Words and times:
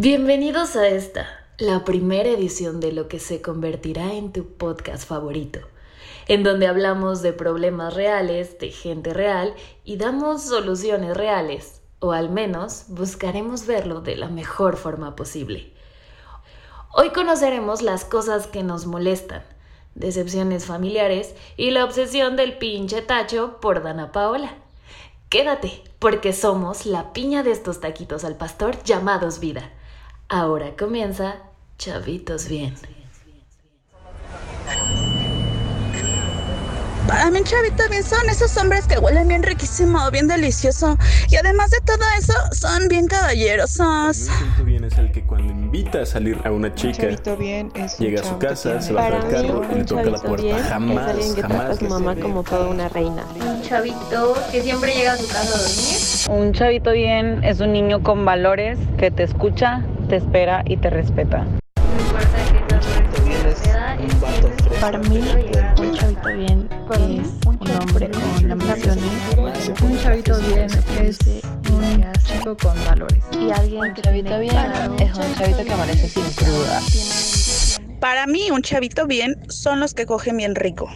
Bienvenidos 0.00 0.76
a 0.76 0.86
esta, 0.86 1.26
la 1.58 1.84
primera 1.84 2.28
edición 2.28 2.78
de 2.78 2.92
lo 2.92 3.08
que 3.08 3.18
se 3.18 3.42
convertirá 3.42 4.14
en 4.14 4.32
tu 4.32 4.46
podcast 4.46 5.08
favorito, 5.08 5.58
en 6.28 6.44
donde 6.44 6.68
hablamos 6.68 7.20
de 7.20 7.32
problemas 7.32 7.94
reales, 7.94 8.60
de 8.60 8.70
gente 8.70 9.12
real 9.12 9.56
y 9.84 9.96
damos 9.96 10.42
soluciones 10.42 11.16
reales, 11.16 11.82
o 11.98 12.12
al 12.12 12.30
menos 12.30 12.84
buscaremos 12.86 13.66
verlo 13.66 14.00
de 14.00 14.14
la 14.14 14.28
mejor 14.28 14.76
forma 14.76 15.16
posible. 15.16 15.72
Hoy 16.94 17.10
conoceremos 17.10 17.82
las 17.82 18.04
cosas 18.04 18.46
que 18.46 18.62
nos 18.62 18.86
molestan, 18.86 19.42
decepciones 19.96 20.64
familiares 20.64 21.34
y 21.56 21.72
la 21.72 21.84
obsesión 21.84 22.36
del 22.36 22.56
pinche 22.56 23.02
tacho 23.02 23.58
por 23.60 23.82
Dana 23.82 24.12
Paola. 24.12 24.58
Quédate, 25.28 25.82
porque 25.98 26.32
somos 26.32 26.86
la 26.86 27.12
piña 27.12 27.42
de 27.42 27.50
estos 27.50 27.80
taquitos 27.80 28.22
al 28.22 28.36
pastor 28.36 28.80
llamados 28.84 29.40
vida. 29.40 29.72
Ahora 30.30 30.76
comienza 30.76 31.36
Chavitos 31.78 32.48
Bien. 32.48 32.74
Para 37.08 37.30
mí, 37.30 37.40
chavito, 37.42 37.82
bien 37.88 38.04
son 38.04 38.28
esos 38.28 38.54
hombres 38.58 38.86
que 38.86 38.98
huelen 38.98 39.28
bien 39.28 39.42
riquísimo, 39.42 40.10
bien 40.10 40.28
delicioso. 40.28 40.98
Y 41.30 41.36
además 41.36 41.70
de 41.70 41.80
todo 41.80 42.04
eso, 42.18 42.34
son 42.52 42.86
bien 42.88 43.06
caballerosos. 43.06 44.28
Un 44.28 44.38
chavito 44.38 44.64
bien 44.64 44.84
es 44.84 44.98
el 44.98 45.10
que 45.10 45.22
cuando 45.24 45.50
invita 45.50 46.02
a 46.02 46.06
salir 46.06 46.38
a 46.44 46.50
una 46.50 46.74
chica, 46.74 47.04
chavito 47.04 47.36
bien 47.38 47.72
es 47.74 47.98
un 47.98 48.06
llega 48.06 48.20
a 48.20 48.24
su 48.24 48.38
casa, 48.38 48.74
que 48.74 48.82
se 48.82 48.92
baja 48.92 49.10
del 49.20 49.30
carro 49.30 49.62
y 49.72 49.74
le 49.76 49.84
toca 49.84 50.02
la 50.02 50.10
chavito 50.18 50.22
puerta. 50.28 50.42
bien 50.44 50.58
Jamás, 50.58 51.08
alguien 51.08 51.34
que 51.34 51.40
trata 51.40 51.54
jamás. 51.54 51.70
a 51.70 51.74
su 51.74 51.78
que 51.80 51.88
mamá 51.88 52.16
como 52.16 52.42
toda 52.42 52.66
una 52.66 52.88
reina. 52.90 53.24
un 53.40 53.62
chavito 53.62 54.34
que 54.52 54.62
siempre 54.62 54.92
llega 54.92 55.14
a 55.14 55.16
su 55.16 55.26
casa 55.28 55.54
a 55.54 56.28
dormir. 56.28 56.46
Un 56.46 56.52
chavito 56.52 56.92
bien 56.92 57.42
es 57.42 57.60
un 57.60 57.72
niño 57.72 58.02
con 58.02 58.26
valores 58.26 58.78
que 58.98 59.10
te 59.10 59.22
escucha, 59.22 59.82
te 60.10 60.16
espera 60.16 60.62
y 60.66 60.76
te 60.76 60.90
respeta. 60.90 61.38
No 61.38 62.00
importa 62.02 62.36
que 62.52 62.58
Para 64.78 64.98
mí, 64.98 65.20
un 66.18 66.24
chavito 66.24 66.36
bien 66.36 66.68
es 67.20 67.46
un 67.46 67.70
hombre 67.70 68.10
con 68.10 68.52
ambiciones 68.52 69.72
Un 69.82 69.98
chavito 69.98 70.38
bien 70.40 70.68
es 71.00 71.18
un 71.70 72.12
chico 72.24 72.56
con 72.56 72.84
valores. 72.84 73.22
y 73.32 73.50
alguien 73.50 73.94
que 73.94 74.02
tiene 74.02 74.48
claro 74.48 74.96
es 74.98 75.14
un 75.16 75.34
chavito 75.34 75.64
que 75.64 75.72
amanece 75.72 76.08
sin 76.08 76.30
cruda. 76.32 76.80
Para 78.00 78.26
mí, 78.26 78.50
un 78.50 78.62
chavito 78.62 79.06
bien 79.06 79.36
son 79.48 79.80
los 79.80 79.94
que 79.94 80.06
cogen 80.06 80.36
bien 80.36 80.54
rico. 80.54 80.88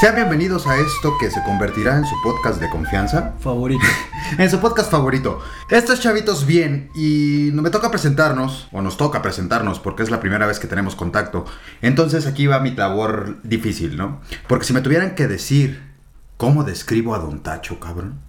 Sean 0.00 0.14
bienvenidos 0.14 0.66
a 0.66 0.76
esto 0.76 1.12
que 1.18 1.30
se 1.30 1.42
convertirá 1.42 1.96
en 1.96 2.04
su 2.04 2.14
podcast 2.22 2.60
de 2.60 2.70
confianza. 2.70 3.34
Favorito. 3.40 3.84
En 4.38 4.50
su 4.50 4.60
podcast 4.60 4.90
favorito. 4.90 5.40
Esto 5.70 5.92
es 5.92 6.00
Chavitos 6.00 6.44
Bien 6.44 6.90
y 6.94 7.50
me 7.52 7.70
toca 7.70 7.90
presentarnos, 7.90 8.68
o 8.72 8.82
nos 8.82 8.96
toca 8.96 9.22
presentarnos 9.22 9.80
porque 9.80 10.02
es 10.02 10.10
la 10.10 10.20
primera 10.20 10.46
vez 10.46 10.58
que 10.58 10.66
tenemos 10.66 10.94
contacto. 10.94 11.44
Entonces 11.80 12.26
aquí 12.26 12.46
va 12.46 12.60
mi 12.60 12.72
labor 12.72 13.38
difícil, 13.42 13.96
¿no? 13.96 14.20
Porque 14.46 14.66
si 14.66 14.72
me 14.72 14.80
tuvieran 14.80 15.14
que 15.14 15.28
decir 15.28 15.82
cómo 16.36 16.64
describo 16.64 17.14
a 17.14 17.18
Don 17.18 17.42
Tacho, 17.42 17.80
cabrón. 17.80 18.20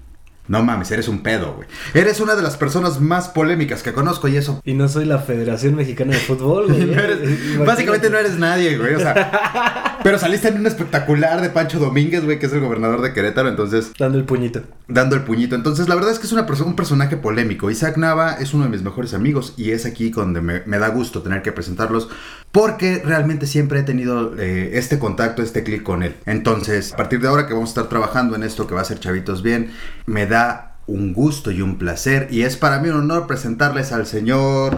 No 0.49 0.63
mames, 0.63 0.89
eres 0.91 1.07
un 1.07 1.21
pedo, 1.23 1.53
güey. 1.53 1.67
Eres 1.93 2.19
una 2.19 2.35
de 2.35 2.41
las 2.41 2.57
personas 2.57 2.99
más 2.99 3.29
polémicas 3.29 3.83
que 3.83 3.93
conozco 3.93 4.27
y 4.27 4.35
eso... 4.35 4.59
Y 4.65 4.73
no 4.73 4.87
soy 4.89 5.05
la 5.05 5.19
Federación 5.19 5.75
Mexicana 5.75 6.11
de 6.13 6.17
Fútbol, 6.19 6.67
güey. 6.67 6.85
no 6.87 6.99
eres- 7.01 7.65
básicamente 7.65 8.09
no 8.09 8.17
eres 8.17 8.37
nadie, 8.37 8.77
güey. 8.77 8.95
O 8.95 8.99
sea, 8.99 9.99
pero 10.03 10.17
saliste 10.17 10.47
en 10.49 10.57
un 10.59 10.65
espectacular 10.67 11.39
de 11.41 11.49
Pancho 11.51 11.79
Domínguez, 11.79 12.25
güey, 12.25 12.39
que 12.39 12.47
es 12.47 12.53
el 12.53 12.61
gobernador 12.61 13.01
de 13.01 13.13
Querétaro, 13.13 13.47
entonces 13.47 13.91
Dando 13.97 14.17
el 14.17 14.25
puñito. 14.25 14.63
dando 14.87 15.15
el 15.15 15.21
puñito. 15.23 15.55
Entonces, 15.55 15.87
la 15.87 15.93
verdad 15.95 16.11
es 16.11 16.19
que 16.19 16.25
es 16.25 16.33
una 16.33 16.47
perso- 16.47 16.65
un 16.65 16.75
personaje 16.75 17.15
polémico. 17.15 17.69
Isaac 17.69 17.97
Nava 17.97 18.33
es 18.33 18.53
uno 18.55 18.63
de 18.63 18.71
mis 18.71 18.81
mejores 18.81 19.13
amigos 19.13 19.53
y 19.55 19.69
es 19.71 19.85
aquí 19.85 20.09
donde 20.09 20.41
me, 20.41 20.63
me 20.65 20.79
da 20.79 20.87
gusto 20.89 21.21
tener 21.21 21.43
que 21.43 21.51
presentarlos 21.51 22.09
porque 22.51 23.01
realmente 23.05 23.45
siempre 23.45 23.79
he 23.79 23.83
tenido 23.83 24.37
eh, 24.37 24.71
este 24.73 24.99
contacto, 24.99 25.43
este 25.43 25.63
clic 25.63 25.83
con 25.83 26.03
él. 26.03 26.15
Entonces, 26.25 26.93
a 26.93 26.97
partir 26.97 27.21
de 27.21 27.27
ahora 27.27 27.47
que 27.47 27.53
vamos 27.53 27.69
a 27.69 27.71
estar 27.71 27.89
trabajando 27.89 28.35
en 28.35 28.43
esto 28.43 28.67
que 28.67 28.73
va 28.73 28.81
a 28.81 28.85
ser 28.85 28.99
Chavitos 28.99 29.43
Bien, 29.43 29.71
me 30.05 30.25
da 30.25 30.77
un 30.87 31.13
gusto 31.13 31.51
y 31.51 31.61
un 31.61 31.77
placer 31.77 32.27
y 32.31 32.41
es 32.41 32.57
para 32.57 32.79
mí 32.79 32.89
un 32.89 32.95
honor 32.95 33.27
presentarles 33.27 33.91
al 33.91 34.07
señor 34.07 34.77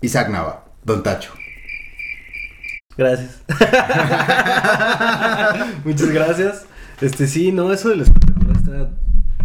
Isaac 0.00 0.30
Nava, 0.30 0.64
Don 0.84 1.02
Tacho. 1.02 1.32
Gracias. 2.96 3.42
Muchas 5.84 6.10
gracias. 6.10 6.66
Este 7.00 7.26
sí, 7.26 7.50
no, 7.50 7.72
eso 7.72 7.88
del 7.88 8.02
espectacular 8.02 8.56
está 8.56 8.90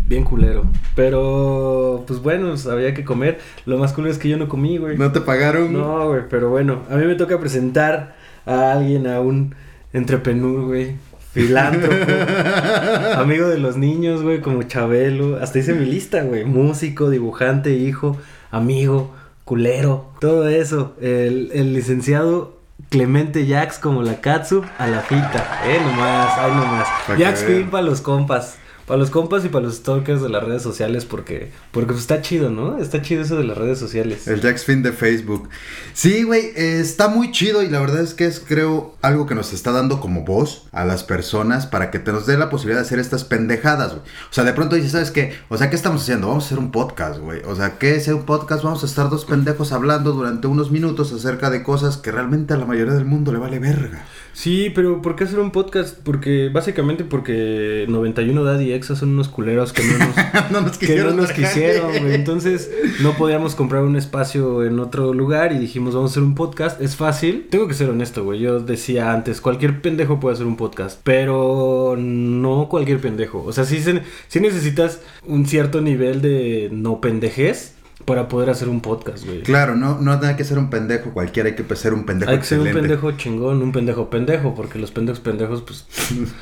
bien 0.10 0.24
culero. 0.24 0.66
Pero, 0.96 2.04
pues 2.08 2.20
bueno, 2.22 2.50
pues, 2.50 2.66
había 2.66 2.94
que 2.94 3.06
comer. 3.06 3.40
Lo 3.66 3.78
más 3.78 3.94
culero 3.94 4.12
es 4.12 4.18
que 4.18 4.28
yo 4.28 4.38
no 4.38 4.50
comí, 4.50 4.78
güey. 4.78 4.98
¿No 4.98 5.12
te 5.12 5.22
pagaron? 5.22 5.72
No, 5.72 6.10
güey, 6.10 6.24
pero 6.30 6.50
bueno, 6.50 6.82
a 6.90 6.96
mí 6.96 7.06
me 7.06 7.16
toca 7.16 7.40
presentar 7.40 8.16
a 8.46 8.74
alguien, 8.74 9.08
a 9.08 9.22
un 9.22 9.56
entrepreneur, 9.94 10.66
güey. 10.66 10.96
Filántropo, 11.32 11.96
amigo 13.18 13.48
de 13.48 13.60
los 13.60 13.78
niños, 13.78 14.24
güey, 14.24 14.42
como 14.42 14.64
Chabelo. 14.64 15.38
Hasta 15.40 15.60
hice 15.60 15.76
mi 15.76 15.86
lista, 15.86 16.24
güey. 16.24 16.44
Músico, 16.44 17.12
dibujante, 17.12 17.76
hijo, 17.76 18.18
amigo, 18.50 19.14
culero, 19.46 20.10
todo 20.20 20.50
eso. 20.50 20.96
El, 21.00 21.52
el 21.54 21.76
licenciado 21.76 22.58
Clemente 22.90 23.46
Jax 23.46 23.78
como 23.78 24.02
la 24.02 24.22
Katsu 24.22 24.64
a 24.80 24.88
la 24.88 25.02
fita. 25.02 25.62
Eh, 25.68 25.80
nomás, 25.80 26.34
ay 26.40 26.52
nomás. 26.52 26.88
Jax. 27.16 27.44
Film 27.44 27.70
para 27.70 27.84
los 27.84 28.02
compas. 28.02 28.58
Para 28.90 29.02
los 29.02 29.12
compas 29.12 29.46
y 29.46 29.50
para 29.50 29.66
los 29.66 29.76
stalkers 29.76 30.20
de 30.20 30.30
las 30.30 30.44
redes 30.44 30.64
sociales 30.64 31.06
porque 31.06 31.52
porque 31.70 31.90
pues, 31.90 32.00
está 32.00 32.24
chido, 32.24 32.50
¿no? 32.50 32.80
Está 32.80 33.04
chido 33.04 33.22
eso 33.22 33.38
de 33.38 33.44
las 33.44 33.56
redes 33.56 33.78
sociales. 33.78 34.28
El 34.28 34.42
Jax 34.42 34.66
Fin 34.66 34.82
de 34.82 34.92
Facebook. 34.92 35.48
Sí, 35.94 36.24
güey, 36.24 36.48
eh, 36.56 36.80
está 36.80 37.08
muy 37.08 37.32
chido 37.32 37.62
y 37.62 37.70
la 37.70 37.80
verdad 37.82 38.02
es 38.02 38.16
que 38.16 38.26
es, 38.26 38.40
creo, 38.40 38.96
algo 39.04 39.28
que 39.28 39.36
nos 39.36 39.54
está 39.54 39.72
dando 39.72 40.00
como 40.00 40.26
voz 40.26 40.68
a 40.72 40.86
las 40.86 41.04
personas 41.04 41.68
para 41.68 41.92
que 41.92 42.00
te 42.00 42.12
nos 42.12 42.26
dé 42.26 42.36
la 42.36 42.50
posibilidad 42.50 42.82
de 42.82 42.88
hacer 42.88 42.98
estas 42.98 43.24
pendejadas, 43.26 43.92
güey. 43.92 44.02
O 44.02 44.34
sea, 44.34 44.44
de 44.44 44.54
pronto 44.54 44.76
dices, 44.76 44.94
¿sabes 44.94 45.12
qué? 45.12 45.34
O 45.50 45.58
sea, 45.58 45.70
¿qué 45.70 45.76
estamos 45.76 46.02
haciendo? 46.02 46.28
Vamos 46.28 46.46
a 46.46 46.48
hacer 46.48 46.58
un 46.58 46.72
podcast, 46.72 47.20
güey. 47.20 47.42
O 47.46 47.56
sea, 47.56 47.78
¿qué 47.78 47.96
es 47.96 48.08
un 48.08 48.24
podcast? 48.24 48.64
Vamos 48.64 48.82
a 48.82 48.88
estar 48.88 49.12
dos 49.12 49.26
pendejos 49.26 49.72
hablando 49.72 50.14
durante 50.14 50.48
unos 50.48 50.72
minutos 50.72 51.14
acerca 51.14 51.52
de 51.52 51.62
cosas 51.62 51.98
que 51.98 52.12
realmente 52.12 52.56
a 52.56 52.58
la 52.58 52.66
mayoría 52.66 52.96
del 52.96 53.06
mundo 53.06 53.32
le 53.32 53.38
vale 53.38 53.60
verga. 53.60 54.04
Sí, 54.34 54.72
pero 54.74 55.02
¿por 55.02 55.16
qué 55.16 55.26
hacer 55.26 55.40
un 55.40 55.52
podcast? 55.52 55.98
Porque 56.02 56.50
básicamente 56.50 57.04
porque 57.04 57.86
91 57.90 58.44
Daddy 58.44 58.72
son 58.88 59.10
unos 59.10 59.28
culeros 59.30 59.74
que 59.74 59.84
no 59.84 59.98
nos, 59.98 60.16
no 60.52 60.62
nos 60.62 60.78
que 60.78 60.88
quisieron 60.88 61.16
no 61.16 61.22
nos 61.24 61.32
quisieron. 61.32 61.96
Entonces 61.96 62.70
no 63.02 63.14
podíamos 63.14 63.56
comprar 63.56 63.84
un 63.84 63.96
espacio 63.96 64.64
en 64.64 64.80
otro 64.80 65.14
lugar 65.14 65.52
y 65.54 65.58
dijimos, 65.60 65.94
vamos 65.96 66.12
a 66.12 66.14
hacer 66.14 66.24
un 66.24 66.36
podcast. 66.36 66.82
Es 66.82 66.96
fácil. 66.96 67.48
Tengo 67.50 67.68
que 67.68 67.74
ser 67.74 67.90
honesto, 67.90 68.24
güey. 68.24 68.40
Yo 68.40 68.60
decía 68.60 69.12
antes, 69.14 69.42
cualquier 69.42 69.82
pendejo 69.82 70.20
puede 70.20 70.36
hacer 70.36 70.46
un 70.48 70.58
podcast, 70.58 71.00
pero 71.04 71.96
no 71.98 72.68
cualquier 72.70 73.00
pendejo. 73.00 73.44
O 73.46 73.54
sea, 73.54 73.66
sí, 73.66 73.80
se- 73.82 74.02
sí 74.28 74.40
necesitas 74.40 75.02
un 75.26 75.46
cierto 75.46 75.82
nivel 75.82 76.22
de 76.22 76.70
no 76.72 77.02
pendejez 77.02 77.74
para 78.10 78.28
poder 78.28 78.50
hacer 78.50 78.70
un 78.70 78.82
podcast, 78.82 79.24
güey. 79.24 79.44
Claro, 79.44 79.76
no, 79.76 80.00
no 80.02 80.20
hay 80.20 80.36
que 80.36 80.44
ser 80.44 80.58
un 80.58 80.72
pendejo 80.72 81.12
cualquiera, 81.12 81.48
hay 81.48 81.56
que 81.56 81.76
ser 81.76 81.94
un 81.94 82.08
pendejo 82.08 82.32
Hay 82.32 82.40
que 82.40 82.44
ser 82.44 82.60
un 82.60 82.72
pendejo 82.72 83.12
chingón, 83.12 83.62
un 83.62 83.72
pendejo 83.72 84.10
pendejo, 84.10 84.56
porque 84.56 84.80
los 84.80 84.90
pendejos 84.90 85.20
pendejos, 85.20 85.62
pues, 85.62 85.86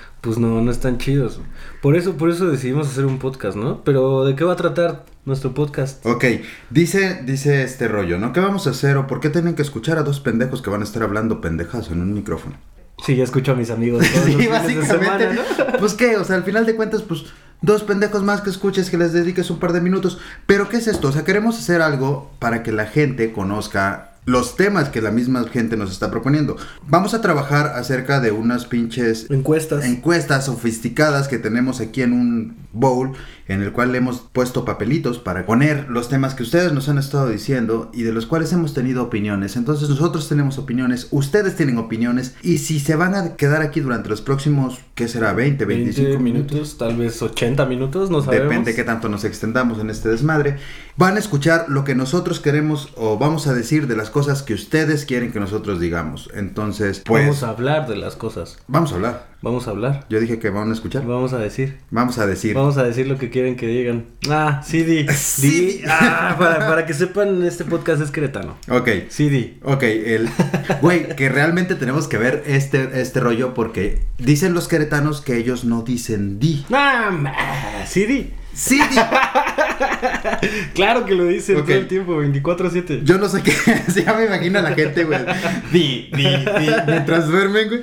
pues 0.21 0.37
no, 0.37 0.61
no 0.61 0.71
están 0.71 0.97
chidos. 0.97 1.41
Por 1.81 1.97
eso, 1.97 2.15
por 2.15 2.29
eso 2.29 2.47
decidimos 2.47 2.87
hacer 2.87 3.05
un 3.05 3.19
podcast, 3.19 3.57
¿no? 3.57 3.83
Pero 3.83 4.23
¿de 4.23 4.33
qué 4.33 4.45
va 4.45 4.53
a 4.53 4.55
tratar 4.55 5.03
nuestro 5.25 5.53
podcast? 5.53 6.05
Ok, 6.05 6.23
dice, 6.69 7.21
dice 7.25 7.63
este 7.63 7.89
rollo, 7.89 8.17
¿no? 8.17 8.31
¿Qué 8.31 8.39
vamos 8.39 8.65
a 8.67 8.69
hacer 8.69 8.95
o 8.95 9.05
por 9.05 9.19
qué 9.19 9.29
tienen 9.29 9.53
que 9.53 9.61
escuchar 9.61 9.97
a 9.97 10.03
dos 10.03 10.21
pendejos 10.21 10.61
que 10.61 10.69
van 10.69 10.79
a 10.79 10.85
estar 10.85 11.03
hablando 11.03 11.41
pendejas 11.41 11.91
en 11.91 11.99
un 11.99 12.13
micrófono? 12.13 12.55
Sí, 13.05 13.17
ya 13.17 13.25
escucho 13.25 13.51
a 13.51 13.55
mis 13.55 13.71
amigos 13.71 14.05
todos 14.13 14.25
los 14.25 14.35
Sí, 14.37 14.41
de 14.43 14.47
básicamente. 14.47 14.87
semana, 15.05 15.33
¿no? 15.33 15.77
Pues 15.79 15.95
qué, 15.95 16.15
o 16.15 16.23
sea, 16.23 16.37
al 16.37 16.43
final 16.43 16.65
de 16.65 16.77
cuentas, 16.77 17.01
pues 17.01 17.25
dos 17.61 17.83
pendejos 17.83 18.23
más 18.23 18.41
que 18.41 18.49
escuches, 18.49 18.89
que 18.89 18.97
les 18.97 19.13
dediques 19.13 19.49
un 19.49 19.59
par 19.59 19.73
de 19.73 19.81
minutos. 19.81 20.19
Pero 20.45 20.69
¿qué 20.69 20.77
es 20.77 20.87
esto? 20.87 21.09
O 21.09 21.11
sea, 21.11 21.23
queremos 21.23 21.57
hacer 21.57 21.81
algo 21.81 22.31
para 22.39 22.63
que 22.63 22.71
la 22.71 22.85
gente 22.85 23.31
conozca 23.31 24.11
los 24.27 24.57
temas 24.57 24.89
que 24.89 25.01
la 25.01 25.09
misma 25.09 25.45
gente 25.47 25.77
nos 25.77 25.89
está 25.89 26.11
proponiendo. 26.11 26.57
Vamos 26.85 27.13
a 27.13 27.21
trabajar 27.21 27.67
acerca 27.75 28.19
de 28.19 28.31
unas 28.31 28.65
pinches 28.65 29.25
Encuestas. 29.29 29.85
encuestas 29.85 30.45
sofisticadas 30.45 31.29
que 31.29 31.39
tenemos 31.39 31.79
aquí 31.79 32.01
en 32.01 32.11
un 32.11 32.57
bowl 32.73 33.13
en 33.47 33.61
el 33.61 33.71
cual 33.71 33.91
le 33.93 33.99
hemos 33.99 34.19
puesto 34.19 34.65
papelitos 34.65 35.19
para 35.19 35.45
poner 35.45 35.87
los 35.89 36.09
temas 36.09 36.35
que 36.35 36.43
ustedes 36.43 36.73
nos 36.73 36.89
han 36.89 36.97
estado 36.97 37.29
diciendo 37.29 37.89
y 37.93 38.03
de 38.03 38.11
los 38.11 38.25
cuales 38.25 38.51
hemos 38.51 38.73
tenido 38.73 39.03
opiniones. 39.03 39.55
Entonces 39.55 39.87
nosotros 39.89 40.27
tenemos 40.27 40.57
opiniones, 40.57 41.07
ustedes 41.11 41.55
tienen 41.55 41.77
opiniones 41.77 42.35
y 42.43 42.57
si 42.57 42.79
se 42.81 42.97
van 42.97 43.15
a 43.15 43.35
quedar 43.35 43.61
aquí 43.61 43.79
durante 43.79 44.09
los 44.09 44.21
próximos, 44.21 44.79
¿qué 44.93 45.07
será? 45.07 45.31
20, 45.31 45.63
25 45.63 46.07
20 46.09 46.23
minutos. 46.23 46.51
minutos, 46.51 46.77
tal 46.77 46.97
vez 46.97 47.21
80 47.21 47.65
minutos, 47.65 48.09
no 48.09 48.21
sabemos. 48.21 48.49
Depende 48.49 48.75
qué 48.75 48.83
tanto 48.83 49.07
nos 49.07 49.23
extendamos 49.23 49.79
en 49.79 49.89
este 49.89 50.09
desmadre. 50.09 50.57
Van 50.97 51.15
a 51.15 51.19
escuchar 51.19 51.65
lo 51.69 51.83
que 51.85 51.95
nosotros 51.95 52.39
queremos 52.41 52.89
o 52.95 53.17
vamos 53.17 53.47
a 53.47 53.53
decir 53.53 53.87
de 53.87 53.95
las 53.95 54.09
cosas 54.09 54.17
cosas 54.17 54.41
que 54.41 54.55
ustedes 54.55 55.05
quieren 55.05 55.31
que 55.31 55.39
nosotros 55.39 55.79
digamos. 55.79 56.27
Entonces, 56.33 57.03
pues 57.05 57.25
Vamos 57.25 57.43
a 57.43 57.49
hablar 57.49 57.87
de 57.87 57.97
las 57.97 58.15
cosas. 58.15 58.57
vamos 58.67 58.91
a 58.91 58.95
hablar. 58.95 59.27
Vamos 59.39 59.67
a 59.67 59.71
hablar. 59.71 60.05
Yo 60.09 60.19
dije 60.19 60.39
que 60.39 60.49
van 60.49 60.71
a 60.71 60.73
escuchar. 60.73 61.05
Vamos 61.05 61.31
a 61.33 61.37
decir. 61.37 61.77
Vamos 61.91 62.17
a 62.17 62.25
decir. 62.25 62.55
Vamos 62.55 62.77
a 62.77 62.83
decir 62.83 63.07
lo 63.07 63.19
que 63.19 63.29
quieren 63.29 63.55
que 63.55 63.67
digan. 63.67 64.05
Ah, 64.29 64.61
sí, 64.65 64.81
di. 64.83 65.07
Sí, 65.09 65.41
Di. 65.49 65.65
di. 65.77 65.81
Ah, 65.87 66.35
para, 66.39 66.67
para 66.67 66.85
que 66.87 66.93
sepan, 66.95 67.43
este 67.43 67.63
podcast 67.63 68.01
es 68.01 68.09
queretano. 68.09 68.57
Ok. 68.67 68.89
Sí, 69.09 69.29
di. 69.29 69.59
Ok, 69.63 69.83
el 69.83 70.29
güey, 70.81 71.15
que 71.15 71.29
realmente 71.29 71.75
tenemos 71.75 72.07
que 72.07 72.17
ver 72.17 72.43
este, 72.47 72.99
este 72.99 73.19
rollo 73.19 73.53
porque 73.53 74.01
dicen 74.17 74.55
los 74.55 74.67
queretanos 74.67 75.21
que 75.21 75.37
ellos 75.37 75.65
no 75.65 75.83
dicen 75.83 76.39
di. 76.39 76.65
Ah, 76.73 77.83
sí, 77.87 78.05
di. 78.05 78.33
Sí, 78.53 78.79
di. 78.79 78.95
Claro 80.73 81.05
que 81.05 81.13
lo 81.13 81.25
dicen 81.25 81.57
todo 81.63 81.75
el 81.75 81.87
tiempo, 81.87 82.19
24-7. 82.23 83.03
Yo 83.03 83.19
no 83.19 83.29
sé 83.29 83.43
qué. 83.43 83.53
ya 84.03 84.13
me 84.15 84.25
imagino 84.25 84.57
a 84.57 84.61
la 84.63 84.73
gente, 84.73 85.03
güey. 85.03 85.19
Di, 85.71 86.09
di, 86.11 86.23
di. 86.23 86.71
Mientras 86.87 87.27
duermen, 87.27 87.67
güey. 87.69 87.81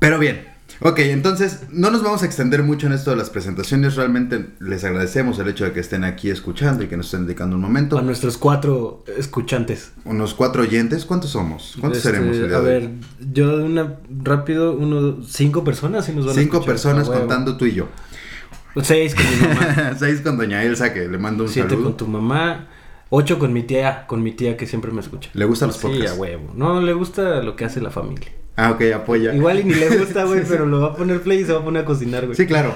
Pero 0.00 0.18
bien. 0.18 0.49
Ok, 0.82 0.98
entonces 1.00 1.64
no 1.70 1.90
nos 1.90 2.02
vamos 2.02 2.22
a 2.22 2.26
extender 2.26 2.62
mucho 2.62 2.86
en 2.86 2.94
esto 2.94 3.10
de 3.10 3.16
las 3.16 3.28
presentaciones. 3.28 3.96
Realmente 3.96 4.46
les 4.60 4.82
agradecemos 4.82 5.38
el 5.38 5.48
hecho 5.48 5.64
de 5.64 5.72
que 5.72 5.80
estén 5.80 6.04
aquí 6.04 6.30
escuchando 6.30 6.82
y 6.82 6.86
que 6.88 6.96
nos 6.96 7.06
estén 7.06 7.26
dedicando 7.26 7.56
un 7.56 7.62
momento. 7.62 7.98
A 7.98 8.02
nuestros 8.02 8.38
cuatro 8.38 9.04
escuchantes. 9.18 9.92
Unos 10.06 10.32
cuatro 10.32 10.62
oyentes. 10.62 11.04
¿Cuántos 11.04 11.30
somos? 11.30 11.76
¿Cuántos 11.80 11.98
Este, 11.98 12.10
seremos? 12.16 12.34
el 12.36 12.48
día 12.48 12.56
A 12.56 12.60
de 12.62 12.76
hoy? 12.76 12.80
ver, 12.86 12.90
yo 13.32 13.58
de 13.58 13.64
una 13.64 13.96
rápido, 14.22 14.72
uno, 14.72 15.22
cinco 15.22 15.64
personas 15.64 16.06
sí 16.06 16.12
nos 16.12 16.24
van 16.24 16.34
Cinco 16.34 16.64
personas 16.64 17.10
contando 17.10 17.58
tú 17.58 17.66
y 17.66 17.74
yo. 17.74 17.88
Seis 18.82 19.14
con 19.14 19.24
mi 19.24 19.36
mamá, 19.54 19.94
Seis 19.98 20.20
con 20.22 20.38
Doña 20.38 20.62
Elsa, 20.64 20.94
que 20.94 21.08
le 21.08 21.18
mando 21.18 21.44
un 21.44 21.50
siete 21.50 21.70
saludo. 21.70 21.84
con 21.88 21.96
tu 21.98 22.06
mamá, 22.06 22.68
ocho 23.10 23.38
con 23.38 23.52
mi 23.52 23.64
tía, 23.64 24.06
con 24.06 24.22
mi 24.22 24.32
tía 24.32 24.56
que 24.56 24.66
siempre 24.66 24.92
me 24.92 25.00
escucha. 25.02 25.28
¿Le 25.34 25.44
gustan 25.44 25.66
los 25.68 25.76
Sí, 25.76 25.82
podcasts? 25.88 26.12
a 26.16 26.20
huevo. 26.20 26.52
No, 26.54 26.80
le 26.80 26.94
gusta 26.94 27.42
lo 27.42 27.54
que 27.56 27.64
hace 27.66 27.80
la 27.82 27.90
familia. 27.90 28.30
Ah, 28.56 28.72
ok, 28.72 28.82
apoya. 28.94 29.34
Igual 29.34 29.60
y 29.60 29.64
ni 29.64 29.74
le 29.74 29.96
gusta, 29.98 30.24
güey, 30.24 30.42
pero 30.48 30.66
lo 30.66 30.80
va 30.80 30.88
a 30.88 30.94
poner 30.96 31.22
play 31.22 31.40
y 31.40 31.44
se 31.44 31.52
va 31.52 31.60
a 31.60 31.64
poner 31.64 31.82
a 31.82 31.84
cocinar, 31.86 32.24
güey. 32.26 32.36
Sí, 32.36 32.46
claro. 32.46 32.74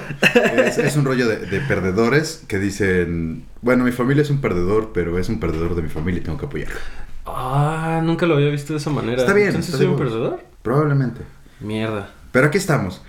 Es, 0.57 0.77
es 0.77 0.95
un 0.95 1.05
rollo 1.05 1.27
de, 1.27 1.37
de 1.37 1.59
perdedores 1.67 2.43
que 2.47 2.59
dicen, 2.59 3.45
bueno, 3.61 3.83
mi 3.83 3.91
familia 3.91 4.23
es 4.23 4.29
un 4.29 4.41
perdedor, 4.41 4.91
pero 4.93 5.19
es 5.19 5.29
un 5.29 5.39
perdedor 5.39 5.75
de 5.75 5.81
mi 5.83 5.89
familia 5.89 6.21
y 6.21 6.23
tengo 6.23 6.37
que 6.37 6.45
apoyarlo. 6.45 6.79
Ah, 7.25 8.01
nunca 8.03 8.25
lo 8.25 8.35
había 8.35 8.49
visto 8.49 8.73
de 8.73 8.79
esa 8.79 8.89
manera. 8.89 9.21
Está 9.21 9.33
bien, 9.33 9.47
Entonces 9.47 9.73
está 9.73 9.83
soy 9.83 9.91
un 9.91 9.97
perdedor. 9.97 10.39
Probablemente. 10.61 11.21
Mierda. 11.59 12.09
Pero 12.31 12.47
aquí 12.47 12.57
estamos. 12.57 13.01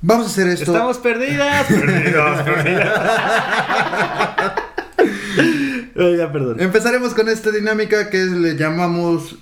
Vamos 0.00 0.26
a 0.26 0.30
hacer 0.30 0.48
esto. 0.48 0.72
Estamos 0.72 0.98
perdidas. 0.98 1.66
Perdidos, 1.68 2.42
perdidas. 2.42 3.00
Ya, 5.94 6.32
perdón. 6.32 6.60
Empezaremos 6.60 7.14
con 7.14 7.28
esta 7.28 7.50
dinámica 7.50 8.10
que 8.10 8.24
le 8.24 8.56
llamamos... 8.56 9.36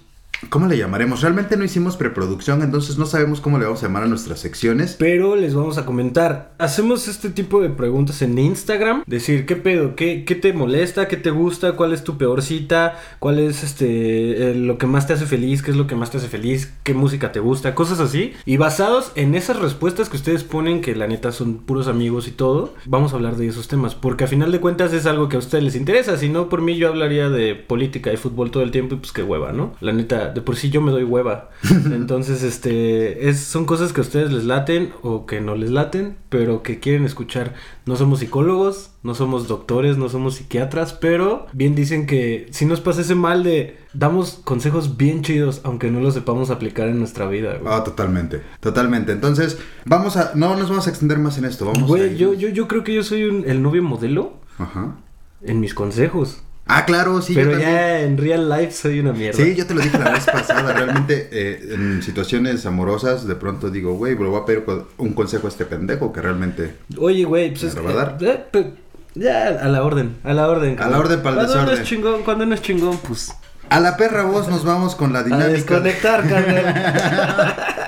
¿Cómo 0.48 0.66
le 0.66 0.78
llamaremos? 0.78 1.20
Realmente 1.20 1.56
no 1.56 1.64
hicimos 1.64 1.96
preproducción, 1.96 2.62
entonces 2.62 2.98
no 2.98 3.06
sabemos 3.06 3.40
cómo 3.40 3.58
le 3.58 3.66
vamos 3.66 3.82
a 3.82 3.87
llamar 3.87 4.04
a 4.04 4.06
nuestras 4.06 4.40
secciones. 4.40 4.96
Pero 4.98 5.37
les 5.37 5.54
vamos 5.54 5.76
a 5.78 5.84
comentar. 5.84 6.54
Hacemos 6.58 7.08
este 7.08 7.31
tipo 7.31 7.60
de 7.60 7.69
preguntas 7.69 8.22
en 8.22 8.38
Instagram. 8.38 9.04
Decir, 9.06 9.44
¿qué 9.44 9.56
pedo? 9.56 9.94
¿Qué, 9.96 10.25
qué 10.25 10.34
te 10.34 10.52
molesta? 10.52 11.08
¿Qué 11.08 11.16
te 11.16 11.31
gusta? 11.31 11.72
¿Cuál 11.72 11.92
es 11.92 12.04
tu 12.04 12.16
peor 12.16 12.42
cita? 12.42 12.98
¿Cuál 13.19 13.38
es 13.38 13.62
este 13.62 14.50
eh, 14.50 14.54
lo 14.54 14.78
que 14.78 14.87
más 14.87 15.06
te 15.06 15.12
hace 15.12 15.26
feliz? 15.26 15.62
¿Qué 15.62 15.70
es 15.70 15.76
lo 15.76 15.87
que 15.87 15.94
más 15.94 16.10
te 16.10 16.19
hace 16.19 16.28
feliz? 16.28 16.72
¿Qué 16.82 16.94
música 16.94 17.32
te 17.32 17.40
gusta? 17.40 17.75
Cosas 17.75 18.00
así. 18.00 18.32
Y 18.46 18.56
basados 18.56 19.12
en 19.16 19.34
esas 19.34 19.58
respuestas 19.58 20.08
que 20.08 20.16
ustedes 20.16 20.44
ponen, 20.44 20.81
que 20.81 20.96
la 20.96 21.06
neta 21.06 21.32
son 21.32 21.58
puros 21.58 21.86
amigos 21.86 22.28
y 22.28 22.32
todo, 22.32 22.75
vamos 22.86 23.12
a 23.12 23.16
hablar 23.16 23.36
de 23.36 23.46
esos 23.46 23.69
temas. 23.69 23.94
Porque 23.94 24.25
a 24.25 24.28
final 24.28 24.52
de 24.52 24.60
cuentas 24.60 24.93
es 24.93 25.06
algo 25.06 25.28
que 25.28 25.36
a 25.36 25.40
ustedes 25.40 25.64
les 25.64 25.76
interesa. 25.76 26.16
Si 26.16 26.28
no, 26.28 26.48
por 26.48 26.62
mí 26.62 26.76
yo 26.76 26.88
hablaría 26.88 27.28
de 27.28 27.54
política 27.54 28.12
y 28.12 28.16
fútbol 28.16 28.50
todo 28.50 28.62
el 28.62 28.70
tiempo 28.70 28.94
y 28.94 28.98
pues 28.98 29.12
qué 29.12 29.22
hueva, 29.22 29.52
¿no? 29.52 29.75
La 29.81 29.93
neta, 29.93 30.30
de 30.35 30.41
por 30.41 30.56
sí 30.56 30.71
yo 30.71 30.81
me 30.81 30.91
doy 30.93 31.05
hueva. 31.05 31.50
Entonces, 31.71 32.43
este, 32.43 33.29
es, 33.29 33.41
son 33.41 33.65
cosas 33.67 33.93
que 33.93 34.00
a 34.00 34.03
ustedes 34.03 34.32
les 34.32 34.44
laten 34.44 34.93
o 35.03 35.27
que 35.27 35.41
no 35.41 35.55
les 35.56 35.71
laten, 35.71 36.17
pero 36.29 36.62
que 36.62 36.81
quieren 36.81 37.05
escuchar. 37.05 37.55
No 37.87 37.97
somos 37.97 38.21
psicólogos, 38.21 38.93
no 39.03 39.15
somos 39.15 39.49
doctores, 39.49 39.97
no 39.99 40.09
somos 40.09 40.37
psiquiatras, 40.37 40.93
pero 40.93 41.47
bien 41.53 41.75
dicen 41.75 42.06
que 42.06 42.47
si 42.50 42.67
nos 42.67 42.81
pasa 42.81 43.00
ese 43.00 43.15
mal 43.15 43.43
de 43.43 43.79
damos 43.93 44.41
consejos 44.44 44.97
bien 44.97 45.23
chidos, 45.23 45.61
aunque 45.65 45.91
no 45.91 46.00
los 46.00 46.15
sepamos 46.15 46.50
aplicar 46.50 46.88
en 46.88 46.99
nuestra 46.99 47.27
vida. 47.29 47.59
Ah, 47.67 47.82
totalmente, 47.85 48.41
totalmente. 48.61 49.12
Entonces, 49.12 49.59
vamos 49.85 50.17
a... 50.17 50.32
No 50.35 50.55
nos 50.56 50.69
vamos 50.69 50.87
a 50.87 50.91
extender 50.91 51.19
más 51.19 51.38
en 51.38 51.44
esto, 51.44 51.67
vamos. 51.67 51.88
Güey, 51.88 52.17
yo, 52.17 52.35
yo, 52.35 52.49
yo 52.49 52.69
creo 52.69 52.85
que 52.85 52.94
yo 52.94 53.03
soy 53.03 53.25
un- 53.25 53.44
el 53.49 53.62
novio 53.62 53.82
modelo 53.82 54.35
Ajá. 54.59 54.97
en 55.43 55.59
mis 55.61 55.75
consejos. 55.75 56.43
Ah, 56.72 56.84
claro, 56.87 57.20
sí, 57.20 57.34
pero 57.34 57.58
ya 57.58 58.00
en 58.02 58.17
real 58.17 58.49
life 58.49 58.70
soy 58.70 59.00
una 59.00 59.12
mierda. 59.12 59.43
Sí, 59.43 59.56
yo 59.56 59.67
te 59.67 59.75
lo 59.75 59.81
dije 59.81 59.99
la 59.99 60.11
vez 60.12 60.25
pasada. 60.25 60.72
Realmente, 60.72 61.28
eh, 61.32 61.75
en 61.75 62.00
situaciones 62.02 62.64
amorosas, 62.64 63.26
de 63.26 63.34
pronto 63.34 63.70
digo, 63.70 63.94
güey, 63.94 64.12
le 64.17 64.25
voy 64.26 64.40
a 64.40 64.44
pedir 64.44 64.64
un 64.99 65.12
consejo 65.14 65.49
a 65.49 65.50
este 65.50 65.64
pendejo 65.64 66.12
que 66.12 66.20
realmente. 66.22 66.76
Oye, 66.96 67.25
güey, 67.25 67.50
pues 67.55 67.75
¿Me 67.75 67.81
va 67.81 67.90
a 67.90 67.94
dar? 67.94 68.17
eh, 68.20 68.26
eh, 68.31 68.44
pe- 68.52 68.72
ya, 69.17 69.49
a 69.49 69.67
la 69.69 69.82
orden, 69.82 70.17
a 70.22 70.32
la 70.32 70.49
orden. 70.49 70.78
A 70.81 70.88
la 70.88 70.99
orden 71.00 71.20
pa'l 71.22 71.34
Cuando 71.34 71.55
no 71.55 71.61
desorden. 71.62 71.82
es 71.82 71.88
chingón, 71.88 72.22
cuando 72.22 72.46
no 72.46 72.55
es 72.55 72.62
chingón, 72.62 72.99
pues... 72.99 73.32
A 73.69 73.78
la 73.81 73.96
perra 73.96 74.22
voz 74.25 74.49
nos 74.49 74.64
vamos 74.64 74.94
con 74.96 75.12
la 75.12 75.20
A 75.20 75.22
dinámica. 75.25 75.49
desconectar, 75.49 76.28
carnal. 76.28 77.55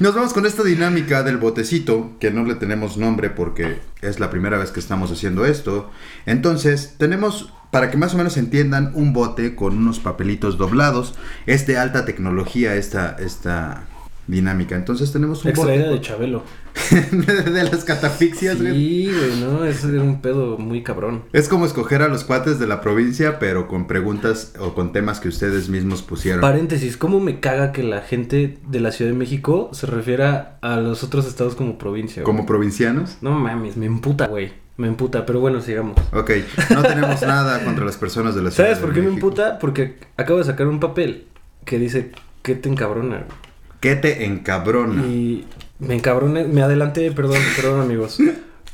Nos 0.00 0.14
vamos 0.14 0.32
con 0.32 0.44
esta 0.44 0.64
dinámica 0.64 1.22
del 1.22 1.36
botecito, 1.36 2.12
que 2.18 2.32
no 2.32 2.44
le 2.44 2.56
tenemos 2.56 2.96
nombre 2.96 3.30
porque 3.30 3.78
es 4.02 4.18
la 4.18 4.28
primera 4.28 4.58
vez 4.58 4.72
que 4.72 4.80
estamos 4.80 5.12
haciendo 5.12 5.46
esto. 5.46 5.88
Entonces, 6.26 6.96
tenemos, 6.98 7.52
para 7.70 7.90
que 7.90 7.96
más 7.96 8.12
o 8.14 8.16
menos 8.16 8.36
entiendan, 8.36 8.90
un 8.94 9.12
bote 9.12 9.54
con 9.54 9.76
unos 9.76 10.00
papelitos 10.00 10.58
doblados. 10.58 11.14
Es 11.46 11.66
de 11.68 11.78
alta 11.78 12.04
tecnología 12.04 12.74
esta, 12.74 13.16
esta 13.20 13.84
dinámica. 14.26 14.74
Entonces 14.74 15.12
tenemos 15.12 15.44
un 15.44 15.50
Extraída 15.50 15.84
de 15.84 15.90
bote 15.90 16.00
Chabelo. 16.00 16.42
de, 16.90 17.64
las 17.64 17.84
catafixias, 17.84 18.60
güey. 18.60 18.74
Sí, 18.74 19.12
güey, 19.12 19.40
no, 19.40 19.64
es 19.64 19.84
un 19.84 20.20
pedo 20.20 20.58
muy 20.58 20.82
cabrón. 20.82 21.22
Es 21.32 21.48
como 21.48 21.66
escoger 21.66 22.02
a 22.02 22.08
los 22.08 22.24
cuates 22.24 22.58
de 22.58 22.66
la 22.66 22.80
provincia, 22.80 23.38
pero 23.38 23.68
con 23.68 23.86
preguntas 23.86 24.54
o 24.58 24.74
con 24.74 24.92
temas 24.92 25.20
que 25.20 25.28
ustedes 25.28 25.68
mismos 25.68 26.02
pusieron. 26.02 26.40
Paréntesis, 26.40 26.96
¿cómo 26.96 27.20
me 27.20 27.40
caga 27.40 27.72
que 27.72 27.82
la 27.82 28.00
gente 28.00 28.58
de 28.66 28.80
la 28.80 28.92
Ciudad 28.92 29.12
de 29.12 29.16
México 29.16 29.70
se 29.72 29.86
refiera 29.86 30.58
a 30.62 30.76
los 30.76 31.04
otros 31.04 31.26
estados 31.26 31.54
como 31.54 31.78
provincia? 31.78 32.22
güey? 32.22 32.36
Como 32.36 32.46
provincianos. 32.46 33.18
No 33.20 33.32
mames, 33.32 33.76
me 33.76 33.86
emputa, 33.86 34.26
güey. 34.26 34.52
Me 34.76 34.88
emputa, 34.88 35.24
pero 35.24 35.38
bueno, 35.38 35.60
sigamos. 35.60 35.96
Ok, 36.12 36.32
no 36.70 36.82
tenemos 36.82 37.22
nada 37.22 37.62
contra 37.64 37.84
las 37.84 37.96
personas 37.96 38.34
de 38.34 38.42
la 38.42 38.50
ciudad. 38.50 38.70
¿Sabes 38.70 38.80
de 38.80 38.86
por 38.86 38.94
qué 38.94 39.02
me 39.02 39.14
emputa? 39.14 39.60
Porque 39.60 39.98
acabo 40.16 40.40
de 40.40 40.44
sacar 40.44 40.66
un 40.66 40.80
papel 40.80 41.26
que 41.64 41.78
dice, 41.78 42.10
¿qué 42.42 42.56
te 42.56 42.68
encabrona? 42.68 43.18
güey? 43.18 43.44
¿Qué 43.78 43.94
te 43.94 44.24
encabrona? 44.24 45.04
Y 45.04 45.46
me 45.86 45.94
encabroné, 45.94 46.44
me 46.44 46.62
adelanté, 46.62 47.10
perdón, 47.12 47.38
perdón 47.56 47.80
amigos. 47.80 48.18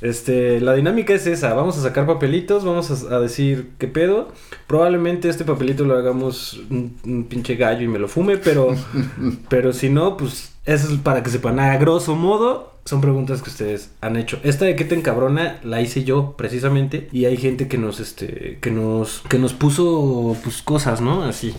Este, 0.00 0.60
la 0.60 0.72
dinámica 0.72 1.12
es 1.12 1.26
esa, 1.26 1.52
vamos 1.52 1.76
a 1.76 1.82
sacar 1.82 2.06
papelitos, 2.06 2.64
vamos 2.64 2.90
a, 2.90 3.14
a 3.14 3.20
decir 3.20 3.72
qué 3.78 3.86
pedo. 3.86 4.28
Probablemente 4.66 5.28
este 5.28 5.44
papelito 5.44 5.84
lo 5.84 5.94
hagamos 5.94 6.60
un, 6.70 6.96
un 7.04 7.24
pinche 7.24 7.56
gallo 7.56 7.82
y 7.82 7.88
me 7.88 7.98
lo 7.98 8.08
fume, 8.08 8.38
pero, 8.38 8.74
pero 9.50 9.72
si 9.72 9.90
no, 9.90 10.16
pues 10.16 10.52
eso 10.64 10.92
es 10.92 10.98
para 11.00 11.22
que 11.22 11.30
sepan. 11.30 11.60
A 11.60 11.76
grosso 11.76 12.16
modo, 12.16 12.70
son 12.84 13.00
preguntas 13.00 13.42
que 13.42 13.50
ustedes 13.50 13.90
han 14.00 14.16
hecho. 14.16 14.40
Esta 14.42 14.64
de 14.64 14.76
qué 14.76 14.84
te 14.84 14.94
encabrona 14.94 15.60
la 15.62 15.80
hice 15.80 16.04
yo 16.04 16.34
precisamente 16.36 17.08
y 17.12 17.26
hay 17.26 17.36
gente 17.36 17.68
que 17.68 17.78
nos, 17.78 18.00
este, 18.00 18.58
que 18.60 18.70
nos, 18.70 19.22
que 19.28 19.38
nos 19.38 19.52
puso, 19.52 20.36
pues 20.42 20.62
cosas, 20.62 21.00
¿no? 21.00 21.24
Así. 21.24 21.54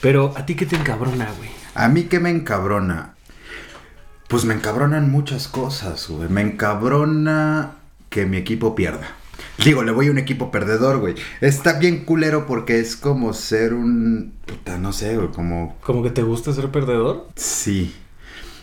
Pero 0.00 0.32
a 0.36 0.44
ti 0.46 0.54
qué 0.54 0.66
te 0.66 0.76
encabrona, 0.76 1.30
güey. 1.38 1.50
A 1.74 1.88
mí 1.88 2.04
que 2.04 2.20
me 2.20 2.30
encabrona. 2.30 3.13
Pues 4.28 4.44
me 4.44 4.54
encabronan 4.54 5.10
muchas 5.10 5.48
cosas, 5.48 6.08
güey. 6.08 6.28
Me 6.28 6.40
encabrona 6.40 7.76
que 8.08 8.26
mi 8.26 8.36
equipo 8.36 8.74
pierda. 8.74 9.16
Digo, 9.64 9.82
le 9.82 9.92
voy 9.92 10.08
a 10.08 10.10
un 10.10 10.18
equipo 10.18 10.50
perdedor, 10.50 10.98
güey. 10.98 11.14
Está 11.40 11.78
bien 11.78 12.04
culero 12.04 12.46
porque 12.46 12.80
es 12.80 12.96
como 12.96 13.32
ser 13.32 13.74
un... 13.74 14.34
Puta, 14.46 14.78
no 14.78 14.92
sé, 14.92 15.16
güey, 15.16 15.28
como... 15.28 15.76
¿Como 15.80 16.02
que 16.02 16.10
te 16.10 16.22
gusta 16.22 16.52
ser 16.52 16.70
perdedor? 16.70 17.28
Sí. 17.36 17.94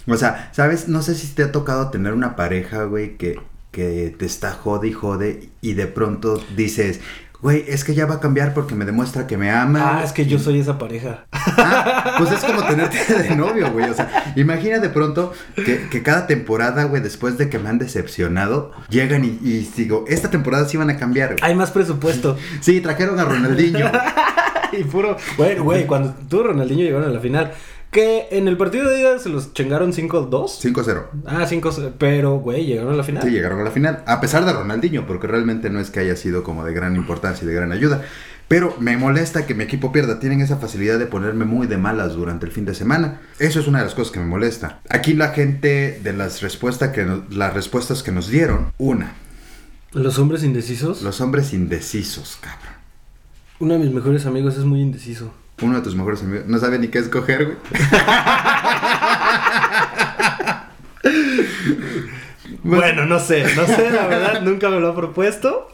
O 0.08 0.18
sea, 0.18 0.50
¿sabes? 0.54 0.88
No 0.88 1.02
sé 1.02 1.16
si 1.16 1.28
te 1.28 1.44
ha 1.44 1.52
tocado 1.52 1.90
tener 1.90 2.14
una 2.14 2.36
pareja, 2.36 2.84
güey, 2.86 3.18
que, 3.18 3.40
que 3.72 4.14
te 4.18 4.26
está 4.26 4.52
jode 4.52 4.90
y 4.90 4.94
jode 4.94 5.50
y 5.62 5.74
de 5.74 5.88
pronto 5.88 6.44
dices, 6.56 7.00
güey, 7.42 7.66
es 7.68 7.84
que 7.84 7.94
ya 7.94 8.06
va 8.06 8.16
a 8.16 8.20
cambiar 8.20 8.54
porque 8.54 8.76
me 8.76 8.86
demuestra 8.86 9.28
que 9.28 9.38
me 9.38 9.52
ama. 9.52 10.00
Ah, 10.00 10.04
es 10.04 10.12
que 10.12 10.26
yo 10.26 10.40
soy 10.40 10.60
esa 10.60 10.78
pareja. 10.78 11.26
Ah, 11.32 12.16
pues 12.18 12.32
es 12.32 12.44
como 12.44 12.64
tenerte 12.64 12.98
de 13.24 13.36
novio, 13.36 13.72
güey. 13.72 13.90
O 13.90 13.94
sea, 13.94 14.34
imagina 14.36 14.80
de 14.80 14.90
pronto 14.90 15.34
que, 15.56 15.88
que 15.90 16.04
cada 16.04 16.28
temporada, 16.28 16.84
güey, 16.86 17.02
después 17.02 17.38
de 17.38 17.50
que 17.50 17.60
me 17.60 17.70
han 17.70 17.80
decepcionado, 17.80 18.72
llegan 18.90 19.26
y, 19.26 19.40
y 19.42 19.72
digo, 19.76 20.06
esta 20.08 20.30
temporada 20.30 20.66
sí 20.68 20.78
van 20.78 20.90
a 20.90 20.98
cambiar. 20.98 21.30
güey". 21.38 21.40
Hay 21.42 21.56
más 21.56 21.72
presupuesto. 21.72 22.38
Sí, 22.62 22.82
trajeron 22.82 23.20
a 23.20 23.26
Ronaldinho. 23.26 23.92
y 24.72 24.84
puro. 24.84 25.18
Bueno, 25.38 25.64
güey, 25.64 25.86
cuando 25.86 26.14
tú 26.30 26.42
y 26.42 26.44
Ronaldinho 26.44 26.84
llegaron 26.84 27.10
a 27.10 27.12
la 27.12 27.20
final. 27.20 27.52
Que 27.92 28.30
en 28.32 28.48
el 28.48 28.56
partido 28.56 28.90
de 28.90 29.02
ida 29.02 29.20
se 29.20 29.28
los 29.28 29.54
chingaron 29.54 29.92
5-2. 29.92 30.30
5-0. 30.30 31.04
Ah, 31.26 31.46
5 31.46 31.94
Pero, 31.98 32.40
güey, 32.40 32.66
llegaron 32.66 32.94
a 32.94 32.96
la 32.96 33.04
final. 33.04 33.22
Sí, 33.24 33.30
llegaron 33.32 33.60
a 33.60 33.64
la 33.64 33.72
final. 33.72 34.02
A 34.08 34.22
pesar 34.22 34.46
de 34.46 34.54
Ronaldinho, 34.54 35.06
porque 35.06 35.28
realmente 35.28 35.70
no 35.70 35.80
es 35.82 35.92
que 35.92 36.00
haya 36.00 36.16
sido 36.16 36.44
como 36.44 36.64
de 36.64 36.74
gran 36.74 36.96
importancia 36.96 37.44
y 37.44 37.48
de 37.48 37.54
gran 37.54 37.74
ayuda. 37.74 38.02
Pero 38.48 38.76
me 38.80 38.96
molesta 38.98 39.46
que 39.46 39.56
mi 39.56 39.64
equipo 39.66 39.92
pierda. 39.92 40.20
Tienen 40.20 40.40
esa 40.42 40.58
facilidad 40.58 41.00
de 41.00 41.06
ponerme 41.06 41.44
muy 41.46 41.68
de 41.68 41.78
malas 41.78 42.14
durante 42.14 42.46
el 42.46 42.52
fin 42.54 42.64
de 42.66 42.74
semana. 42.76 43.20
Eso 43.40 43.60
es 43.60 43.68
una 43.68 43.80
de 43.80 43.86
las 43.86 43.94
cosas 43.94 44.12
que 44.14 44.20
me 44.20 44.26
molesta. 44.26 44.80
Aquí 44.90 45.14
la 45.14 45.30
gente 45.30 46.00
de 46.02 46.14
las 46.14 46.42
respuestas 46.42 46.92
que 46.92 47.04
nos, 47.04 47.34
las 47.34 47.54
respuestas 47.54 48.04
que 48.04 48.12
nos 48.14 48.28
dieron, 48.30 48.72
una, 48.78 49.14
Los 49.94 50.18
hombres 50.18 50.44
indecisos. 50.44 51.02
los 51.02 51.20
hombres 51.22 51.54
indecisos, 51.54 52.38
cabrón. 52.42 52.74
Uno 53.60 53.74
de 53.74 53.80
mis 53.80 53.92
mejores 53.94 54.26
amigos 54.26 54.58
es 54.58 54.64
muy 54.64 54.82
indeciso. 54.82 55.34
Uno 55.62 55.76
de 55.78 55.82
tus 55.82 55.96
mejores 55.96 56.22
amigos 56.24 56.48
no 56.48 56.58
sabe 56.60 56.80
ni 56.80 56.88
qué 56.88 57.00
escoger, 57.00 57.46
güey. 57.46 57.58
Bueno, 62.64 63.06
no 63.06 63.20
sé, 63.20 63.44
no 63.56 63.66
sé, 63.66 63.90
la 63.92 64.08
verdad, 64.08 64.42
nunca 64.42 64.70
me 64.70 64.80
lo 64.80 64.90
ha 64.90 64.96
propuesto. 64.96 65.68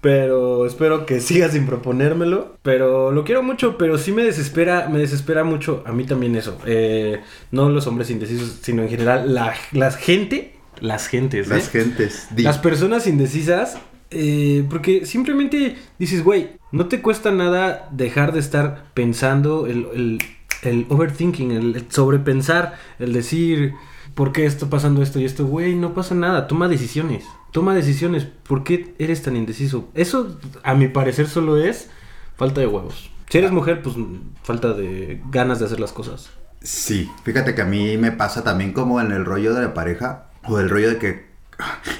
Pero 0.00 0.64
espero 0.64 1.04
que 1.04 1.20
siga 1.20 1.50
sin 1.50 1.66
proponérmelo. 1.66 2.56
Pero 2.62 3.12
lo 3.12 3.24
quiero 3.24 3.42
mucho, 3.42 3.76
pero 3.76 3.98
sí 3.98 4.12
me 4.12 4.22
desespera, 4.22 4.88
me 4.88 4.98
desespera 4.98 5.44
mucho 5.44 5.82
a 5.86 5.92
mí 5.92 6.04
también 6.04 6.36
eso. 6.36 6.58
Eh, 6.64 7.20
no 7.50 7.68
los 7.68 7.86
hombres 7.86 8.08
indecisos, 8.08 8.60
sino 8.62 8.82
en 8.82 8.88
general 8.88 9.34
la, 9.34 9.54
la 9.72 9.90
gente, 9.90 10.54
las 10.80 11.06
gentes, 11.06 11.48
¿eh? 11.48 11.54
Las 11.54 11.68
gentes. 11.68 12.28
di. 12.30 12.44
Las 12.44 12.56
personas 12.56 13.06
indecisas, 13.06 13.76
eh, 14.10 14.66
porque 14.68 15.06
simplemente 15.06 15.76
dices, 15.98 16.24
güey, 16.24 16.58
no 16.72 16.86
te 16.86 17.00
cuesta 17.00 17.30
nada 17.30 17.88
dejar 17.92 18.32
de 18.32 18.40
estar 18.40 18.86
pensando 18.94 19.66
el, 19.66 19.86
el, 19.94 20.18
el 20.62 20.86
overthinking, 20.88 21.50
el, 21.52 21.76
el 21.76 21.90
sobrepensar, 21.90 22.74
el 22.98 23.12
decir, 23.12 23.74
¿por 24.14 24.32
qué 24.32 24.46
está 24.46 24.68
pasando 24.68 25.02
esto 25.02 25.20
y 25.20 25.24
esto? 25.24 25.46
Güey, 25.46 25.74
no 25.74 25.94
pasa 25.94 26.14
nada, 26.14 26.46
toma 26.46 26.68
decisiones, 26.68 27.24
toma 27.52 27.74
decisiones, 27.74 28.24
¿por 28.24 28.64
qué 28.64 28.94
eres 28.98 29.22
tan 29.22 29.36
indeciso? 29.36 29.88
Eso, 29.94 30.38
a 30.62 30.74
mi 30.74 30.88
parecer, 30.88 31.28
solo 31.28 31.56
es 31.56 31.90
falta 32.36 32.60
de 32.60 32.66
huevos. 32.66 33.10
Si 33.28 33.38
eres 33.38 33.52
mujer, 33.52 33.80
pues 33.82 33.94
falta 34.42 34.72
de 34.72 35.22
ganas 35.30 35.60
de 35.60 35.66
hacer 35.66 35.78
las 35.78 35.92
cosas. 35.92 36.30
Sí, 36.62 37.08
fíjate 37.22 37.54
que 37.54 37.62
a 37.62 37.66
mí 37.66 37.96
me 37.96 38.12
pasa 38.12 38.42
también 38.42 38.72
como 38.72 39.00
en 39.00 39.12
el 39.12 39.24
rollo 39.24 39.54
de 39.54 39.62
la 39.62 39.72
pareja 39.72 40.26
o 40.44 40.58
el 40.58 40.68
rollo 40.68 40.90
de 40.90 40.98
que 40.98 41.30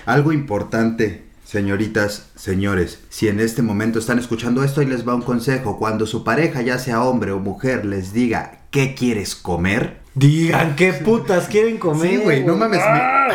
algo 0.07 0.33
importante, 0.33 1.30
señoritas, 1.51 2.27
señores, 2.37 3.01
si 3.09 3.27
en 3.27 3.41
este 3.41 3.61
momento 3.61 3.99
están 3.99 4.21
escuchando 4.21 4.63
esto 4.63 4.83
y 4.83 4.87
les 4.87 5.07
va 5.07 5.17
un 5.17 5.23
consejo, 5.23 5.81
cuando 5.81 6.07
su 6.07 6.23
pareja, 6.23 6.63
ya 6.63 6.79
sea 6.79 7.03
hombre 7.03 7.33
o 7.33 7.41
mujer, 7.41 7.85
les 7.85 8.13
diga 8.13 8.61
¿qué 8.71 8.95
quieres 8.95 9.35
comer? 9.35 9.99
Digan, 10.15 10.77
¿qué 10.77 10.93
putas 10.93 11.49
quieren 11.49 11.79
comer? 11.79 12.09
Sí, 12.09 12.17
güey, 12.19 12.45
no 12.45 12.57
mames. 12.57 12.81
¡Ah! 12.81 13.27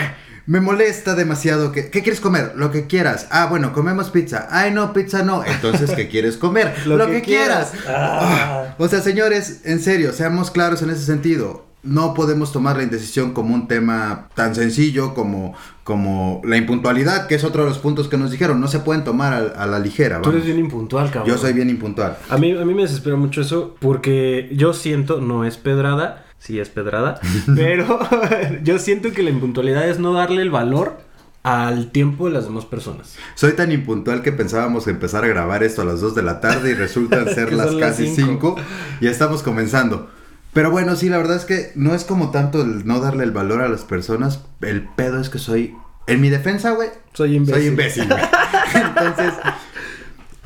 Me, 0.45 0.60
me 0.60 0.65
molesta 0.65 1.13
demasiado 1.13 1.74
que 1.74 1.89
¿qué 1.89 2.03
quieres 2.03 2.22
comer? 2.22 2.53
Lo 2.55 2.72
que 2.72 2.88
quieras. 2.88 3.27
Ah, 3.31 3.48
bueno, 3.48 3.74
comemos 3.74 4.12
pizza. 4.12 4.48
Ay, 4.50 4.72
no, 4.72 4.93
pizza 4.93 5.22
no. 5.24 5.43
Entonces, 5.43 5.91
¿qué 5.91 6.07
quieres 6.07 6.38
comer? 6.38 6.74
Lo, 6.86 7.05
que, 7.07 7.22
quieras. 7.22 7.74
Ah. 7.86 8.75
O 8.77 8.88
sea, 8.88 9.01
señores, 9.01 9.60
en 9.65 9.81
serio, 9.81 10.13
seamos 10.13 10.51
claros 10.51 10.81
en 10.81 10.89
ese 10.89 11.03
sentido. 11.03 11.65
No 11.86 12.13
podemos 12.13 12.51
tomar 12.51 12.77
la 12.77 12.84
indecisión 12.84 13.32
como 13.34 13.54
un 13.56 13.68
tema 13.68 14.27
tan 14.36 14.56
sencillo 14.56 15.13
como, 15.13 15.54
como 15.84 16.42
la 16.44 16.58
impuntualidad, 16.58 17.27
que 17.27 17.36
es 17.36 17.44
otro 17.44 17.63
de 17.63 17.70
los 17.70 17.77
puntos 17.77 18.08
que 18.08 18.18
nos 18.18 18.32
dijeron. 18.32 18.60
No 18.60 18.68
se 18.68 18.80
pueden 18.80 19.04
tomar 19.04 19.34
a, 19.34 19.63
a 19.63 19.68
la 19.68 19.80
ligera. 19.80 20.22
Tú 20.22 20.32
eres 20.32 20.46
bien 20.46 20.60
impuntual, 20.60 21.12
cabrón. 21.12 21.30
Yo 21.30 21.38
soy 21.38 21.54
bien 21.54 21.70
impuntual. 21.70 22.18
A 22.30 22.38
mí, 22.38 22.51
a 22.51 22.65
mí 22.65 22.74
me 22.74 22.82
desespera 22.82 23.15
mucho 23.15 23.42
eso 23.42 23.75
porque 23.80 24.50
yo 24.54 24.74
siento, 24.74 25.22
no 25.22 25.46
es 25.46 25.58
pedrada, 25.58 26.25
sí 26.39 26.60
es 26.60 26.70
pedrada, 26.70 27.20
pero 27.56 28.00
yo 28.63 28.80
siento 28.80 29.12
que 29.12 29.24
la 29.24 29.30
impuntualidad 29.30 29.88
es 29.89 30.00
no 30.00 30.13
darle 30.13 30.42
el 30.42 30.51
valor 30.51 30.98
al 31.46 31.92
tiempo 31.92 32.25
de 32.25 32.34
las 32.34 32.46
demás 32.46 32.65
personas. 32.65 33.18
Soy 33.36 33.51
tan 33.54 33.72
impuntual 33.72 34.24
que 34.24 34.32
pensábamos 34.32 34.88
empezar 34.88 35.24
a 35.24 35.27
grabar 35.27 35.62
esto 35.62 35.84
a 35.84 35.86
las 35.86 36.01
2 36.01 36.15
de 36.15 36.24
la 36.24 36.42
tarde 36.42 36.72
y 36.72 36.74
resultan 36.74 37.30
ser 37.36 37.54
las 37.54 37.75
casi 37.75 38.08
cinco. 38.08 38.56
5 38.58 38.68
y 39.01 39.08
estamos 39.08 39.44
comenzando. 39.44 40.10
Pero 40.55 40.71
bueno, 40.71 40.95
sí, 40.95 41.09
la 41.09 41.17
verdad 41.17 41.35
es 41.35 41.45
que 41.45 41.71
no 41.75 41.93
es 41.93 42.03
como 42.05 42.31
tanto 42.31 42.62
el 42.63 42.88
no 42.88 43.00
darle 43.01 43.24
el 43.25 43.31
valor 43.31 43.62
a 43.62 43.67
las 43.69 43.83
personas, 43.83 44.39
el 44.62 44.81
pedo 44.95 45.19
es 45.21 45.29
que 45.29 45.38
soy, 45.38 45.75
en 46.07 46.19
mi 46.21 46.29
defensa, 46.29 46.71
güey, 46.71 46.89
Soy 47.13 47.35
imbécil. 47.35 47.62
soy 47.62 47.67
imbécil. 47.67 48.07
güey. 48.07 48.21
Entonces, 48.74 49.33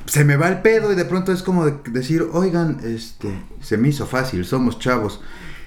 se 0.06 0.26
me 0.26 0.36
va 0.36 0.48
el 0.50 0.62
pedo 0.62 0.92
y 0.92 0.96
de 0.96 1.06
pronto 1.06 1.32
es 1.32 1.44
como 1.44 1.66
de- 1.66 1.76
decir, 1.92 2.26
oigan, 2.34 2.80
este, 2.84 3.30
se 3.62 3.78
me 3.78 3.90
hizo 3.90 4.06
fácil, 4.08 4.44
somos 4.46 4.80
chavos. 4.80 5.22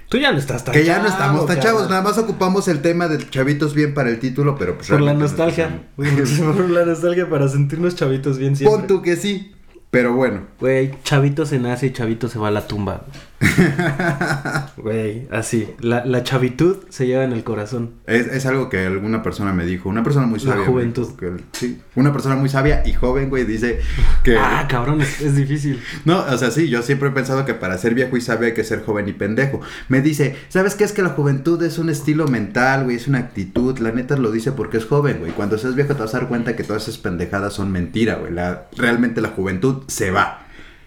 Tú 0.08 0.18
ya 0.18 0.30
no 0.32 0.38
estás 0.38 0.64
tan 0.64 0.74
que 0.74 0.84
ya 0.84 0.98
no 0.98 1.08
estamos 1.08 1.46
tan 1.46 1.60
chavos, 1.60 1.88
nada 1.88 2.02
más 2.02 2.18
ocupamos 2.18 2.68
el 2.68 2.82
tema 2.82 3.08
de 3.08 3.26
chavitos 3.30 3.74
bien 3.74 3.94
para 3.94 4.10
el 4.10 4.18
título, 4.18 4.56
pero 4.58 4.76
pues 4.76 4.88
Por 4.88 5.00
la 5.00 5.14
no 5.14 5.20
nostalgia. 5.20 5.86
Por 5.96 6.68
la 6.68 6.84
nostalgia 6.84 7.30
para 7.30 7.48
sentirnos 7.48 7.94
chavitos 7.94 8.36
bien 8.38 8.54
siempre. 8.56 8.76
Pon 8.78 8.86
tú 8.88 9.00
que 9.00 9.16
sí, 9.16 9.52
pero 9.90 10.12
bueno. 10.14 10.48
Güey, 10.60 10.92
chavito 11.04 11.46
se 11.46 11.58
nace 11.60 11.86
y 11.86 11.92
chavito 11.92 12.28
se 12.28 12.38
va 12.38 12.48
a 12.48 12.50
la 12.50 12.66
tumba. 12.66 13.06
Güey, 14.76 15.28
así. 15.30 15.68
La, 15.80 16.04
la 16.04 16.22
chavitud 16.22 16.76
se 16.88 17.06
lleva 17.06 17.24
en 17.24 17.32
el 17.32 17.44
corazón. 17.44 17.92
Es, 18.06 18.26
es 18.26 18.46
algo 18.46 18.68
que 18.68 18.86
alguna 18.86 19.22
persona 19.22 19.52
me 19.52 19.64
dijo, 19.64 19.88
una 19.88 20.02
persona 20.02 20.26
muy 20.26 20.38
La 20.40 20.52
sabia. 20.52 20.66
juventud. 20.66 21.06
dijo 21.08 21.16
que- 21.16 21.42
sí, 21.52 21.80
una 21.94 22.12
persona 22.12 22.36
muy 22.36 22.48
sabia 22.48 22.82
y 22.86 22.92
joven, 22.92 23.28
güey, 23.30 23.44
dice 23.44 23.80
que... 24.24 24.36
Ah, 24.38 24.66
cabrón, 24.68 25.00
es, 25.02 25.20
es 25.20 25.36
difícil. 25.36 25.80
No, 26.04 26.20
o 26.20 26.38
sea, 26.38 26.50
sí, 26.50 26.68
yo 26.68 26.82
siempre 26.82 27.08
he 27.08 27.12
pensado 27.12 27.44
que 27.44 27.54
para 27.54 27.78
ser 27.78 27.94
viejo 27.94 28.16
y 28.16 28.20
sabio 28.20 28.46
hay 28.46 28.54
que 28.54 28.64
ser 28.64 28.82
joven 28.84 29.08
y 29.08 29.12
pendejo. 29.12 29.60
Me 29.88 30.00
dice, 30.00 30.36
¿sabes 30.48 30.74
qué 30.74 30.84
es 30.84 30.92
que 30.92 31.02
la 31.02 31.10
juventud 31.10 31.62
es 31.62 31.78
un 31.78 31.90
estilo 31.90 32.26
mental, 32.28 32.84
güey? 32.84 32.96
Es 32.96 33.08
una 33.08 33.18
actitud. 33.18 33.78
La 33.78 33.92
neta 33.92 34.16
lo 34.16 34.30
dice 34.30 34.52
porque 34.52 34.78
es 34.78 34.86
joven, 34.86 35.18
güey. 35.20 35.32
Cuando 35.32 35.58
seas 35.58 35.74
viejo 35.74 35.94
te 35.94 36.00
vas 36.02 36.14
a 36.14 36.18
dar 36.20 36.28
cuenta 36.28 36.56
que 36.56 36.64
todas 36.64 36.82
esas 36.84 36.98
pendejadas 36.98 37.52
son 37.52 37.70
mentira, 37.70 38.16
güey. 38.16 38.32
La, 38.32 38.66
realmente 38.76 39.20
la 39.20 39.28
juventud 39.30 39.82
se 39.88 40.10
va. 40.10 40.41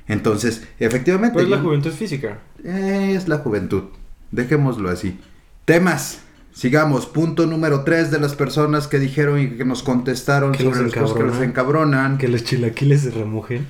Entonces, 0.07 0.63
efectivamente... 0.79 1.33
Pues 1.33 1.50
la 1.50 1.57
yo- 1.57 1.63
juventud 1.63 1.91
física. 1.91 2.39
Es 2.63 3.27
la 3.27 3.38
juventud. 3.39 3.83
Dejémoslo 4.31 4.89
así. 4.89 5.19
Temas. 5.65 6.19
Sigamos. 6.53 7.05
Punto 7.05 7.45
número 7.47 7.83
3 7.83 8.12
de 8.12 8.19
las 8.19 8.33
personas 8.35 8.88
que 8.88 8.97
dijeron 8.97 9.39
y 9.39 9.50
que 9.50 9.65
nos 9.65 9.83
contestaron 9.83 10.53
Que 10.53 10.63
sobre 10.63 10.83
los 10.83 10.93
cosas 10.93 11.17
que 11.17 11.24
les 11.24 11.41
encabronan. 11.41 12.17
Que 12.17 12.27
los 12.29 12.43
chilaquiles 12.45 13.01
se 13.01 13.12
remojen. 13.12 13.67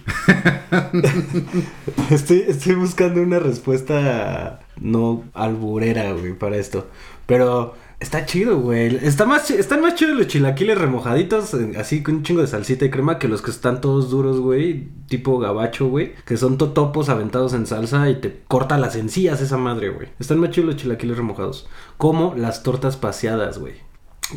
estoy, 2.12 2.46
estoy 2.48 2.76
buscando 2.76 3.22
una 3.22 3.40
respuesta 3.40 4.60
no 4.80 5.24
alburera, 5.34 6.12
güey, 6.12 6.34
para 6.34 6.58
esto. 6.58 6.88
Pero 7.26 7.76
está 8.00 8.26
chido, 8.26 8.60
güey. 8.60 8.96
Está 9.06 9.26
más, 9.26 9.50
están 9.52 9.82
más 9.82 9.96
chidos 9.96 10.18
los 10.18 10.28
chilaquiles 10.28 10.78
remojaditos, 10.78 11.54
así 11.78 12.04
con 12.04 12.16
un 12.16 12.24
chingo 12.24 12.42
de 12.42 12.48
salsita 12.48 12.86
y 12.86 12.90
crema, 12.90 13.20
que 13.20 13.28
los 13.28 13.42
que 13.42 13.52
están 13.52 13.82
todos 13.82 14.10
duros, 14.10 14.40
güey. 14.40 14.88
Tipo 15.08 15.40
gabacho, 15.40 15.88
güey. 15.88 16.14
Que 16.26 16.38
son 16.38 16.58
totopos 16.58 17.10
aventados 17.10 17.54
en 17.54 17.66
salsa 17.66 18.10
y 18.10 18.16
te 18.22 18.42
corta 18.48 18.78
las 18.78 18.96
encías 18.96 19.42
esa 19.42 19.58
madre, 19.58 19.90
güey. 19.90 20.10
Están 20.20 20.40
más 20.40 20.52
chidos 20.52 20.68
los 20.74 20.76
chilaquiles 20.82 21.18
remojados. 21.18 21.68
Como 21.98 22.34
las 22.36 22.64
tortas 22.64 22.98
paseadas, 22.98 23.58
güey. 23.60 23.74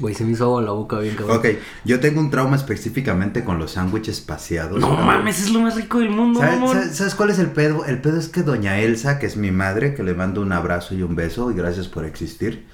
Güey, 0.00 0.14
se 0.14 0.22
me 0.22 0.32
hizo 0.32 0.44
agua 0.44 0.60
la 0.60 0.72
boca 0.72 0.98
bien 0.98 1.16
cabrón. 1.16 1.38
Ok, 1.38 1.46
yo 1.86 1.98
tengo 1.98 2.20
un 2.20 2.28
trauma 2.30 2.56
específicamente 2.56 3.42
con 3.42 3.58
los 3.58 3.70
sándwiches 3.70 4.20
paseados. 4.20 4.80
No 4.80 4.90
mames, 4.94 5.40
es 5.40 5.50
lo 5.50 5.60
más 5.60 5.76
rico 5.76 6.00
del 6.00 6.10
mundo, 6.10 6.40
¿Sabes, 6.40 6.58
mamón. 6.60 6.76
sabes- 6.76 6.94
sabes 6.94 7.14
cuál 7.14 7.30
es 7.30 7.38
el 7.38 7.52
pedo? 7.52 7.86
El 7.86 8.02
pedo 8.02 8.18
es 8.18 8.28
que 8.28 8.42
doña 8.42 8.78
Elsa, 8.80 9.18
que 9.18 9.24
es 9.24 9.38
mi 9.38 9.50
madre, 9.50 9.94
que 9.94 10.02
le 10.02 10.12
mando 10.12 10.42
un 10.42 10.52
abrazo 10.52 10.94
y 10.94 11.00
un 11.02 11.16
beso 11.16 11.50
y 11.50 11.54
gracias 11.54 11.88
por 11.88 12.04
existir. 12.04 12.66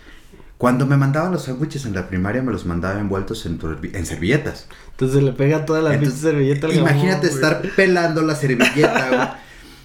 Cuando 0.65 0.87
me 0.87 0.97
mandaba 0.97 1.29
los 1.29 1.43
sándwiches 1.43 1.85
en 1.85 1.95
la 1.95 2.09
primaria 2.09 2.41
me 2.41 2.51
los 2.51 2.65
mandaba 2.65 2.99
envueltos 2.99 3.45
en, 3.45 3.61
servilletas. 4.07 4.67
Entonces 4.93 5.23
le 5.23 5.33
pega 5.33 5.67
toda 5.67 5.83
la 5.83 5.93
Entonces, 5.93 6.21
servilleta 6.21 6.69
al 6.69 6.75
Imagínate 6.75 7.27
estar 7.27 7.61
pelando 7.77 8.23
la 8.23 8.35
servilleta, 8.35 9.09
güey. 9.13 9.29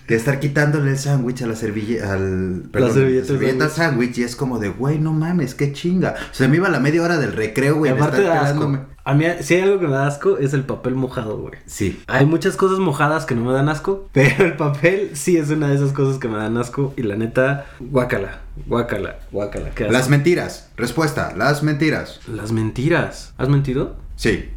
De 0.08 0.16
estar 0.16 0.40
quitándole 0.40 0.92
el 0.92 0.98
sándwich 0.98 1.42
a 1.42 1.48
la 1.48 1.58
servilleta, 1.58 2.14
al, 2.14 2.64
perdón, 2.72 2.94
servilleta 2.94 3.22
al 3.24 3.28
servilleta 3.28 3.66
al 3.66 3.72
sándwich. 3.72 4.20
y 4.20 4.24
es 4.24 4.38
como 4.38 4.58
de, 4.58 4.70
güey, 4.70 5.00
no 5.00 5.12
mames, 5.12 5.54
qué 5.54 5.74
chinga. 5.74 6.16
O 6.32 6.34
sea, 6.34 6.48
me 6.48 6.56
iba 6.56 6.70
a 6.70 6.72
la 6.72 6.80
media 6.80 7.04
hora 7.04 7.18
del 7.18 7.34
recreo, 7.34 7.76
güey, 7.76 7.92
de 7.92 8.00
estar 8.00 8.16
pelándome. 8.16 8.80
A 9.10 9.14
mí, 9.16 9.26
si 9.42 9.56
hay 9.56 9.62
algo 9.62 9.80
que 9.80 9.88
me 9.88 9.94
da 9.94 10.06
asco, 10.06 10.38
es 10.38 10.54
el 10.54 10.64
papel 10.64 10.94
mojado, 10.94 11.38
güey. 11.40 11.54
Sí. 11.66 12.00
Hay 12.06 12.26
muchas 12.28 12.56
cosas 12.56 12.78
mojadas 12.78 13.26
que 13.26 13.34
no 13.34 13.44
me 13.44 13.54
dan 13.54 13.68
asco, 13.68 14.08
pero 14.14 14.46
el 14.46 14.56
papel 14.56 15.12
sí 15.14 15.36
es 15.38 15.50
una 15.50 15.68
de 15.70 15.76
esas 15.76 15.94
cosas 15.94 16.20
que 16.20 16.28
me 16.28 16.38
dan 16.38 16.56
asco. 16.58 16.94
Y 16.96 17.02
la 17.02 17.16
neta, 17.16 17.66
guácala, 17.80 18.42
guácala, 18.68 19.16
guácala. 19.32 19.72
¿Qué 19.72 19.90
Las 19.90 20.10
mentiras. 20.10 20.70
Respuesta, 20.78 21.34
las 21.36 21.64
mentiras. 21.64 22.20
Las 22.28 22.52
mentiras. 22.52 23.34
¿Has 23.40 23.50
mentido? 23.50 23.96
Sí. 24.16 24.50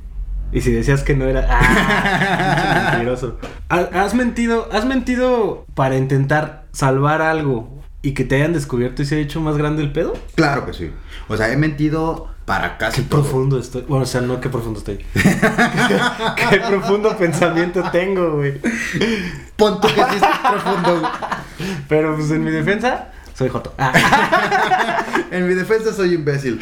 Y 0.52 0.61
si 0.61 0.71
decías 0.71 1.02
que 1.02 1.16
no 1.16 1.25
era. 1.25 1.47
¡Ah! 1.50 2.90
mentiroso. 2.92 3.38
Ha- 3.71 3.88
¿Has 4.04 4.14
mentido? 4.14 4.68
¿Has 4.71 4.85
mentido 4.85 5.64
para 5.75 5.97
intentar 5.97 6.66
salvar 6.73 7.23
algo 7.23 7.80
y 8.02 8.12
que 8.12 8.25
te 8.25 8.37
hayan 8.37 8.52
descubierto 8.52 9.00
y 9.00 9.06
se 9.06 9.14
haya 9.14 9.25
hecho 9.25 9.40
más 9.40 9.56
grande 9.56 9.82
el 9.82 9.92
pedo? 9.92 10.12
Claro 10.35 10.66
que 10.66 10.75
sí. 10.75 10.90
O 11.28 11.37
sea, 11.38 11.50
he 11.52 11.56
mentido 11.56 12.28
para 12.44 12.76
casi 12.78 13.02
Qué 13.02 13.08
todo. 13.08 13.22
profundo 13.22 13.58
estoy. 13.58 13.82
Bueno, 13.82 14.04
o 14.04 14.06
sea, 14.06 14.20
no 14.20 14.40
qué 14.40 14.49
profundo 14.49 14.78
estoy. 14.78 14.99
qué 15.14 16.61
profundo 16.68 17.16
pensamiento 17.16 17.82
tengo, 17.92 18.32
güey. 18.37 18.61
Pon 19.56 19.80
tú 19.80 19.88
que 19.88 19.94
sí 19.94 20.16
es 20.16 20.50
profundo. 20.50 21.00
güey. 21.00 21.12
Pero 21.88 22.16
pues 22.16 22.30
en 22.30 22.44
mi 22.44 22.50
defensa, 22.50 23.12
soy 23.34 23.49
Joto. 23.49 23.75
Ah. 23.78 24.99
En 25.30 25.49
mi 25.49 25.54
defensa 25.54 25.94
soy 25.94 26.14
imbécil. 26.14 26.58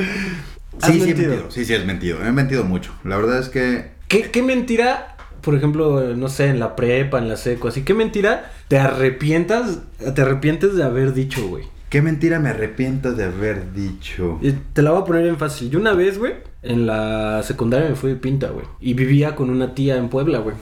¿Has 0.81 0.93
Sí, 0.93 1.01
sí 1.01 1.07
mentido. 1.07 1.51
Sí, 1.51 1.65
sí, 1.65 1.75
es 1.75 1.85
mentido. 1.85 2.25
He 2.25 2.31
mentido 2.31 2.63
mucho. 2.63 2.93
La 3.03 3.17
verdad 3.17 3.41
es 3.41 3.49
que 3.49 3.93
¿Qué, 4.07 4.31
qué 4.31 4.43
mentira 4.43 5.17
por 5.41 5.55
ejemplo, 5.55 6.15
no 6.17 6.29
sé, 6.29 6.49
en 6.49 6.61
la 6.61 6.77
prepa, 6.77 7.19
en 7.19 7.29
la 7.29 7.37
seco, 7.37 7.69
así, 7.69 7.83
¿qué 7.83 7.95
mentira 7.95 8.53
te 8.69 8.79
arrepientas, 8.79 9.79
te 10.15 10.21
arrepientes 10.23 10.77
de 10.77 10.85
haber 10.85 11.15
dicho, 11.15 11.47
güey? 11.49 11.65
¿Qué 11.91 12.03
mentira 12.03 12.39
me 12.39 12.51
arrepiento 12.51 13.15
de 13.15 13.25
haber 13.25 13.73
dicho? 13.73 14.39
Te 14.73 14.81
la 14.81 14.93
voy 14.93 15.03
a 15.03 15.05
poner 15.05 15.27
en 15.27 15.37
fácil. 15.37 15.71
Yo 15.71 15.81
una 15.81 15.93
vez, 15.93 16.19
güey, 16.19 16.35
en 16.63 16.87
la 16.87 17.43
secundaria 17.43 17.89
me 17.89 17.97
fui 17.97 18.11
de 18.11 18.17
pinta, 18.17 18.51
güey. 18.51 18.65
Y 18.81 18.95
vivía 18.95 19.35
con 19.35 19.51
una 19.51 19.75
tía 19.75 19.97
en 19.97 20.09
Puebla, 20.09 20.39
güey. 20.39 20.55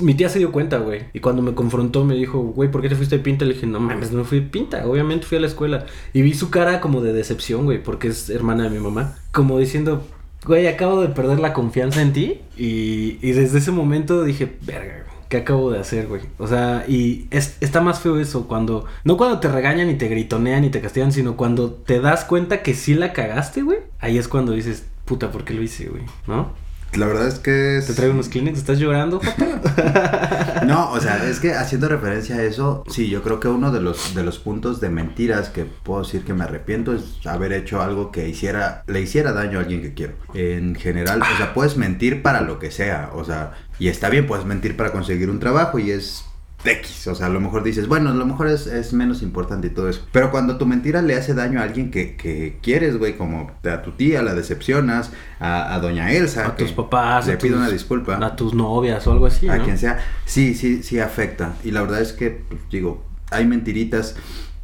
Mi 0.00 0.14
tía 0.14 0.28
se 0.28 0.40
dio 0.40 0.50
cuenta, 0.50 0.78
güey. 0.78 1.04
Y 1.12 1.20
cuando 1.20 1.40
me 1.40 1.54
confrontó 1.54 2.04
me 2.04 2.16
dijo, 2.16 2.40
güey, 2.40 2.68
¿por 2.68 2.82
qué 2.82 2.88
te 2.88 2.96
fuiste 2.96 3.18
de 3.18 3.22
pinta? 3.22 3.44
Le 3.44 3.54
dije, 3.54 3.68
no 3.68 3.78
mames, 3.78 4.10
no 4.10 4.18
me 4.18 4.24
fui 4.24 4.40
de 4.40 4.46
pinta. 4.46 4.84
Obviamente 4.84 5.24
fui 5.24 5.38
a 5.38 5.40
la 5.40 5.46
escuela. 5.46 5.86
Y 6.12 6.22
vi 6.22 6.34
su 6.34 6.50
cara 6.50 6.80
como 6.80 7.00
de 7.00 7.12
decepción, 7.12 7.64
güey, 7.64 7.80
porque 7.80 8.08
es 8.08 8.28
hermana 8.28 8.64
de 8.64 8.70
mi 8.70 8.80
mamá. 8.80 9.14
Como 9.30 9.60
diciendo, 9.60 10.04
güey, 10.44 10.66
acabo 10.66 11.00
de 11.00 11.10
perder 11.10 11.38
la 11.38 11.52
confianza 11.52 12.02
en 12.02 12.12
ti. 12.12 12.40
Y, 12.56 13.18
y 13.22 13.30
desde 13.30 13.58
ese 13.58 13.70
momento 13.70 14.24
dije, 14.24 14.56
verga, 14.66 15.04
güey. 15.04 15.11
¿Qué 15.32 15.38
acabo 15.38 15.70
de 15.70 15.78
hacer, 15.78 16.08
güey? 16.08 16.20
O 16.36 16.46
sea, 16.46 16.84
y 16.86 17.26
es, 17.30 17.56
está 17.62 17.80
más 17.80 18.00
feo 18.00 18.20
eso 18.20 18.46
cuando... 18.46 18.84
No 19.02 19.16
cuando 19.16 19.40
te 19.40 19.48
regañan 19.48 19.88
y 19.88 19.94
te 19.94 20.08
gritonean 20.08 20.62
y 20.62 20.68
te 20.68 20.82
castigan, 20.82 21.10
sino 21.10 21.38
cuando 21.38 21.72
te 21.72 22.00
das 22.00 22.26
cuenta 22.26 22.62
que 22.62 22.74
sí 22.74 22.92
la 22.92 23.14
cagaste, 23.14 23.62
güey. 23.62 23.78
Ahí 23.98 24.18
es 24.18 24.28
cuando 24.28 24.52
dices, 24.52 24.84
puta, 25.06 25.30
¿por 25.30 25.44
qué 25.44 25.54
lo 25.54 25.62
hice, 25.62 25.88
güey? 25.88 26.02
¿No? 26.26 26.52
La 26.96 27.06
verdad 27.06 27.26
es 27.28 27.38
que... 27.38 27.78
es- 27.78 27.86
Te 27.86 27.94
traigo 27.94 28.12
unos 28.14 28.28
Kleenex, 28.28 28.58
¿estás 28.58 28.78
llorando, 28.78 29.18
papá? 29.20 30.60
No, 30.66 30.92
o 30.92 31.00
sea, 31.00 31.28
es 31.28 31.40
que 31.40 31.54
haciendo 31.54 31.88
referencia 31.88 32.36
a 32.36 32.42
eso, 32.44 32.84
sí, 32.88 33.08
yo 33.08 33.22
creo 33.22 33.40
que 33.40 33.48
uno 33.48 33.72
de 33.72 33.80
los, 33.80 34.14
de 34.14 34.22
los 34.22 34.38
puntos 34.38 34.80
de 34.80 34.90
mentiras 34.90 35.48
que 35.48 35.64
puedo 35.64 36.02
decir 36.02 36.22
que 36.24 36.34
me 36.34 36.44
arrepiento 36.44 36.94
es 36.94 37.26
haber 37.26 37.52
hecho 37.52 37.82
algo 37.82 38.12
que 38.12 38.28
hiciera, 38.28 38.84
le 38.86 39.00
hiciera 39.00 39.32
daño 39.32 39.58
a 39.58 39.62
alguien 39.62 39.82
que 39.82 39.92
quiero. 39.94 40.14
En 40.34 40.74
general, 40.76 41.20
o 41.22 41.36
sea, 41.36 41.52
puedes 41.52 41.76
mentir 41.76 42.22
para 42.22 42.42
lo 42.42 42.58
que 42.60 42.70
sea, 42.70 43.10
o 43.14 43.24
sea, 43.24 43.52
y 43.78 43.88
está 43.88 44.08
bien, 44.08 44.26
puedes 44.26 44.44
mentir 44.46 44.76
para 44.76 44.92
conseguir 44.92 45.30
un 45.30 45.40
trabajo 45.40 45.78
y 45.80 45.90
es 45.90 46.24
X, 46.64 47.06
o 47.08 47.14
sea, 47.14 47.26
a 47.26 47.28
lo 47.28 47.40
mejor 47.40 47.62
dices, 47.64 47.88
bueno, 47.88 48.10
a 48.10 48.14
lo 48.14 48.24
mejor 48.24 48.46
es, 48.48 48.66
es 48.66 48.92
menos 48.92 49.22
importante 49.22 49.66
y 49.66 49.70
todo 49.70 49.88
eso. 49.88 50.06
Pero 50.12 50.30
cuando 50.30 50.58
tu 50.58 50.66
mentira 50.66 51.02
le 51.02 51.16
hace 51.16 51.34
daño 51.34 51.60
a 51.60 51.64
alguien 51.64 51.90
que, 51.90 52.14
que 52.16 52.58
quieres, 52.62 52.96
güey, 52.98 53.16
como 53.16 53.50
a 53.64 53.82
tu 53.82 53.92
tía, 53.92 54.22
la 54.22 54.34
decepcionas, 54.34 55.10
a, 55.40 55.74
a 55.74 55.80
doña 55.80 56.12
Elsa, 56.12 56.46
A 56.46 56.56
que 56.56 56.64
tus 56.64 56.72
papás, 56.72 57.26
le 57.26 57.36
pido 57.36 57.54
tus- 57.56 57.62
una 57.62 57.70
disculpa 57.72 58.18
A 58.24 58.36
tus 58.36 58.54
novias 58.54 59.06
o 59.06 59.12
algo 59.12 59.26
así, 59.26 59.48
a 59.48 59.56
¿no? 59.56 59.64
quien 59.64 59.76
sea, 59.78 59.98
sí, 60.24 60.54
sí, 60.54 60.82
sí 60.82 61.00
afecta. 61.00 61.54
Y 61.64 61.70
la 61.72 61.82
verdad 61.82 62.00
es 62.00 62.12
que, 62.12 62.30
pues, 62.48 62.60
digo, 62.70 63.04
hay 63.30 63.44
mentiritas. 63.46 64.14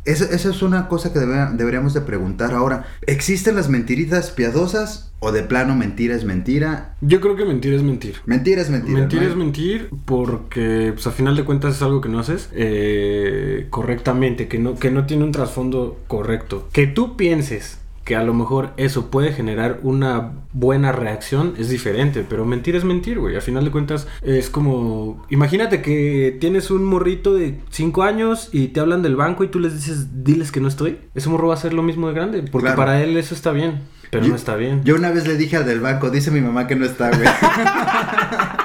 Eso, 0.09 0.25
eso 0.25 0.51
es 0.51 0.63
una 0.63 0.89
cosa 0.89 1.13
que 1.13 1.19
debe- 1.19 1.51
deberíamos 1.55 1.95
de 1.95 2.01
preguntar 2.01 2.53
ahora. 2.55 2.87
¿Existen 3.07 3.57
las 3.57 3.69
mentiritas 3.69 4.31
piadosas 4.31 5.13
o 5.21 5.33
de 5.33 5.43
plano 5.43 5.75
mentira 5.75 6.15
es 6.15 6.25
mentira? 6.25 6.95
Yo 7.01 7.21
creo 7.21 7.37
que 7.37 7.45
mentir 7.45 7.75
es 7.75 7.83
mentir. 7.83 8.17
Mentira 8.25 8.63
es 8.63 8.71
mentira. 8.71 8.99
Mentir 9.01 9.23
¿no? 9.23 9.29
es 9.29 9.37
mentir 9.37 9.91
porque, 10.05 10.93
pues, 10.95 11.07
a 11.07 11.11
final 11.11 11.37
de 11.37 11.45
cuentas 11.45 11.77
es 11.77 11.83
algo 11.83 12.01
que 12.01 12.09
no 12.09 12.19
haces 12.21 12.49
eh, 12.53 13.67
correctamente, 13.71 14.49
que 14.49 14.59
no, 14.59 14.77
que 14.77 14.91
no 14.91 15.07
tiene 15.07 15.25
un 15.25 15.33
trasfondo 15.33 16.01
correcto. 16.07 16.69
Que 16.73 16.87
tú 16.87 17.17
pienses 17.17 17.79
que 18.09 18.17
a 18.17 18.23
lo 18.23 18.33
mejor 18.33 18.71
eso 18.79 19.11
puede 19.11 19.33
generar 19.35 19.81
una 19.83 20.33
buena 20.55 20.93
reacción 20.93 21.53
es 21.59 21.69
diferente, 21.69 22.25
pero 22.27 22.47
mentir 22.47 22.75
es 22.75 22.83
mentir, 22.83 23.19
güey. 23.19 23.37
A 23.37 23.43
final 23.43 23.67
de 23.67 23.71
cuentas 23.71 24.09
es 24.23 24.49
como, 24.49 25.27
imagínate 25.29 25.83
que 25.83 26.35
tienes 26.41 26.71
un 26.71 26.85
morrito 26.85 27.35
de 27.35 27.61
5 27.69 28.03
años 28.03 28.49
y 28.51 28.69
te 28.69 28.81
hablan 28.81 29.03
del 29.03 29.15
banco 29.15 29.45
y 29.45 29.49
tú 29.49 29.61
les 29.61 29.75
dices, 29.75 30.25
diles 30.25 30.51
que 30.51 30.61
no 30.61 30.69
estoy. 30.69 30.97
Ese 31.15 31.29
morro 31.29 31.49
va 31.49 31.55
a 31.55 31.59
ser 31.59 31.75
lo 31.75 31.83
mismo 31.83 32.09
de 32.09 32.15
grande, 32.15 32.43
porque 32.51 32.65
Claro. 32.69 32.77
para 32.79 33.03
él 33.03 33.15
eso 33.19 33.35
está 33.35 33.53
bien, 33.53 33.81
pero 34.11 34.25
Yo- 34.25 34.31
no 34.31 34.37
está 34.37 34.57
bien. 34.57 34.81
Yo 34.85 34.95
una 34.95 35.11
vez 35.11 35.29
le 35.29 35.37
dije 35.37 35.59
al 35.59 35.67
del 35.67 35.81
banco, 35.81 36.09
dice 36.09 36.31
mi 36.31 36.41
mamá 36.41 36.67
que 36.67 36.77
no 36.77 36.87
está, 36.87 37.11
güey. 37.11 37.29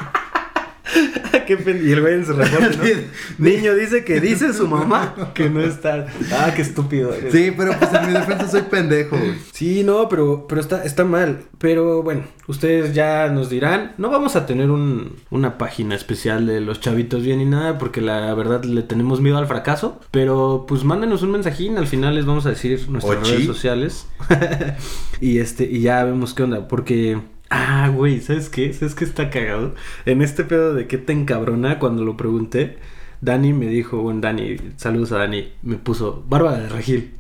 Qué 1.46 1.82
Y 1.84 1.92
el 1.92 2.02
güey 2.02 2.14
en 2.16 2.26
su 2.26 2.34
reporte, 2.34 2.78
¿no? 2.78 2.84
Niño 3.46 3.74
dice 3.76 4.04
que 4.04 4.20
dice 4.20 4.54
su 4.54 4.68
mamá 4.68 5.16
que 5.34 5.50
no 5.50 5.62
está. 5.62 6.08
Ah, 6.32 6.52
qué 6.56 6.62
estúpido. 6.62 7.14
eres. 7.14 7.32
sí, 7.32 7.52
pero 7.56 7.74
pues 7.78 7.94
en 7.94 8.08
mi 8.08 8.14
defensa 8.14 8.48
soy 8.48 8.62
pendejo, 8.64 9.18
güey. 9.18 9.34
Sí, 9.52 9.84
no, 9.84 10.08
pero, 10.10 10.46
pero 10.48 10.62
está, 10.62 10.84
está 10.84 11.04
mal. 11.04 11.44
Pero 11.58 12.04
bueno, 12.04 12.24
ustedes 12.48 12.94
ya 12.94 13.28
nos 13.30 13.50
dirán. 13.50 13.94
No 13.98 14.10
vamos 14.10 14.36
a 14.36 14.46
tener 14.46 14.70
un- 14.72 15.16
una 15.30 15.58
página 15.58 15.96
especial 15.96 16.46
de 16.46 16.62
los 16.62 16.80
chavitos 16.80 17.24
bien 17.24 17.40
ni 17.40 17.46
nada, 17.46 17.78
porque 17.78 18.02
la 18.02 18.34
verdad 18.34 18.64
le 18.64 18.82
tenemos 18.84 19.22
miedo 19.22 19.38
al 19.38 19.48
fracaso. 19.48 20.00
Pero 20.12 20.66
pues 20.68 20.84
mándenos 20.84 21.22
un 21.24 21.32
mensajín, 21.32 21.78
al 21.78 21.88
final 21.88 22.16
les 22.16 22.26
vamos 22.26 22.46
a 22.46 22.50
decir 22.50 22.88
nuestras 22.90 23.18
Ochi. 23.20 23.32
redes 23.32 23.46
sociales. 23.48 24.08
y 25.22 25.40
este, 25.40 25.64
y 25.66 25.82
ya 25.82 26.04
vemos 26.04 26.34
qué 26.34 26.44
onda. 26.44 26.68
Porque. 26.68 27.20
Ah, 27.56 27.88
güey, 27.94 28.20
¿sabes 28.20 28.50
qué? 28.50 28.74
¿Sabes 28.74 28.96
qué 28.96 29.06
está 29.06 29.30
cagado? 29.30 29.76
En 30.08 30.24
este 30.24 30.44
pedo 30.44 30.74
de 30.74 30.88
qué 30.88 30.98
te 30.98 31.14
encabrona 31.14 31.78
cuando 31.78 32.04
lo 32.04 32.18
pregunté. 32.18 32.80
Dani 33.22 33.54
me 33.54 33.68
dijo, 33.68 34.02
bueno, 34.02 34.22
Dani, 34.22 34.58
saludos 34.78 35.12
a 35.12 35.20
Dani, 35.20 35.54
me 35.62 35.76
puso 35.76 36.26
Bárbara 36.28 36.58
de 36.58 36.70
Regil. 36.70 37.14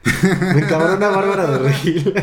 Me 0.55 0.61
encabrona 0.61 1.09
Bárbara 1.09 1.51
de 1.51 1.59
Regil. 1.59 2.13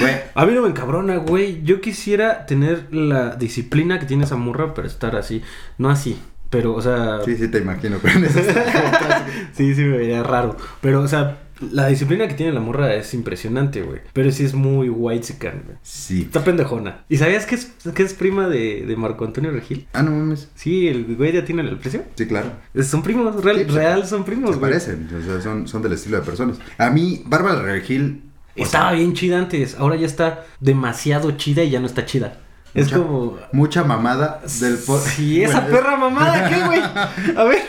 Güey, 0.00 0.14
A 0.34 0.46
mí 0.46 0.54
no 0.54 0.62
me 0.62 0.68
encabrona, 0.68 1.16
güey. 1.16 1.62
Yo 1.62 1.82
quisiera 1.82 2.46
tener 2.46 2.86
la 2.90 3.36
disciplina 3.36 3.98
que 3.98 4.06
tiene 4.06 4.24
esa 4.24 4.36
morra 4.36 4.72
para 4.72 4.88
estar 4.88 5.16
así. 5.16 5.42
No 5.76 5.90
así, 5.90 6.18
pero, 6.48 6.74
o 6.74 6.80
sea. 6.80 7.20
sí, 7.22 7.36
sí 7.36 7.48
te 7.48 7.58
imagino, 7.58 7.98
pero 8.00 8.18
en 8.18 8.28
sí, 9.52 9.74
sí 9.74 9.82
me 9.82 9.98
vería 9.98 10.22
raro. 10.22 10.56
Pero, 10.80 11.02
o 11.02 11.08
sea, 11.08 11.38
la 11.60 11.88
disciplina 11.88 12.26
que 12.28 12.34
tiene 12.34 12.52
la 12.52 12.60
morra 12.60 12.94
es 12.94 13.12
impresionante, 13.14 13.82
güey. 13.82 14.00
Pero 14.12 14.30
sí 14.30 14.44
es 14.44 14.54
muy 14.54 14.88
white 14.88 15.34
güey. 15.40 15.76
Sí. 15.82 16.22
Está 16.22 16.42
pendejona. 16.42 17.04
¿Y 17.08 17.16
sabías 17.16 17.46
que 17.46 17.54
es, 17.56 17.72
que 17.94 18.02
es 18.02 18.14
prima 18.14 18.48
de, 18.48 18.84
de 18.86 18.96
Marco 18.96 19.24
Antonio 19.24 19.50
Regil? 19.50 19.86
Ah, 19.92 20.02
no 20.02 20.10
mames. 20.10 20.48
Sí, 20.54 20.88
el 20.88 21.16
güey 21.16 21.32
ya 21.32 21.44
tiene 21.44 21.62
el 21.62 21.78
precio. 21.78 22.04
Sí, 22.14 22.26
claro. 22.26 22.52
Son 22.82 23.02
primos, 23.02 23.42
real, 23.44 23.58
Sí, 23.58 23.64
pues, 23.64 23.74
real 23.74 24.06
son 24.06 24.24
primos, 24.24 24.50
Se 24.52 24.56
güey. 24.58 24.70
parecen, 24.70 25.08
o 25.14 25.24
sea, 25.24 25.40
son, 25.40 25.68
son 25.68 25.82
del 25.82 25.92
estilo 25.92 26.18
de 26.18 26.22
personas. 26.24 26.58
A 26.78 26.90
mí, 26.90 27.22
Bárbara 27.26 27.62
Regil. 27.62 28.22
Estaba 28.56 28.92
bien 28.92 29.14
chida 29.14 29.38
antes, 29.38 29.76
ahora 29.78 29.96
ya 29.96 30.06
está 30.06 30.44
demasiado 30.58 31.30
chida 31.32 31.62
y 31.62 31.70
ya 31.70 31.80
no 31.80 31.86
está 31.86 32.04
chida. 32.04 32.38
Es 32.74 32.90
como... 32.90 33.36
Mucha 33.52 33.84
mamada 33.84 34.40
del 34.60 34.76
Sí, 34.78 35.42
esa 35.42 35.60
Bueno, 35.60 35.76
perra 35.76 35.96
mamada, 35.96 36.48
¿qué, 36.48 36.64
güey? 36.64 36.80
A 37.36 37.44
ver. 37.44 37.62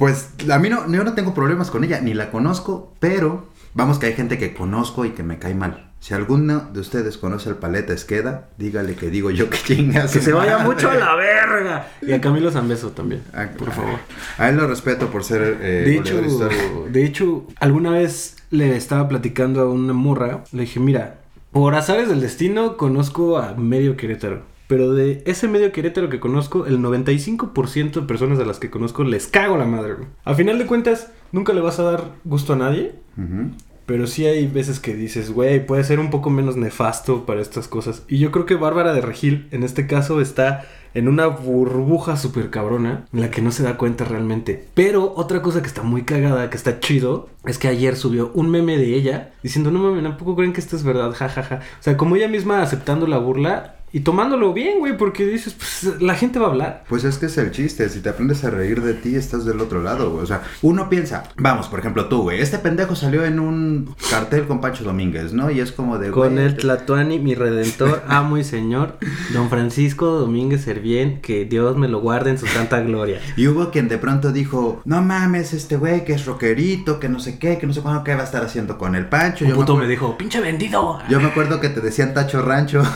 Pues 0.00 0.30
a 0.50 0.58
mí 0.58 0.70
no, 0.70 0.90
yo 0.90 1.04
no 1.04 1.12
tengo 1.12 1.34
problemas 1.34 1.70
con 1.70 1.84
ella, 1.84 2.00
ni 2.00 2.14
la 2.14 2.30
conozco, 2.30 2.94
pero 3.00 3.48
vamos 3.74 3.98
que 3.98 4.06
hay 4.06 4.14
gente 4.14 4.38
que 4.38 4.54
conozco 4.54 5.04
y 5.04 5.10
que 5.10 5.22
me 5.22 5.38
cae 5.38 5.54
mal. 5.54 5.90
Si 6.00 6.14
alguno 6.14 6.70
de 6.72 6.80
ustedes 6.80 7.18
conoce 7.18 7.50
al 7.50 7.56
Paleta 7.56 7.92
Esqueda, 7.92 8.48
dígale 8.56 8.94
que 8.94 9.10
digo 9.10 9.30
yo 9.30 9.50
que 9.50 9.58
chingas. 9.62 10.10
Que 10.10 10.22
se 10.22 10.32
vaya 10.32 10.56
mucho 10.56 10.90
a 10.90 10.94
la 10.94 11.14
verga. 11.16 11.88
Y 12.00 12.12
a 12.12 12.20
Camilo 12.22 12.50
Zambeso 12.50 12.92
también, 12.92 13.22
Ah, 13.34 13.48
por 13.58 13.72
favor. 13.72 13.98
A 14.38 14.48
él 14.48 14.56
lo 14.56 14.66
respeto 14.66 15.08
por 15.10 15.22
ser 15.22 15.58
eh, 15.60 15.82
De 15.84 15.96
hecho, 15.98 16.48
de 16.90 17.04
hecho, 17.04 17.46
alguna 17.58 17.90
vez 17.90 18.36
le 18.48 18.76
estaba 18.76 19.06
platicando 19.06 19.60
a 19.60 19.70
una 19.70 19.92
morra, 19.92 20.44
le 20.52 20.62
dije, 20.62 20.80
mira, 20.80 21.18
por 21.52 21.74
azares 21.74 22.08
del 22.08 22.22
destino 22.22 22.78
conozco 22.78 23.36
a 23.36 23.52
medio 23.52 23.98
Querétaro. 23.98 24.48
Pero 24.70 24.92
de 24.92 25.24
ese 25.26 25.48
medio 25.48 25.72
Querétaro 25.72 26.08
que 26.10 26.20
conozco, 26.20 26.64
el 26.64 26.78
95% 26.78 27.90
de 27.90 28.02
personas 28.02 28.38
a 28.38 28.44
las 28.44 28.60
que 28.60 28.70
conozco 28.70 29.02
les 29.02 29.26
cago 29.26 29.56
la 29.56 29.64
madre, 29.64 29.94
güey. 29.94 30.06
A 30.24 30.34
final 30.34 30.58
de 30.58 30.66
cuentas, 30.66 31.10
nunca 31.32 31.52
le 31.52 31.60
vas 31.60 31.80
a 31.80 31.82
dar 31.82 32.04
gusto 32.22 32.52
a 32.52 32.56
nadie. 32.56 32.92
Ujú. 33.18 33.50
Pero 33.86 34.06
sí 34.06 34.26
hay 34.26 34.46
veces 34.46 34.78
que 34.78 34.94
dices, 34.94 35.32
güey, 35.32 35.66
puede 35.66 35.82
ser 35.82 35.98
un 35.98 36.10
poco 36.10 36.30
menos 36.30 36.54
nefasto 36.56 37.26
para 37.26 37.40
estas 37.40 37.66
cosas. 37.66 38.04
Y 38.06 38.18
yo 38.18 38.30
creo 38.30 38.46
que 38.46 38.54
Bárbara 38.54 38.92
de 38.92 39.00
Regil, 39.00 39.48
en 39.50 39.64
este 39.64 39.88
caso, 39.88 40.20
está 40.20 40.64
en 40.94 41.08
una 41.08 41.26
burbuja 41.26 42.16
súper 42.16 42.50
cabrona 42.50 43.06
en 43.12 43.20
la 43.22 43.32
que 43.32 43.42
no 43.42 43.50
se 43.50 43.64
da 43.64 43.76
cuenta 43.76 44.04
realmente. 44.04 44.66
Pero 44.74 45.14
otra 45.16 45.42
cosa 45.42 45.62
que 45.62 45.66
está 45.66 45.82
muy 45.82 46.02
cagada, 46.02 46.48
que 46.48 46.56
está 46.56 46.78
chido, 46.78 47.28
es 47.44 47.58
que 47.58 47.66
ayer 47.66 47.96
subió 47.96 48.30
un 48.34 48.50
meme 48.50 48.76
de 48.76 48.94
ella 48.94 49.32
diciendo, 49.42 49.72
no 49.72 49.80
mames, 49.80 50.04
tampoco 50.04 50.36
creen 50.36 50.52
que 50.52 50.60
esto 50.60 50.76
es 50.76 50.84
verdad, 50.84 51.12
jajaja. 51.12 51.56
O 51.56 51.82
sea, 51.82 51.96
como 51.96 52.14
ella 52.14 52.28
misma 52.28 52.62
aceptando 52.62 53.08
la 53.08 53.18
burla 53.18 53.79
y 53.92 54.00
tomándolo 54.00 54.52
bien, 54.52 54.78
güey, 54.78 54.96
porque 54.96 55.26
dices, 55.26 55.54
pues 55.54 56.00
la 56.00 56.14
gente 56.14 56.38
va 56.38 56.46
a 56.46 56.50
hablar. 56.50 56.84
Pues 56.88 57.04
es 57.04 57.18
que 57.18 57.26
es 57.26 57.36
el 57.38 57.50
chiste, 57.50 57.88
si 57.88 58.00
te 58.00 58.08
aprendes 58.08 58.44
a 58.44 58.50
reír 58.50 58.82
de 58.82 58.94
ti, 58.94 59.16
estás 59.16 59.44
del 59.44 59.60
otro 59.60 59.82
lado, 59.82 60.10
güey. 60.10 60.22
O 60.22 60.26
sea, 60.26 60.42
uno 60.62 60.88
piensa, 60.88 61.24
vamos, 61.36 61.68
por 61.68 61.80
ejemplo, 61.80 62.06
tú, 62.06 62.22
güey, 62.22 62.40
este 62.40 62.58
pendejo 62.58 62.94
salió 62.94 63.24
en 63.24 63.40
un 63.40 63.94
cartel 64.10 64.46
con 64.46 64.60
Pancho 64.60 64.84
Domínguez, 64.84 65.32
¿no? 65.32 65.50
Y 65.50 65.60
es 65.60 65.72
como 65.72 65.98
de, 65.98 66.10
Con 66.10 66.34
güey, 66.34 66.44
el 66.44 66.56
Tlatuani, 66.56 67.18
mi 67.18 67.34
redentor, 67.34 68.04
amo 68.08 68.38
y 68.38 68.44
señor, 68.44 68.98
don 69.32 69.50
Francisco 69.50 70.06
Domínguez 70.06 70.62
Servién, 70.62 71.20
que 71.20 71.44
Dios 71.44 71.76
me 71.76 71.88
lo 71.88 72.00
guarde 72.00 72.30
en 72.30 72.38
su 72.38 72.46
santa 72.46 72.80
gloria. 72.80 73.20
Y 73.36 73.48
hubo 73.48 73.70
quien 73.70 73.88
de 73.88 73.98
pronto 73.98 74.30
dijo, 74.30 74.82
no 74.84 75.02
mames, 75.02 75.52
este 75.52 75.76
güey 75.76 76.04
que 76.04 76.12
es 76.12 76.26
rockerito, 76.26 77.00
que 77.00 77.08
no 77.08 77.18
sé 77.18 77.38
qué, 77.38 77.58
que 77.58 77.66
no 77.66 77.72
sé 77.72 77.80
cuándo, 77.80 78.04
qué 78.04 78.14
va 78.14 78.20
a 78.20 78.24
estar 78.24 78.44
haciendo 78.44 78.78
con 78.78 78.94
el 78.94 79.06
Pancho. 79.06 79.44
Un 79.44 79.50
Yo 79.50 79.56
puto 79.56 79.76
me, 79.76 79.88
dijo, 79.88 80.16
pinche 80.16 80.40
vendido. 80.40 81.00
yo 81.08 81.20
me 81.20 81.28
acuerdo 81.28 81.60
que 81.60 81.68
te 81.68 81.80
decían 81.80 82.14
Tacho 82.14 82.42
Rancho. 82.42 82.82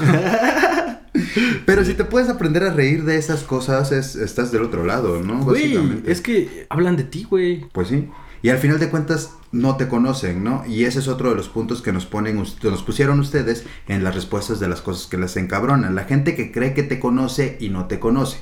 Pero 1.67 1.85
si 1.85 1.95
te 1.95 2.05
puedes 2.05 2.29
aprender 2.29 2.63
a 2.65 2.73
reír 2.73 3.05
de 3.05 3.17
esas 3.17 3.43
cosas, 3.43 3.93
es, 3.93 4.17
estás 4.17 4.53
del 4.53 4.63
otro 4.63 4.85
lado, 4.85 5.23
¿no? 5.23 5.41
Güey, 5.43 5.75
Básicamente. 5.75 6.13
es 6.13 6.21
que 6.21 6.67
hablan 6.71 6.97
de 6.97 7.05
ti, 7.05 7.27
güey. 7.29 7.65
Pues 7.73 7.89
sí. 7.89 8.09
Y 8.43 8.51
al 8.51 8.59
final 8.59 8.79
de 8.79 8.91
cuentas 8.91 9.33
no 9.53 9.77
te 9.77 9.89
conocen, 9.89 10.45
¿no? 10.45 10.65
Y 10.67 10.85
ese 10.85 10.99
es 10.99 11.09
otro 11.09 11.31
de 11.31 11.37
los 11.37 11.49
puntos 11.49 11.81
que 11.81 11.93
nos 11.93 12.05
ponen, 12.05 12.37
us- 12.39 12.59
nos 12.63 12.83
pusieron 12.83 13.19
ustedes 13.21 13.65
en 13.89 14.05
las 14.05 14.15
respuestas 14.15 14.61
de 14.61 14.69
las 14.69 14.83
cosas 14.83 15.07
que 15.07 15.17
les 15.17 15.37
encabronan. 15.39 15.95
La 15.95 16.05
gente 16.05 16.35
que 16.35 16.53
cree 16.53 16.75
que 16.75 16.83
te 16.83 17.01
conoce 17.01 17.57
y 17.59 17.71
no 17.71 17.87
te 17.87 17.99
conoce. 17.99 18.39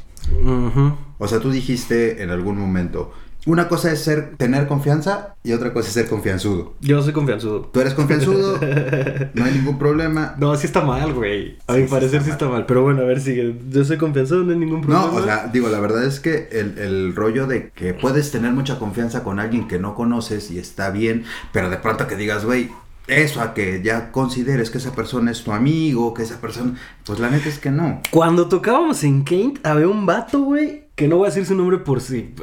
O 1.19 1.29
sea, 1.29 1.39
tú 1.41 1.51
dijiste 1.51 2.23
en 2.23 2.31
algún 2.31 2.59
momento, 2.59 3.13
una 3.45 3.69
cosa 3.69 3.91
es 3.91 4.01
ser, 4.03 4.37
tener 4.37 4.69
confianza 4.69 5.35
y 5.43 5.53
otra 5.53 5.73
cosa 5.73 5.89
es 5.89 5.95
ser 5.95 6.09
confianzudo. 6.09 6.75
Yo 6.81 7.03
soy 7.03 7.13
confianzudo. 7.13 7.63
Tú 7.73 7.81
eres 7.81 7.95
confianzudo, 7.95 8.59
no 9.35 9.45
hay 9.45 9.53
ningún 9.53 9.79
problema. 9.79 10.35
No, 10.39 10.55
sí 10.57 10.67
está 10.67 10.83
mal, 10.83 11.13
güey. 11.13 11.59
A 11.67 11.75
mi 11.75 11.85
sí 11.85 11.89
parecer 11.91 12.21
está 12.21 12.25
sí 12.25 12.31
está 12.31 12.49
mal. 12.49 12.67
Pero 12.67 12.83
bueno, 12.83 13.03
a 13.03 13.05
ver, 13.05 13.21
sigue. 13.21 13.57
Yo 13.71 13.85
soy 13.85 13.99
confianzudo, 13.99 14.45
no 14.45 14.53
hay 14.53 14.59
ningún 14.59 14.83
problema. 14.83 15.07
No, 15.07 15.15
o 15.15 15.23
sea, 15.25 15.49
digo, 15.53 15.69
la 15.69 15.81
verdad 15.81 16.05
es 16.05 16.21
que 16.21 16.49
el, 16.53 16.79
el 16.79 17.17
rollo 17.17 17.47
de 17.47 17.71
que 17.71 17.95
puedes 17.95 18.31
tener 18.31 18.53
mucha 18.53 18.79
confianza 18.79 19.25
con 19.25 19.41
alguien 19.41 19.67
que 19.67 19.79
no 19.79 19.95
conoces 19.95 20.51
y 20.51 20.59
está 20.59 20.91
bien, 20.91 21.25
pero 21.53 21.69
de 21.69 21.79
pronto 21.79 22.07
que 22.07 22.17
digas, 22.17 22.45
güey, 22.45 22.71
eso 23.09 23.41
a 23.41 23.55
que 23.55 23.83
ya 23.83 24.13
consideres 24.13 24.71
que 24.71 24.79
esa 24.79 24.95
persona 24.95 25.31
es 25.31 25.43
tu 25.43 25.53
amigo, 25.53 26.15
que 26.15 26.23
esa 26.23 26.41
persona, 26.41 26.75
pues 27.05 27.19
la 27.19 27.31
neta 27.31 27.49
es 27.49 27.59
que 27.59 27.71
no. 27.71 28.01
Cuando 28.11 28.49
tocábamos 28.49 29.03
en 29.05 29.25
Kent, 29.25 29.67
había 29.67 29.89
un 29.89 30.07
vato, 30.07 30.41
güey, 30.43 30.82
que 30.95 31.09
no 31.09 31.17
voy 31.17 31.27
a 31.27 31.29
decir 31.31 31.47
su 31.47 31.55
nombre 31.55 31.79
por 31.79 32.01
si 32.01 32.35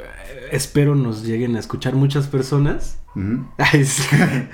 espero 0.51 0.95
nos 0.95 1.23
lleguen 1.23 1.55
a 1.55 1.59
escuchar 1.59 1.95
muchas 1.95 2.27
personas. 2.27 2.99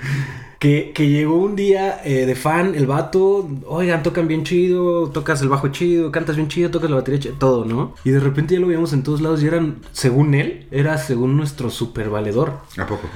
Que, 0.58 0.92
que 0.94 1.10
llegó 1.10 1.36
un 1.36 1.54
día 1.54 2.00
eh, 2.02 2.24
de 2.24 2.34
fan, 2.34 2.74
el 2.74 2.86
vato, 2.86 3.46
oigan, 3.66 4.02
tocan 4.02 4.26
bien 4.26 4.42
chido, 4.42 5.10
tocas 5.10 5.42
el 5.42 5.50
bajo 5.50 5.68
chido, 5.68 6.10
cantas 6.10 6.36
bien 6.36 6.48
chido, 6.48 6.70
tocas 6.70 6.88
la 6.88 6.96
batería 6.96 7.20
chido, 7.20 7.34
todo, 7.38 7.66
¿no? 7.66 7.94
Y 8.04 8.10
de 8.10 8.20
repente 8.20 8.54
ya 8.54 8.60
lo 8.60 8.66
veíamos 8.66 8.94
en 8.94 9.02
todos 9.02 9.20
lados 9.20 9.42
y 9.42 9.46
eran, 9.48 9.80
según 9.92 10.34
él, 10.34 10.66
era 10.70 10.96
según 10.96 11.36
nuestro 11.36 11.68
super 11.68 12.08
valedor. 12.08 12.54
¿A 12.78 12.86
poco? 12.86 13.06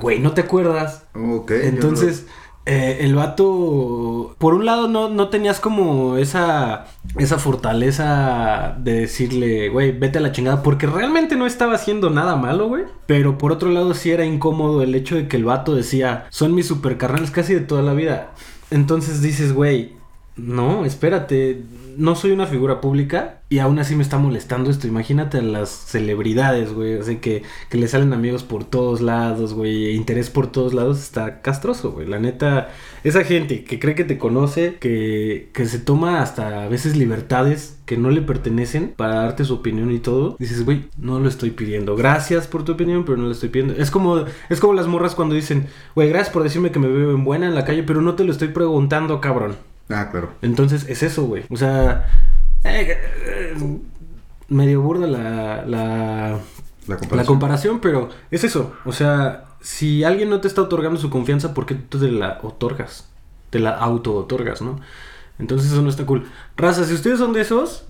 Güey, 0.00 0.18
¿no 0.18 0.32
te 0.32 0.40
acuerdas? 0.40 1.04
Ok. 1.14 1.50
yo 1.50 1.56
Entonces, 1.62 2.26
eh, 2.66 2.98
el 3.00 3.14
vato, 3.14 4.36
por 4.38 4.54
un 4.54 4.66
lado, 4.66 4.86
no, 4.86 5.08
no 5.08 5.28
tenías 5.28 5.60
como 5.60 6.18
esa, 6.18 6.86
esa 7.16 7.38
fortaleza 7.38 8.76
de 8.78 9.00
decirle, 9.00 9.70
güey, 9.70 9.92
vete 9.92 10.18
a 10.18 10.20
la 10.20 10.32
chingada, 10.32 10.62
porque 10.62 10.86
realmente 10.86 11.36
no 11.36 11.46
estaba 11.46 11.74
haciendo 11.74 12.10
nada 12.10 12.36
malo, 12.36 12.68
güey. 12.68 12.84
Pero 13.06 13.38
por 13.38 13.52
otro 13.52 13.70
lado, 13.70 13.94
sí 13.94 14.10
era 14.10 14.24
incómodo 14.24 14.82
el 14.82 14.94
hecho 14.94 15.16
de 15.16 15.26
que 15.26 15.36
el 15.36 15.44
vato 15.44 15.74
decía, 15.74 16.26
son 16.30 16.54
mis 16.54 16.66
super 16.66 16.98
carnales 16.98 17.30
casi 17.30 17.54
de 17.54 17.60
toda 17.60 17.82
la 17.82 17.94
vida. 17.94 18.32
Entonces 18.70 19.22
dices, 19.22 19.52
güey, 19.52 19.94
no, 20.36 20.84
espérate, 20.84 21.62
no 21.96 22.14
soy 22.14 22.32
una 22.32 22.46
figura 22.46 22.80
pública 22.80 23.40
y 23.48 23.58
aún 23.58 23.78
así 23.78 23.96
me 23.96 24.02
está 24.02 24.18
molestando 24.18 24.70
esto. 24.70 24.86
Imagínate 24.86 25.38
a 25.38 25.42
las 25.42 25.70
celebridades, 25.70 26.72
güey, 26.72 27.02
sea, 27.02 27.20
que, 27.20 27.42
que 27.68 27.78
le 27.78 27.88
salen 27.88 28.12
amigos 28.12 28.44
por 28.44 28.64
todos 28.64 29.00
lados, 29.00 29.54
güey, 29.54 29.94
interés 29.94 30.30
por 30.30 30.46
todos 30.46 30.74
lados, 30.74 31.00
está 31.00 31.42
castroso, 31.42 31.92
güey. 31.92 32.06
La 32.06 32.18
neta, 32.18 32.68
esa 33.04 33.24
gente 33.24 33.64
que 33.64 33.78
cree 33.78 33.94
que 33.94 34.04
te 34.04 34.18
conoce, 34.18 34.76
que, 34.80 35.50
que 35.52 35.66
se 35.66 35.78
toma 35.78 36.22
hasta 36.22 36.64
a 36.64 36.68
veces 36.68 36.96
libertades 36.96 37.78
que 37.86 37.96
no 37.96 38.10
le 38.10 38.22
pertenecen 38.22 38.94
para 38.96 39.16
darte 39.16 39.44
su 39.44 39.54
opinión 39.54 39.90
y 39.90 39.98
todo, 39.98 40.36
dices, 40.38 40.64
güey, 40.64 40.84
no 40.96 41.18
lo 41.18 41.28
estoy 41.28 41.50
pidiendo. 41.50 41.96
Gracias 41.96 42.46
por 42.46 42.64
tu 42.64 42.72
opinión, 42.72 43.04
pero 43.04 43.18
no 43.18 43.24
lo 43.24 43.32
estoy 43.32 43.48
pidiendo. 43.48 43.74
Es 43.74 43.90
como, 43.90 44.24
es 44.48 44.60
como 44.60 44.74
las 44.74 44.86
morras 44.86 45.16
cuando 45.16 45.34
dicen, 45.34 45.66
güey, 45.96 46.08
gracias 46.08 46.32
por 46.32 46.44
decirme 46.44 46.70
que 46.70 46.78
me 46.78 46.88
veo 46.88 47.10
en 47.10 47.24
buena 47.24 47.46
en 47.46 47.54
la 47.56 47.64
calle, 47.64 47.82
pero 47.82 48.00
no 48.00 48.14
te 48.14 48.22
lo 48.22 48.30
estoy 48.30 48.48
preguntando, 48.48 49.20
cabrón. 49.20 49.69
Ah, 49.90 50.08
claro. 50.10 50.30
Entonces 50.42 50.86
es 50.88 51.02
eso, 51.02 51.24
güey. 51.26 51.44
O 51.50 51.56
sea, 51.56 52.06
eh, 52.64 52.96
eh, 53.26 53.54
medio 54.48 54.82
burda 54.82 55.06
la, 55.06 55.64
la, 55.66 56.38
La 56.86 56.98
la 57.12 57.24
comparación. 57.24 57.80
pero 57.80 58.08
es 58.30 58.44
eso. 58.44 58.72
O 58.84 58.92
sea, 58.92 59.44
si 59.60 60.04
alguien 60.04 60.30
no 60.30 60.40
te 60.40 60.48
está 60.48 60.62
otorgando 60.62 60.98
su 61.00 61.10
confianza, 61.10 61.54
¿por 61.54 61.66
qué 61.66 61.74
tú 61.74 61.98
te 61.98 62.10
la 62.10 62.38
otorgas? 62.42 63.08
Te 63.50 63.58
la 63.58 63.70
auto-otorgas, 63.76 64.62
¿no? 64.62 64.80
Entonces 65.38 65.72
eso 65.72 65.82
no 65.82 65.88
está 65.90 66.06
cool. 66.06 66.26
Raza, 66.56 66.84
si 66.84 66.94
ustedes 66.94 67.18
son 67.18 67.32
de 67.32 67.40
esos, 67.40 67.84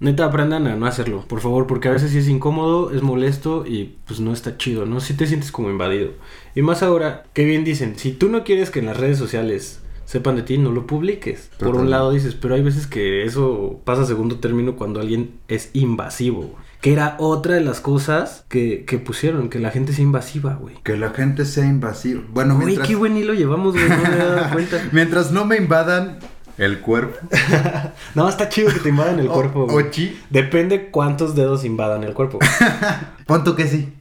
neta 0.00 0.24
aprendan 0.24 0.66
a 0.66 0.76
no 0.76 0.86
hacerlo, 0.86 1.24
por 1.28 1.40
favor, 1.40 1.66
porque 1.66 1.88
a 1.88 1.92
veces 1.92 2.10
sí 2.10 2.18
es 2.18 2.28
incómodo, 2.28 2.90
es 2.90 3.02
molesto 3.02 3.64
y 3.66 3.96
pues 4.06 4.20
no 4.20 4.32
está 4.32 4.56
chido, 4.58 4.84
¿no? 4.84 5.00
Si 5.00 5.14
te 5.14 5.26
sientes 5.26 5.52
como 5.52 5.70
invadido. 5.70 6.10
Y 6.54 6.62
más 6.62 6.82
ahora, 6.82 7.24
que 7.34 7.44
bien 7.44 7.64
dicen, 7.64 7.96
si 7.98 8.12
tú 8.12 8.28
no 8.28 8.44
quieres 8.44 8.70
que 8.70 8.80
en 8.80 8.86
las 8.86 8.96
redes 8.96 9.16
sociales 9.18 9.80
sepan 10.08 10.36
de 10.36 10.42
ti, 10.42 10.56
no 10.56 10.72
lo 10.72 10.86
publiques. 10.86 11.50
Por 11.58 11.76
un 11.76 11.90
lado 11.90 12.12
dices, 12.12 12.34
pero 12.34 12.54
hay 12.54 12.62
veces 12.62 12.86
que 12.86 13.24
eso 13.24 13.82
pasa 13.84 14.02
a 14.02 14.06
segundo 14.06 14.36
término 14.36 14.74
cuando 14.76 15.00
alguien 15.00 15.38
es 15.48 15.68
invasivo. 15.74 16.56
Que 16.80 16.92
era 16.94 17.16
otra 17.18 17.56
de 17.56 17.60
las 17.60 17.80
cosas 17.80 18.44
que, 18.48 18.84
que 18.86 18.98
pusieron, 18.98 19.50
que 19.50 19.58
la 19.58 19.70
gente 19.70 19.92
sea 19.92 20.04
invasiva, 20.04 20.54
güey. 20.54 20.76
Que 20.84 20.96
la 20.96 21.10
gente 21.10 21.44
sea 21.44 21.66
invasiva. 21.66 22.22
Bueno, 22.32 22.54
mientras, 22.54 22.88
qué 22.88 22.94
buen 22.94 23.16
hilo 23.16 23.34
llevamos, 23.34 23.74
güey, 23.74 23.88
no 23.88 23.96
me 23.96 24.14
he 24.14 24.18
dado 24.18 24.50
cuenta. 24.52 24.80
mientras 24.92 25.30
no 25.32 25.44
me 25.44 25.56
invadan 25.56 26.18
el 26.56 26.78
cuerpo. 26.80 27.18
No, 28.14 28.28
está 28.28 28.48
chido 28.48 28.72
que 28.72 28.80
te 28.80 28.88
invadan 28.88 29.18
el 29.20 29.28
O- 29.28 29.32
cuerpo, 29.32 29.66
güey. 29.66 29.86
o 29.86 29.90
chi. 29.90 30.18
Depende 30.30 30.90
cuántos 30.90 31.34
dedos 31.34 31.64
invadan 31.64 32.02
el 32.04 32.14
cuerpo. 32.14 32.38
Pon 33.26 33.44
tú 33.44 33.54
que 33.54 33.66
sí. 33.66 33.92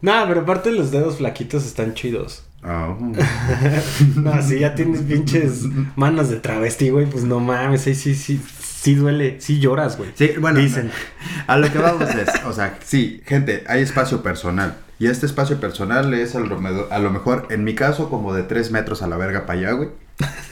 no, 0.00 0.12
pero 0.26 0.40
aparte 0.42 0.70
los 0.72 0.90
dedos 0.90 1.16
flaquitos 1.18 1.66
están 1.66 1.94
chidos. 1.94 2.44
Ah, 2.64 2.96
No, 4.16 4.42
si 4.42 4.60
ya 4.60 4.74
tienes 4.74 5.02
pinches 5.02 5.64
manos 5.96 6.30
de 6.30 6.36
travesti, 6.36 6.90
güey, 6.90 7.06
pues 7.06 7.24
no 7.24 7.40
mames, 7.40 7.86
ahí 7.86 7.94
sí, 7.94 8.14
sí, 8.14 8.40
sí 8.58 8.94
duele, 8.94 9.40
sí 9.40 9.60
lloras, 9.60 9.98
güey. 9.98 10.10
Sí, 10.14 10.30
bueno, 10.40 10.60
Dicen. 10.60 10.90
a 11.46 11.56
lo 11.58 11.70
que 11.70 11.78
vamos 11.78 12.08
es, 12.14 12.28
o 12.46 12.52
sea, 12.52 12.78
sí, 12.84 13.22
gente, 13.26 13.64
hay 13.68 13.82
espacio 13.82 14.22
personal. 14.22 14.76
Y 14.98 15.08
este 15.08 15.26
espacio 15.26 15.60
personal 15.60 16.14
es 16.14 16.34
a 16.36 16.40
lo, 16.40 16.58
a 16.90 16.98
lo 16.98 17.10
mejor, 17.10 17.48
en 17.50 17.64
mi 17.64 17.74
caso, 17.74 18.08
como 18.08 18.32
de 18.32 18.44
3 18.44 18.70
metros 18.70 19.02
a 19.02 19.08
la 19.08 19.16
verga 19.16 19.44
para 19.44 19.58
allá, 19.58 19.72
güey. 19.72 19.88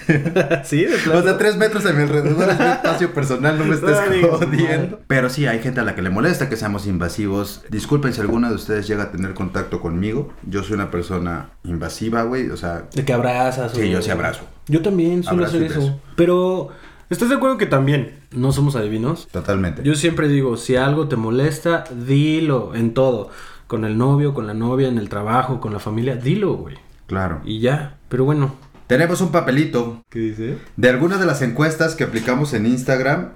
sí, 0.65 0.85
de 0.85 0.97
plano. 0.99 1.21
O 1.21 1.23
sea, 1.23 1.39
3 1.39 1.57
metros 1.57 1.85
a 1.87 1.93
mi 1.93 2.03
alrededor 2.03 2.49
es 2.51 2.59
mi 2.59 2.67
espacio 2.67 3.13
personal, 3.15 3.59
no 3.59 3.65
me 3.65 3.75
estés 3.75 3.97
No 4.23 4.29
jodiendo. 4.39 5.01
Pero 5.07 5.29
sí, 5.31 5.47
hay 5.47 5.61
gente 5.61 5.81
a 5.81 5.85
la 5.85 5.95
que 5.95 6.03
le 6.03 6.11
molesta 6.11 6.49
que 6.49 6.57
seamos 6.57 6.87
invasivos. 6.87 7.63
Disculpen 7.71 8.13
si 8.13 8.21
alguno 8.21 8.49
de 8.49 8.55
ustedes 8.55 8.87
llega 8.89 9.05
a 9.05 9.11
tener 9.13 9.35
contacto 9.35 9.81
conmigo. 9.81 10.33
Yo 10.47 10.63
soy 10.63 10.75
una 10.75 10.91
persona 10.91 11.51
invasiva, 11.65 12.23
güey. 12.23 12.51
O 12.51 12.57
sea, 12.57 12.85
De 12.95 13.05
que 13.05 13.13
abrazas. 13.13 13.73
Sí, 13.73 13.81
o- 13.83 13.85
yo 13.85 14.03
sí 14.03 14.11
abrazo. 14.11 14.43
Yo 14.69 14.83
también 14.83 15.23
suelo 15.23 15.45
Abrazo 15.45 15.57
hacer 15.57 15.71
eso. 15.71 16.01
Pero, 16.17 16.69
¿estás 17.11 17.29
de 17.29 17.35
acuerdo 17.35 17.59
que 17.59 17.67
también 17.67 18.21
no 18.31 18.53
somos 18.53 18.77
adivinos? 18.77 19.29
totalmente. 19.33 19.83
Yo 19.83 19.95
siempre 19.95 20.29
digo, 20.29 20.57
si 20.57 20.77
algo 20.77 21.09
te 21.09 21.17
molesta, 21.17 21.85
dilo 22.07 22.75
en 22.75 22.95
todo. 22.95 23.31
Con 23.67 23.85
el 23.85 23.97
novio, 23.99 24.35
con 24.35 24.47
la 24.47 24.55
novia, 24.55 24.89
en 24.89 24.99
el 24.99 25.09
trabajo, 25.09 25.59
con 25.61 25.73
la 25.73 25.79
familia, 25.79 26.15
dilo, 26.17 26.55
güey. 26.55 26.77
Claro. 27.07 27.41
Y 27.45 27.61
ya. 27.61 27.97
Pero 28.09 28.25
bueno. 28.25 28.55
Tenemos 28.93 29.23
un 29.23 29.33
papelito 29.33 30.05
¿Qué 30.11 30.19
dice? 30.19 30.59
de 30.77 30.91
algunas 30.91 31.19
de 31.19 31.25
las 31.25 31.41
encuestas 31.41 31.95
que 31.95 32.05
aplicamos 32.05 32.53
en 32.53 32.67
Instagram. 32.67 33.31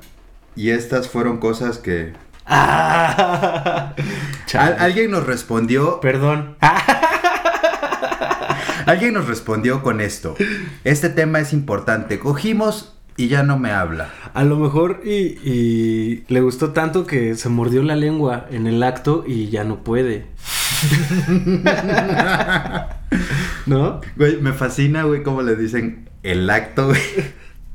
Y 0.55 0.69
estas 0.69 1.09
fueron 1.09 1.39
cosas 1.39 1.79
que... 1.79 2.13
Ah, 2.45 3.95
Al- 4.53 4.77
alguien 4.79 5.11
nos 5.11 5.25
respondió... 5.25 5.99
Perdón. 6.01 6.59
Alguien 8.85 9.15
nos 9.15 9.27
respondió 9.29 9.83
con 9.83 10.03
esto. 10.03 10.35
Este 10.85 11.09
tema 11.09 11.41
es 11.41 11.55
importante. 11.55 12.19
Cogimos 12.19 12.96
y 13.17 13.29
ya 13.29 13.43
no 13.43 13.59
me 13.59 13.71
habla. 13.71 14.11
A 14.35 14.45
lo 14.45 14.57
mejor 14.57 15.01
y, 15.05 15.39
y 15.43 16.25
le 16.29 16.41
gustó 16.41 16.73
tanto 16.73 17.07
que 17.07 17.35
se 17.35 17.49
mordió 17.49 17.83
la 17.83 17.97
lengua 17.97 18.47
en 18.51 18.67
el 18.67 18.83
acto 18.83 19.25
y 19.27 19.49
ya 19.49 19.65
no 19.65 19.83
puede. 19.83 20.27
¿No? 23.67 24.01
Güey, 24.17 24.41
me 24.41 24.53
fascina, 24.53 25.05
güey, 25.05 25.23
cómo 25.23 25.43
le 25.43 25.57
dicen 25.57 26.11
el 26.23 26.49
acto, 26.51 26.89
güey. 26.89 27.01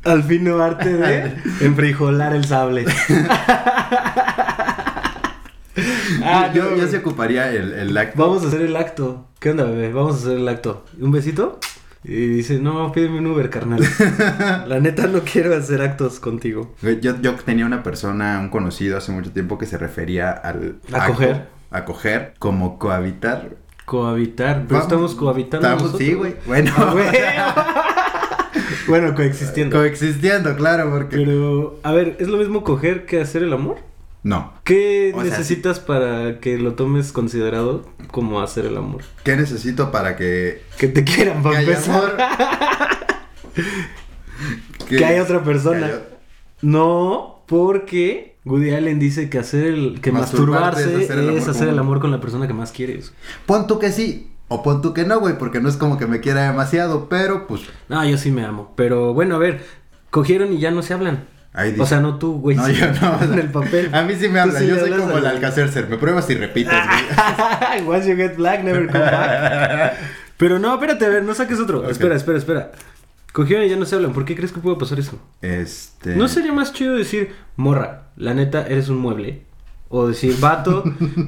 Al 0.04 0.24
fino 0.24 0.62
arte 0.62 0.94
de 0.94 1.36
enfrijolar 1.62 2.36
el 2.36 2.46
sable. 2.46 2.86
Ah, 6.24 6.52
yo, 6.54 6.72
no, 6.72 6.78
yo 6.78 6.88
se 6.88 6.98
ocuparía 6.98 7.52
el, 7.52 7.74
el 7.74 7.98
acto. 7.98 8.22
Vamos 8.22 8.44
a 8.44 8.50
hacer 8.50 8.62
el 8.62 8.76
acto. 8.76 9.28
¿Qué 9.40 9.52
onda, 9.52 9.64
bebé? 9.64 9.92
Vamos 9.92 10.16
a 10.16 10.18
hacer 10.18 10.38
el 10.38 10.48
acto. 10.48 10.86
¿Un 11.00 11.12
besito? 11.12 11.60
Y 12.04 12.28
dice, 12.28 12.60
no, 12.60 12.92
pídeme 12.92 13.20
un 13.20 13.28
Uber, 13.28 13.50
carnal. 13.50 13.82
La 14.68 14.80
neta 14.80 15.06
no 15.08 15.20
quiero 15.22 15.56
hacer 15.56 15.82
actos 15.82 16.20
contigo. 16.20 16.74
Yo, 17.02 17.22
yo 17.22 17.36
tenía 17.36 17.66
una 17.66 17.84
persona, 17.84 18.40
un 18.40 18.50
conocido 18.50 18.98
hace 18.98 19.12
mucho 19.12 19.32
tiempo 19.32 19.58
que 19.60 19.68
se 19.68 19.78
refería 19.78 20.32
al... 20.32 20.78
A 20.92 20.98
acto, 21.04 21.14
coger. 21.14 21.48
A 21.70 21.86
coger 21.86 22.34
como 22.40 22.80
cohabitar. 22.80 23.56
Cohabitar. 23.86 24.64
Pero 24.68 24.68
Vamos- 24.70 24.84
estamos 24.84 25.16
cohabitando. 25.16 25.68
Estamos, 25.68 25.98
sí, 25.98 26.14
güey. 26.14 26.36
Bueno. 26.48 26.72
Ah, 26.76 26.90
güey. 26.92 27.06
bueno, 28.88 29.14
coexistiendo. 29.14 29.78
Coexistiendo, 29.78 30.56
claro, 30.56 30.90
porque... 30.90 31.18
Pero, 31.18 31.80
a 31.84 31.92
ver, 31.92 32.16
¿es 32.20 32.28
lo 32.28 32.38
mismo 32.38 32.64
coger 32.64 33.06
que 33.06 33.22
hacer 33.22 33.44
el 33.44 33.54
amor? 33.54 33.78
No. 34.24 34.54
¿Qué 34.64 35.12
O 35.16 35.22
sea, 35.22 35.32
necesitas 35.32 35.80
para 35.80 36.40
que 36.40 36.58
lo 36.58 36.74
tomes 36.76 37.12
considerado 37.12 37.88
como 38.12 38.42
hacer 38.42 38.66
el 38.66 38.78
amor? 38.78 39.02
¿Qué 39.24 39.36
necesito 39.36 39.92
para 39.92 40.16
que... 40.16 40.62
Que 40.78 40.88
te 40.88 41.04
quieran, 41.04 41.38
que 41.38 41.44
para 41.44 41.58
haya 41.58 41.70
empezar. 41.72 42.04
amor? 42.04 42.18
Que 44.88 45.06
hay 45.06 45.20
otra 45.20 45.44
persona. 45.44 45.80
que 45.80 45.86
haya- 45.86 46.02
No, 46.62 47.44
porque 47.48 48.38
Woody 48.46 48.72
Allen 48.72 49.00
dice 49.00 49.30
que 49.30 49.38
hacer 49.40 49.66
el 49.66 50.02
que 50.02 50.12
Masturbarte 50.12 50.82
masturbarse 50.86 51.04
es 51.04 51.10
hacer 51.10 51.20
el 51.20 51.30
amor 51.30 51.38
es 51.40 51.48
hacer 51.48 51.62
con- 51.66 51.70
el 51.74 51.80
amor 51.80 52.00
con 52.02 52.12
la 52.12 52.20
persona 52.22 52.48
que 52.48 52.54
más 52.54 52.72
quieres. 52.72 53.14
Pon 53.46 53.68
tú 53.68 53.80
que 53.80 53.92
sí, 53.92 54.28
O 54.54 54.64
pon 54.64 54.82
tú 54.82 54.94
que 54.94 55.06
no, 55.06 55.20
güey, 55.20 55.38
porque 55.38 55.62
no 55.62 55.70
es 55.70 55.78
como 55.78 55.98
que 55.98 56.08
me 56.08 56.20
quiera 56.20 56.44
demasiado, 56.50 57.08
pero 57.08 57.48
pues 57.48 57.62
No, 57.88 58.04
yo 58.06 58.18
sí 58.18 58.32
me 58.32 58.44
amo. 58.44 58.74
Pero 58.76 59.14
bueno, 59.14 59.36
a 59.36 59.40
ver, 59.40 59.64
cogieron 60.10 60.52
y 60.52 60.60
ya 60.60 60.72
no 60.72 60.82
se 60.82 60.94
hablan. 60.94 61.26
Ahí 61.54 61.72
dice. 61.72 61.82
O 61.84 61.86
sea, 61.86 62.00
no 62.00 62.18
tú, 62.18 62.40
güey. 62.40 62.58
no, 62.58 62.66
sí, 62.66 62.74
yo 62.74 62.88
no. 63.02 63.22
En 63.24 63.40
el 63.40 63.52
papel. 63.52 63.90
A 63.94 64.04
mí 64.04 64.16
sí 64.20 64.30
me 64.30 64.40
habla, 64.40 64.60
sí 64.60 64.68
yo 64.68 64.78
soy 64.80 64.92
como 64.92 65.18
el 65.18 65.26
al- 65.26 65.36
Alcacercer, 65.38 65.88
me 65.90 65.98
pruebas 65.98 66.30
y 66.30 66.36
repites, 66.36 66.74
güey. 66.74 67.88
Once 67.88 68.10
you 68.10 68.16
get 68.16 68.36
black, 68.38 68.64
never 68.64 68.88
come 68.88 69.00
back. 69.00 69.94
Pero 70.38 70.58
no, 70.60 70.74
espérate, 70.74 71.06
a 71.06 71.10
ver, 71.10 71.24
no 71.24 71.34
saques 71.36 71.60
otro. 71.60 71.90
Espera, 71.90 72.16
espera, 72.16 72.38
espera. 72.38 72.72
Cogieron 73.32 73.66
y 73.66 73.70
ya 73.70 73.76
no 73.78 73.86
se 73.86 73.96
hablan. 73.96 74.12
¿Por 74.12 74.26
qué 74.26 74.36
crees 74.36 74.52
que 74.52 74.60
puede 74.60 74.76
pasar 74.78 75.00
eso? 75.00 75.20
Este. 75.42 76.16
¿No 76.16 76.28
sería 76.28 76.52
más 76.52 76.74
chido 76.74 76.96
decir, 76.96 77.34
morra, 77.56 78.08
la 78.18 78.34
neta, 78.34 78.66
eres 78.68 78.90
un 78.90 78.98
mueble? 78.98 79.44
O 79.88 80.08
decir, 80.08 80.36
vato, 80.40 80.84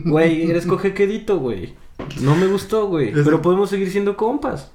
güey, 0.05 0.49
eres 0.49 0.65
cojequedito, 0.65 1.37
güey. 1.37 1.75
No 2.21 2.35
me 2.35 2.47
gustó, 2.47 2.87
güey. 2.87 3.11
Pero 3.13 3.41
podemos 3.41 3.69
seguir 3.69 3.91
siendo 3.91 4.17
compas. 4.17 4.71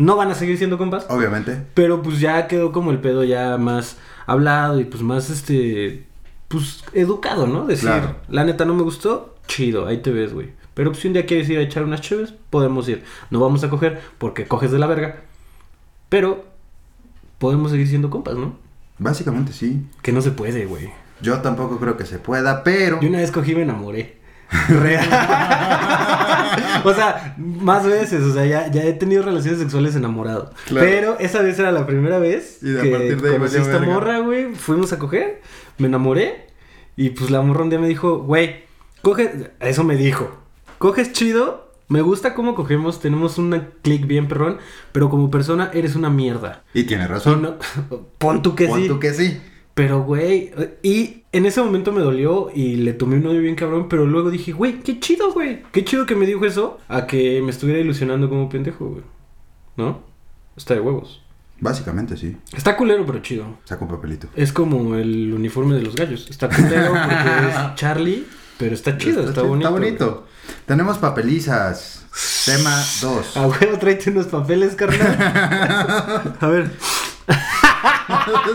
No 0.00 0.16
van 0.16 0.30
a 0.30 0.34
seguir 0.34 0.56
siendo 0.56 0.78
compas. 0.78 1.04
Obviamente. 1.10 1.60
Pero 1.74 2.00
pues 2.00 2.20
ya 2.20 2.46
quedó 2.48 2.72
como 2.72 2.90
el 2.90 3.00
pedo 3.00 3.22
ya 3.22 3.58
más 3.58 3.98
hablado 4.26 4.80
y 4.80 4.84
pues 4.84 5.02
más 5.02 5.28
este 5.28 6.06
pues 6.48 6.82
educado, 6.94 7.46
¿no? 7.46 7.66
Decir, 7.66 7.88
Claro. 7.90 8.16
la 8.28 8.44
neta 8.44 8.64
no 8.64 8.74
me 8.74 8.82
gustó, 8.82 9.36
chido, 9.46 9.86
ahí 9.86 9.98
te 9.98 10.10
ves, 10.10 10.32
güey. 10.32 10.52
Pero 10.72 10.90
pues 10.90 11.02
si 11.02 11.08
un 11.08 11.12
día 11.14 11.26
quieres 11.26 11.50
ir 11.50 11.58
a 11.58 11.62
echar 11.62 11.84
unas 11.84 12.00
chéves, 12.00 12.32
podemos 12.48 12.88
ir. 12.88 13.04
No 13.30 13.40
vamos 13.40 13.62
a 13.62 13.68
coger 13.68 14.00
porque 14.16 14.46
coges 14.46 14.70
de 14.72 14.78
la 14.78 14.86
verga. 14.86 15.16
Pero 16.08 16.46
podemos 17.38 17.70
seguir 17.70 17.86
siendo 17.86 18.08
compas, 18.08 18.36
¿no? 18.36 18.54
Básicamente 18.98 19.52
sí. 19.52 19.86
Que 20.02 20.12
no 20.12 20.22
se 20.22 20.30
puede, 20.30 20.64
güey. 20.66 20.90
Yo 21.20 21.40
tampoco 21.40 21.78
creo 21.78 21.98
que 21.98 22.06
se 22.06 22.18
pueda, 22.18 22.64
pero. 22.64 23.00
Yo 23.02 23.08
una 23.10 23.18
vez 23.18 23.30
cogí 23.30 23.52
y 23.52 23.56
me 23.56 23.62
enamoré. 23.62 24.18
Real. 24.68 25.06
o 26.84 26.94
sea, 26.94 27.34
más 27.38 27.84
veces, 27.86 28.22
o 28.22 28.32
sea, 28.32 28.46
ya, 28.46 28.70
ya 28.70 28.84
he 28.84 28.92
tenido 28.92 29.22
relaciones 29.22 29.60
sexuales 29.60 29.94
enamorado. 29.96 30.50
Claro. 30.66 30.86
Pero 30.86 31.18
esa 31.18 31.42
vez 31.42 31.58
era 31.58 31.72
la 31.72 31.86
primera 31.86 32.18
vez 32.18 32.58
Y 32.62 32.70
de 32.70 32.80
a 32.80 32.82
que 32.82 32.90
partir 32.90 33.20
de 33.22 33.28
ahí 33.30 33.36
conocí 33.36 33.56
esta 33.56 33.78
verga. 33.78 33.94
morra, 33.94 34.18
güey. 34.20 34.54
Fuimos 34.54 34.92
a 34.92 34.98
coger, 34.98 35.40
me 35.78 35.86
enamoré. 35.88 36.46
Y 36.96 37.10
pues 37.10 37.30
la 37.30 37.40
morra 37.42 37.62
un 37.62 37.70
día 37.70 37.78
me 37.78 37.88
dijo, 37.88 38.18
güey, 38.18 38.64
coge, 39.02 39.50
eso 39.60 39.84
me 39.84 39.96
dijo, 39.96 40.30
coges 40.78 41.12
chido, 41.12 41.70
me 41.88 42.02
gusta 42.02 42.34
cómo 42.34 42.54
cogemos, 42.54 43.00
tenemos 43.00 43.38
un 43.38 43.68
click 43.82 44.06
bien 44.06 44.28
perrón, 44.28 44.58
pero 44.92 45.08
como 45.08 45.30
persona 45.30 45.70
eres 45.72 45.96
una 45.96 46.10
mierda. 46.10 46.62
Y 46.74 46.84
tiene 46.84 47.04
Y 47.04 47.06
razón. 47.06 47.42
no- 47.42 47.54
pon 48.18 48.42
tú 48.42 48.54
que 48.54 48.66
Pon 48.66 48.82
sí. 48.82 48.88
tú 48.88 48.98
que 49.00 49.12
sí. 49.14 49.40
Pero, 49.74 50.02
güey, 50.02 50.52
y 50.82 51.22
en 51.32 51.46
ese 51.46 51.62
momento 51.62 51.92
me 51.92 52.00
dolió 52.00 52.50
y 52.54 52.76
le 52.76 52.92
tomé 52.92 53.16
un 53.16 53.26
odio 53.26 53.40
bien 53.40 53.54
cabrón, 53.54 53.88
pero 53.88 54.04
luego 54.06 54.30
dije, 54.30 54.52
güey, 54.52 54.80
qué 54.80 55.00
chido, 55.00 55.32
güey. 55.32 55.62
Qué 55.72 55.84
chido 55.84 56.06
que 56.06 56.16
me 56.16 56.26
dijo 56.26 56.44
eso 56.44 56.78
a 56.88 57.06
que 57.06 57.40
me 57.42 57.50
estuviera 57.50 57.80
ilusionando 57.80 58.28
como 58.28 58.48
pendejo, 58.48 58.86
güey. 58.88 59.04
¿No? 59.76 60.02
Está 60.56 60.74
de 60.74 60.80
huevos. 60.80 61.22
Básicamente 61.60 62.16
sí. 62.16 62.36
Está 62.54 62.76
culero, 62.76 63.04
pero 63.06 63.20
chido. 63.20 63.58
Saca 63.64 63.84
un 63.84 63.90
papelito. 63.90 64.28
Es 64.34 64.52
como 64.52 64.96
el 64.96 65.32
uniforme 65.32 65.76
de 65.76 65.82
los 65.82 65.94
gallos. 65.94 66.26
Está 66.28 66.48
culero 66.48 66.92
porque 66.92 67.14
es 67.14 67.74
Charlie, 67.76 68.26
pero 68.58 68.74
está 68.74 68.98
chido, 68.98 69.20
está, 69.20 69.34
chido, 69.42 69.48
bonito. 69.48 69.68
Está 69.68 69.78
bonito. 69.78 70.26
Tenemos 70.66 70.98
papelizas. 70.98 72.06
Tema 72.44 72.74
2. 73.02 73.12
güey. 73.34 73.44
A 73.44 73.46
huevo, 73.48 73.78
tráete 73.78 74.10
unos 74.10 74.26
papeles, 74.26 74.74
carnal. 74.74 75.16
a 76.40 76.46
ver. 76.48 76.70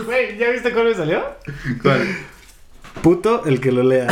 Güey, 0.04 0.36
¿ya 0.38 0.50
viste 0.50 0.72
cuál 0.72 0.86
me 0.86 0.94
salió? 0.94 1.24
¿Cuál? 1.82 2.06
Puto 3.02 3.44
el 3.46 3.60
que 3.60 3.72
lo 3.72 3.82
lea. 3.82 4.06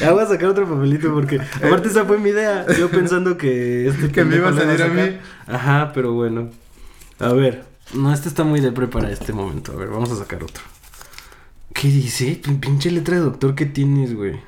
Ya 0.00 0.12
voy 0.12 0.22
a 0.22 0.26
sacar 0.26 0.48
otro 0.50 0.68
papelito 0.68 1.12
porque 1.14 1.40
aparte 1.40 1.88
esa 1.88 2.04
fue 2.04 2.18
mi 2.18 2.30
idea. 2.30 2.66
Yo 2.78 2.90
pensando 2.90 3.36
que 3.38 3.88
este 3.88 4.10
Que 4.10 4.24
me 4.24 4.36
iba 4.36 4.50
a 4.50 4.52
salir 4.54 4.82
a 4.82 4.88
sacar. 4.88 5.20
Ajá, 5.46 5.92
pero 5.94 6.12
bueno. 6.12 6.50
A 7.18 7.32
ver. 7.32 7.64
No, 7.94 8.12
este 8.12 8.28
está 8.28 8.44
muy 8.44 8.60
depre 8.60 8.86
para 8.86 9.10
este 9.10 9.32
momento. 9.32 9.72
A 9.72 9.76
ver, 9.76 9.88
vamos 9.88 10.10
a 10.10 10.16
sacar 10.16 10.42
otro. 10.42 10.62
¿Qué 11.74 11.88
dice? 11.88 12.40
Pin- 12.42 12.60
Pinche 12.60 12.90
letra 12.90 13.14
de 13.16 13.22
doctor 13.22 13.54
que 13.54 13.66
tienes, 13.66 14.14
güey. 14.14 14.38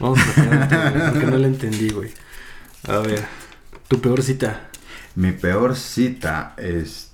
Vamos 0.00 0.18
a 0.20 0.24
sacar 0.32 0.62
otro, 0.64 0.78
güey, 0.92 1.10
porque 1.12 1.26
no 1.26 1.38
le 1.38 1.48
entendí, 1.48 1.90
güey. 1.90 2.10
A 2.88 2.98
ver. 2.98 3.24
Tu 3.88 4.00
peor 4.00 4.22
cita. 4.22 4.68
Mi 5.16 5.32
peor 5.32 5.74
cita, 5.76 6.54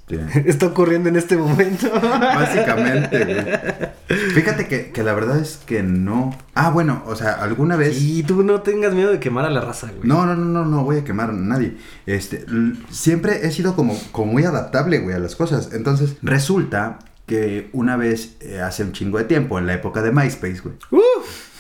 este. 0.09 0.41
Está 0.51 0.67
ocurriendo 0.67 1.09
en 1.09 1.17
este 1.17 1.37
momento. 1.37 1.91
Básicamente, 2.01 3.25
güey. 3.25 4.19
Fíjate 4.35 4.67
que, 4.67 4.91
que 4.91 5.03
la 5.03 5.15
verdad 5.15 5.39
es 5.39 5.61
que 5.65 5.83
no. 5.83 6.37
Ah, 6.55 6.71
bueno, 6.71 7.03
o 7.07 7.17
sea, 7.17 7.33
alguna 7.33 7.77
vez. 7.77 8.01
Y 8.01 8.23
tú 8.23 8.43
no 8.43 8.61
tengas 8.63 8.95
miedo 8.95 9.11
de 9.11 9.21
quemar 9.21 9.45
a 9.45 9.51
la 9.51 9.61
raza, 9.61 9.89
güey. 9.89 10.07
No, 10.07 10.27
no, 10.27 10.37
no, 10.37 10.45
no, 10.45 10.65
no 10.65 10.85
voy 10.85 10.99
a 10.99 11.05
quemar 11.05 11.31
a 11.31 11.33
nadie. 11.33 11.77
Este, 12.07 12.45
siempre 12.91 13.47
he 13.47 13.51
sido 13.51 13.75
como, 13.75 13.99
como 14.13 14.33
muy 14.33 14.45
adaptable, 14.45 14.99
güey, 14.99 15.17
a 15.17 15.19
las 15.19 15.37
cosas. 15.37 15.71
Entonces, 15.73 16.17
resulta 16.23 16.99
que 17.27 17.71
una 17.73 17.97
vez, 17.97 18.37
eh, 18.41 18.61
hace 18.61 18.83
un 18.83 18.93
chingo 18.93 19.19
de 19.19 19.25
tiempo, 19.25 19.59
en 19.59 19.67
la 19.67 19.75
época 19.75 20.03
de 20.03 20.13
MySpace, 20.13 20.61
güey. 20.61 20.75
¡Uf! 20.91 21.55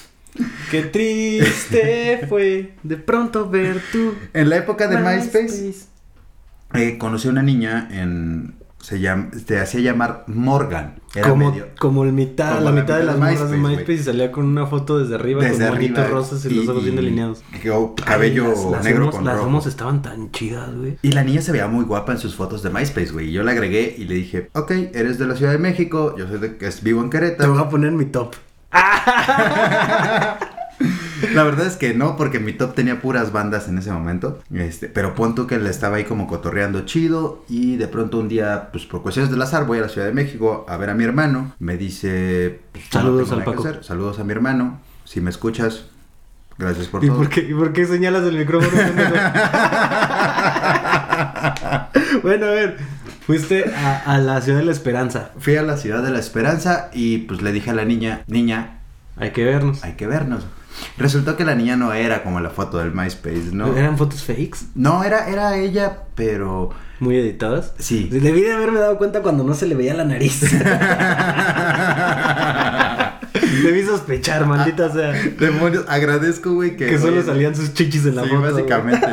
Qué 0.70 0.82
triste 0.82 2.26
fue 2.28 2.74
de 2.82 2.96
pronto 2.96 3.48
ver 3.48 3.80
tu 3.92 4.14
En 4.32 4.50
la 4.50 4.56
época 4.56 4.88
de 4.88 4.98
MySpace, 4.98 5.86
eh, 6.74 6.98
conocí 6.98 7.28
a 7.28 7.30
una 7.30 7.42
niña 7.42 7.88
en... 7.90 8.54
Se, 8.80 9.00
llama, 9.00 9.30
se 9.46 9.58
hacía 9.58 9.80
llamar 9.80 10.24
Morgan. 10.26 11.00
Era 11.14 11.30
como, 11.30 11.50
medio... 11.50 11.68
como 11.78 12.04
el 12.04 12.12
mitad, 12.12 12.56
como 12.58 12.66
la 12.66 12.72
mitad 12.82 12.98
de 12.98 13.04
las 13.04 13.16
morras 13.16 13.50
de 13.50 13.56
MySpace, 13.56 13.92
y 13.94 13.98
salía 14.02 14.30
con 14.30 14.44
una 14.44 14.66
foto 14.66 14.98
desde 14.98 15.14
arriba 15.14 15.42
Desde 15.42 15.64
con 15.64 15.76
monitos 15.76 15.98
arriba, 16.00 16.18
rosas 16.18 16.44
y, 16.44 16.50
los 16.50 16.68
ojos 16.68 16.84
bien 16.84 16.96
delineados. 16.96 17.42
y 17.64 17.68
o- 17.70 17.94
cabello 17.94 18.44
Ay, 18.44 18.50
las- 18.50 18.64
las 18.72 18.84
negro 18.84 19.04
homos- 19.04 19.14
con 19.16 19.24
Las 19.24 19.36
rojo. 19.36 19.46
homos 19.46 19.66
estaban 19.66 20.02
tan 20.02 20.30
chidas, 20.32 20.74
güey. 20.76 20.98
Y 21.00 21.12
la 21.12 21.24
niña 21.24 21.40
se 21.40 21.52
veía 21.52 21.66
muy 21.66 21.86
guapa 21.86 22.12
en 22.12 22.18
sus 22.18 22.34
fotos 22.34 22.62
de 22.62 22.68
MySpace, 22.68 23.10
güey. 23.10 23.30
Y 23.30 23.32
yo 23.32 23.42
la 23.42 23.52
agregué 23.52 23.94
y 23.96 24.04
le 24.04 24.16
dije, 24.16 24.50
ok, 24.52 24.70
eres 24.92 25.18
de 25.18 25.28
la 25.28 25.36
Ciudad 25.36 25.52
de 25.52 25.58
México, 25.58 26.14
yo 26.18 26.28
soy 26.28 26.38
de 26.38 26.58
que 26.58 26.68
vivo 26.82 27.00
en 27.02 27.08
Te 27.08 27.18
Querétaro. 27.20 27.54
voy 27.54 27.62
a 27.62 27.68
poner 27.70 27.90
mi 27.92 28.04
top. 28.04 28.34
La 31.32 31.44
verdad 31.44 31.66
es 31.66 31.76
que 31.76 31.94
no, 31.94 32.16
porque 32.16 32.40
mi 32.40 32.52
top 32.52 32.74
tenía 32.74 33.00
puras 33.00 33.32
bandas 33.32 33.68
en 33.68 33.78
ese 33.78 33.92
momento. 33.92 34.40
Este, 34.52 34.88
pero 34.88 35.14
pon 35.14 35.34
tú 35.34 35.46
que 35.46 35.58
le 35.58 35.70
estaba 35.70 35.96
ahí 35.96 36.04
como 36.04 36.26
cotorreando 36.26 36.84
chido. 36.84 37.44
Y 37.48 37.76
de 37.76 37.88
pronto 37.88 38.18
un 38.18 38.28
día, 38.28 38.68
pues 38.72 38.84
por 38.86 39.02
cuestiones 39.02 39.30
del 39.30 39.40
azar, 39.42 39.66
voy 39.66 39.78
a 39.78 39.82
la 39.82 39.88
Ciudad 39.88 40.06
de 40.06 40.12
México 40.14 40.64
a 40.68 40.76
ver 40.76 40.90
a 40.90 40.94
mi 40.94 41.04
hermano. 41.04 41.54
Me 41.58 41.76
dice, 41.76 42.60
pues, 42.72 42.84
Saludos 42.90 43.30
al 43.32 43.44
Paco. 43.44 43.64
Saludos 43.82 44.18
a 44.18 44.24
mi 44.24 44.32
hermano. 44.32 44.80
Si 45.04 45.20
me 45.20 45.30
escuchas, 45.30 45.86
gracias 46.58 46.86
por 46.88 47.04
¿Y 47.04 47.08
todo. 47.08 47.18
por, 47.18 47.28
qué, 47.28 47.40
¿Y 47.42 47.54
por 47.54 47.72
qué 47.72 47.86
señalas 47.86 48.24
el 48.24 48.38
micrófono? 48.38 48.72
bueno, 52.22 52.46
a 52.46 52.50
ver. 52.50 52.76
Fuiste 53.26 53.64
a, 53.74 54.02
a 54.14 54.18
la 54.18 54.40
ciudad 54.42 54.58
de 54.58 54.64
la 54.66 54.72
esperanza. 54.72 55.30
Fui 55.38 55.56
a 55.56 55.62
la 55.62 55.78
Ciudad 55.78 56.02
de 56.02 56.10
la 56.10 56.18
Esperanza 56.18 56.90
y 56.92 57.18
pues 57.18 57.40
le 57.40 57.52
dije 57.52 57.70
a 57.70 57.74
la 57.74 57.86
niña, 57.86 58.22
niña, 58.26 58.80
Hay 59.16 59.30
que 59.30 59.44
vernos. 59.44 59.82
hay 59.82 59.94
que 59.94 60.06
vernos. 60.06 60.44
Resultó 60.98 61.36
que 61.36 61.44
la 61.44 61.54
niña 61.54 61.76
no 61.76 61.92
era 61.92 62.22
como 62.22 62.40
la 62.40 62.50
foto 62.50 62.78
del 62.78 62.92
MySpace, 62.92 63.50
¿no? 63.52 63.76
¿Eran 63.76 63.96
fotos 63.98 64.22
fakes? 64.24 64.58
No, 64.74 65.04
era, 65.04 65.28
era 65.28 65.56
ella, 65.56 65.98
pero 66.14 66.70
Muy 67.00 67.16
editadas. 67.16 67.72
sí. 67.78 68.08
Debí 68.10 68.40
de 68.42 68.52
haberme 68.52 68.78
dado 68.80 68.96
cuenta 68.98 69.22
cuando 69.22 69.44
no 69.44 69.54
se 69.54 69.66
le 69.66 69.74
veía 69.74 69.94
la 69.94 70.04
nariz. 70.04 70.40
Debí 73.62 73.82
sospechar, 73.84 74.46
maldita 74.46 74.90
sea. 74.92 75.12
Demonios, 75.12 75.84
agradezco, 75.88 76.52
güey, 76.52 76.76
que... 76.76 76.86
Que 76.86 76.98
solo 76.98 77.14
oye, 77.18 77.22
salían 77.24 77.54
sus 77.54 77.72
chichis 77.74 78.06
en 78.06 78.16
la 78.16 78.24
sí, 78.24 78.28
foto. 78.28 78.42
básicamente. 78.42 79.06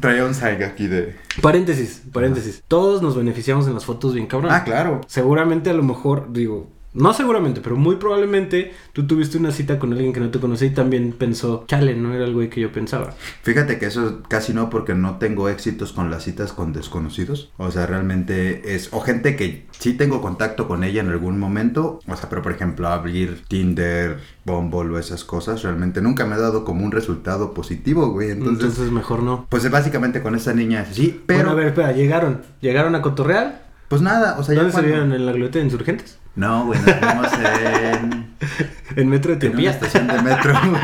traía 0.00 0.24
un 0.24 0.34
sag 0.34 0.62
aquí 0.62 0.86
de... 0.86 1.16
Paréntesis, 1.40 2.02
paréntesis. 2.12 2.62
Todos 2.68 3.02
nos 3.02 3.16
beneficiamos 3.16 3.66
en 3.66 3.74
las 3.74 3.84
fotos 3.84 4.14
bien 4.14 4.26
cabrón. 4.26 4.52
Ah, 4.52 4.64
claro. 4.64 5.00
Seguramente 5.06 5.70
a 5.70 5.72
lo 5.72 5.82
mejor, 5.82 6.32
digo, 6.32 6.68
no 6.94 7.14
seguramente, 7.14 7.60
pero 7.62 7.76
muy 7.76 7.96
probablemente 7.96 8.72
tú 8.92 9.06
tuviste 9.06 9.38
una 9.38 9.50
cita 9.50 9.78
con 9.78 9.92
alguien 9.92 10.12
que 10.12 10.20
no 10.20 10.30
te 10.30 10.38
conocía 10.40 10.68
y 10.68 10.74
también 10.74 11.12
pensó, 11.12 11.64
chale, 11.66 11.94
no 11.94 12.12
era 12.12 12.24
el 12.24 12.34
güey 12.34 12.50
que 12.50 12.60
yo 12.60 12.70
pensaba. 12.72 13.14
Fíjate 13.42 13.78
que 13.78 13.86
eso 13.86 14.20
casi 14.28 14.52
no 14.52 14.68
porque 14.70 14.94
no 14.94 15.16
tengo 15.18 15.48
éxitos 15.48 15.92
con 15.92 16.10
las 16.10 16.24
citas 16.24 16.52
con 16.52 16.72
desconocidos. 16.72 17.50
O 17.56 17.70
sea, 17.70 17.86
realmente 17.86 18.74
es... 18.74 18.88
O 18.92 19.00
gente 19.00 19.36
que 19.36 19.66
sí 19.70 19.94
tengo 19.94 20.20
contacto 20.20 20.68
con 20.68 20.84
ella 20.84 21.00
en 21.00 21.08
algún 21.08 21.38
momento. 21.38 22.00
O 22.06 22.16
sea, 22.16 22.28
pero 22.28 22.42
por 22.42 22.52
ejemplo 22.52 22.88
abrir 22.88 23.42
Tinder, 23.48 24.18
Bumble 24.44 24.94
o 24.94 24.98
esas 24.98 25.24
cosas. 25.24 25.62
Realmente 25.62 26.02
nunca 26.02 26.26
me 26.26 26.34
ha 26.34 26.38
dado 26.38 26.64
como 26.64 26.84
un 26.84 26.92
resultado 26.92 27.54
positivo, 27.54 28.10
güey. 28.10 28.30
Entonces, 28.32 28.64
Entonces... 28.70 28.92
mejor 28.92 29.22
no. 29.22 29.46
pues 29.48 29.68
básicamente 29.70 30.22
con 30.22 30.34
esta 30.34 30.52
niña 30.52 30.86
así. 30.90 31.22
Pero... 31.26 31.38
Bueno, 31.40 31.52
a 31.52 31.54
ver, 31.54 31.66
espera, 31.68 31.92
llegaron. 31.92 32.42
¿Llegaron 32.60 32.94
a 32.94 33.02
Cotorreal? 33.02 33.62
Pues 33.88 34.00
nada, 34.02 34.36
o 34.38 34.42
sea, 34.42 34.54
ya 34.54 34.60
¿Dónde 34.62 34.72
se 34.72 34.76
cuando- 34.78 34.90
vieron? 34.92 35.12
¿En 35.12 35.26
la 35.26 35.32
glorieta 35.32 35.58
de 35.58 35.64
Insurgentes? 35.66 36.18
No, 36.34 36.66
güey, 36.66 36.78
nos 36.80 37.00
vimos 37.00 37.32
en... 37.32 38.26
¿En 38.96 39.08
Metro 39.08 39.32
en 39.34 39.52
una 39.56 39.70
estación 39.70 40.06
de 40.08 40.20
metro. 40.22 40.52
güey. 40.68 40.82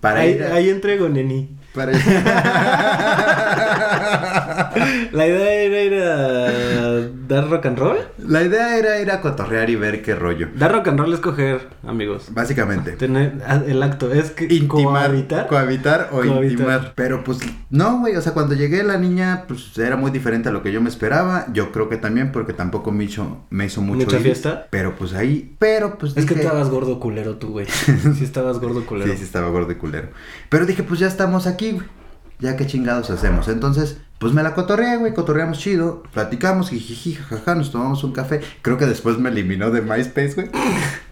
Para 0.00 0.20
ahí, 0.20 0.30
ir 0.32 0.42
a- 0.44 0.54
ahí 0.54 0.70
entrego, 0.70 1.08
neni. 1.08 1.56
Para 1.74 1.92
ir... 1.92 1.98
La 5.12 5.26
idea 5.26 5.52
era 5.52 5.80
ir 5.82 5.94
a 5.94 6.71
dar 7.32 7.48
rock 7.50 7.66
and 7.66 7.78
roll? 7.78 7.96
La 8.18 8.42
idea 8.42 8.76
era 8.78 9.00
ir 9.00 9.10
a 9.10 9.20
cotorrear 9.20 9.70
y 9.70 9.76
ver 9.76 10.02
qué 10.02 10.14
rollo. 10.14 10.48
Dar 10.56 10.72
rock 10.72 10.88
and 10.88 11.00
roll 11.00 11.12
es 11.12 11.20
coger, 11.20 11.68
amigos. 11.86 12.26
Básicamente. 12.30 12.92
Tener 12.92 13.42
ah, 13.46 13.60
el 13.66 13.82
acto 13.82 14.12
es 14.12 14.30
que 14.30 14.44
Intimar, 14.44 14.68
cohabitar. 15.08 15.46
cohabitar 15.48 16.08
o 16.12 16.16
Cohabitar. 16.16 16.44
intimar. 16.44 16.92
Pero 16.94 17.24
pues 17.24 17.38
no, 17.70 18.00
güey. 18.00 18.16
O 18.16 18.20
sea, 18.20 18.32
cuando 18.32 18.54
llegué 18.54 18.82
la 18.84 18.98
niña, 18.98 19.44
pues 19.48 19.76
era 19.78 19.96
muy 19.96 20.10
diferente 20.10 20.48
a 20.48 20.52
lo 20.52 20.62
que 20.62 20.72
yo 20.72 20.80
me 20.80 20.88
esperaba. 20.88 21.46
Yo 21.52 21.72
creo 21.72 21.88
que 21.88 21.96
también 21.96 22.32
porque 22.32 22.52
tampoco 22.52 22.92
me 22.92 23.04
hizo, 23.04 23.44
me 23.50 23.66
hizo 23.66 23.80
mucho 23.80 24.04
¿Mucha 24.06 24.16
ir. 24.16 24.22
fiesta? 24.22 24.66
Pero 24.70 24.94
pues 24.96 25.14
ahí, 25.14 25.56
pero 25.58 25.98
pues 25.98 26.16
Es 26.16 26.26
que 26.26 26.34
estabas 26.34 26.68
gordo 26.70 27.00
culero 27.00 27.36
tú, 27.36 27.50
güey. 27.52 27.66
Sí 28.16 28.24
estabas 28.24 28.58
gordo 28.58 28.84
culero. 28.86 29.10
Sí, 29.10 29.18
sí 29.18 29.24
estaba 29.24 29.48
gordo 29.48 29.72
y 29.72 29.76
culero. 29.76 30.08
Pero 30.48 30.66
dije, 30.66 30.82
pues 30.82 31.00
ya 31.00 31.06
estamos 31.08 31.46
aquí, 31.46 31.72
güey. 31.72 31.86
Ya 32.42 32.56
qué 32.56 32.66
chingados 32.66 33.08
hacemos. 33.10 33.48
Entonces, 33.48 33.98
pues 34.18 34.32
me 34.34 34.42
la 34.42 34.54
cotorreé, 34.54 34.96
güey. 34.98 35.14
Cotorreamos 35.14 35.58
chido. 35.58 36.02
Platicamos, 36.12 36.68
jijiji, 36.70 37.14
jajaja, 37.14 37.54
nos 37.54 37.70
tomamos 37.70 38.02
un 38.04 38.12
café. 38.12 38.40
Creo 38.62 38.76
que 38.76 38.86
después 38.86 39.18
me 39.18 39.30
eliminó 39.30 39.70
de 39.70 39.80
MySpace, 39.80 40.34
güey. 40.34 40.50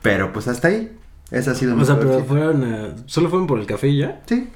Pero 0.02 0.32
pues 0.32 0.48
hasta 0.48 0.68
ahí. 0.68 0.96
Esa 1.30 1.52
ha 1.52 1.54
sido 1.54 1.76
mi 1.76 1.82
O 1.82 1.84
sea, 1.84 1.98
pero 1.98 2.14
cita. 2.14 2.24
fueron, 2.24 2.94
solo 3.06 3.28
fueron 3.30 3.46
por 3.46 3.60
el 3.60 3.66
café 3.66 3.88
y 3.88 3.98
ya. 3.98 4.20
Sí. 4.26 4.48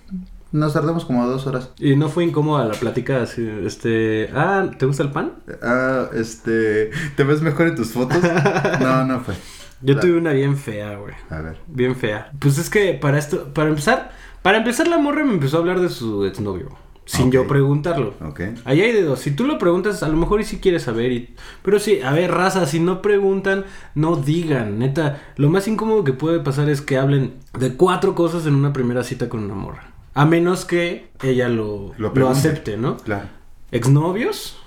Nos 0.50 0.72
tardamos 0.72 1.04
como 1.04 1.26
dos 1.26 1.46
horas. 1.46 1.70
Y 1.78 1.96
no 1.96 2.08
fue 2.08 2.24
incómoda 2.24 2.64
la 2.64 2.74
plática 2.74 3.22
así, 3.22 3.48
este, 3.64 4.30
ah, 4.34 4.68
¿te 4.78 4.86
gusta 4.86 5.02
el 5.04 5.10
pan? 5.10 5.32
Ah, 5.62 6.06
este. 6.14 6.90
¿Te 7.16 7.24
ves 7.24 7.42
mejor 7.42 7.68
en 7.68 7.74
tus 7.76 7.92
fotos? 7.92 8.18
No, 8.80 9.04
no 9.04 9.20
fue. 9.20 9.34
Yo 9.82 9.94
La- 9.94 10.00
tuve 10.00 10.16
una 10.16 10.32
bien 10.32 10.56
fea, 10.56 10.96
güey. 10.96 11.14
A 11.30 11.40
ver. 11.40 11.56
Bien 11.66 11.94
fea. 11.96 12.30
Pues 12.38 12.58
es 12.58 12.70
que 12.70 12.94
para 12.94 13.18
esto, 13.18 13.52
para 13.52 13.68
empezar, 13.68 14.12
para 14.44 14.58
empezar 14.58 14.88
la 14.88 14.98
morra 14.98 15.24
me 15.24 15.32
empezó 15.32 15.56
a 15.56 15.60
hablar 15.60 15.80
de 15.80 15.88
su 15.88 16.26
exnovio. 16.26 16.68
Sin 17.06 17.32
yo 17.32 17.46
preguntarlo. 17.46 18.12
Ok. 18.20 18.40
Ahí 18.66 18.82
hay 18.82 18.92
de 18.92 19.02
dos. 19.02 19.20
Si 19.20 19.30
tú 19.30 19.46
lo 19.46 19.56
preguntas, 19.56 20.02
a 20.02 20.08
lo 20.08 20.18
mejor 20.18 20.42
y 20.42 20.44
si 20.44 20.58
quieres 20.58 20.82
saber. 20.82 21.12
Y... 21.12 21.34
Pero 21.62 21.78
sí, 21.78 22.02
a 22.02 22.12
ver, 22.12 22.30
raza, 22.30 22.66
si 22.66 22.78
no 22.78 23.00
preguntan, 23.00 23.64
no 23.94 24.16
digan. 24.16 24.78
Neta, 24.78 25.22
lo 25.36 25.48
más 25.48 25.66
incómodo 25.66 26.04
que 26.04 26.12
puede 26.12 26.40
pasar 26.40 26.68
es 26.68 26.82
que 26.82 26.98
hablen 26.98 27.36
de 27.58 27.72
cuatro 27.72 28.14
cosas 28.14 28.44
en 28.44 28.54
una 28.54 28.74
primera 28.74 29.02
cita 29.02 29.30
con 29.30 29.44
una 29.44 29.54
morra. 29.54 29.94
A 30.12 30.26
menos 30.26 30.66
que 30.66 31.08
ella 31.22 31.48
lo, 31.48 31.94
Lo 31.96 32.28
acepte, 32.28 32.76
¿no? 32.76 32.98
Claro. 32.98 33.28
¿Exnovios? 33.72 34.58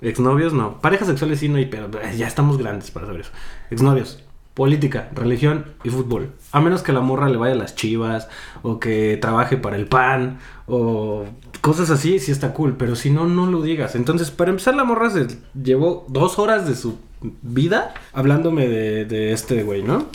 Exnovios 0.00 0.54
no. 0.54 0.80
Parejas 0.80 1.08
sexuales 1.08 1.40
sí 1.40 1.50
no 1.50 1.58
hay, 1.58 1.66
pero 1.66 1.90
ya 2.16 2.26
estamos 2.26 2.56
grandes 2.56 2.90
para 2.90 3.04
saber 3.04 3.20
eso. 3.20 3.32
Exnovios. 3.70 4.24
Política, 4.58 5.08
religión 5.14 5.66
y 5.84 5.90
fútbol. 5.90 6.32
A 6.50 6.60
menos 6.60 6.82
que 6.82 6.92
la 6.92 7.00
morra 7.00 7.28
le 7.28 7.36
vaya 7.36 7.54
a 7.54 7.58
las 7.58 7.76
chivas 7.76 8.26
o 8.62 8.80
que 8.80 9.16
trabaje 9.18 9.56
para 9.56 9.76
el 9.76 9.86
pan 9.86 10.40
o 10.66 11.26
cosas 11.60 11.90
así, 11.90 12.18
sí 12.18 12.32
está 12.32 12.52
cool. 12.52 12.76
Pero 12.76 12.96
si 12.96 13.10
no, 13.10 13.24
no 13.26 13.46
lo 13.46 13.62
digas. 13.62 13.94
Entonces, 13.94 14.32
para 14.32 14.50
empezar, 14.50 14.74
la 14.74 14.82
morra 14.82 15.10
se 15.10 15.28
llevó 15.54 16.06
dos 16.08 16.40
horas 16.40 16.66
de 16.66 16.74
su 16.74 16.98
vida 17.40 17.94
hablándome 18.12 18.66
de, 18.66 19.04
de 19.04 19.32
este 19.32 19.62
güey, 19.62 19.84
¿no? 19.84 20.06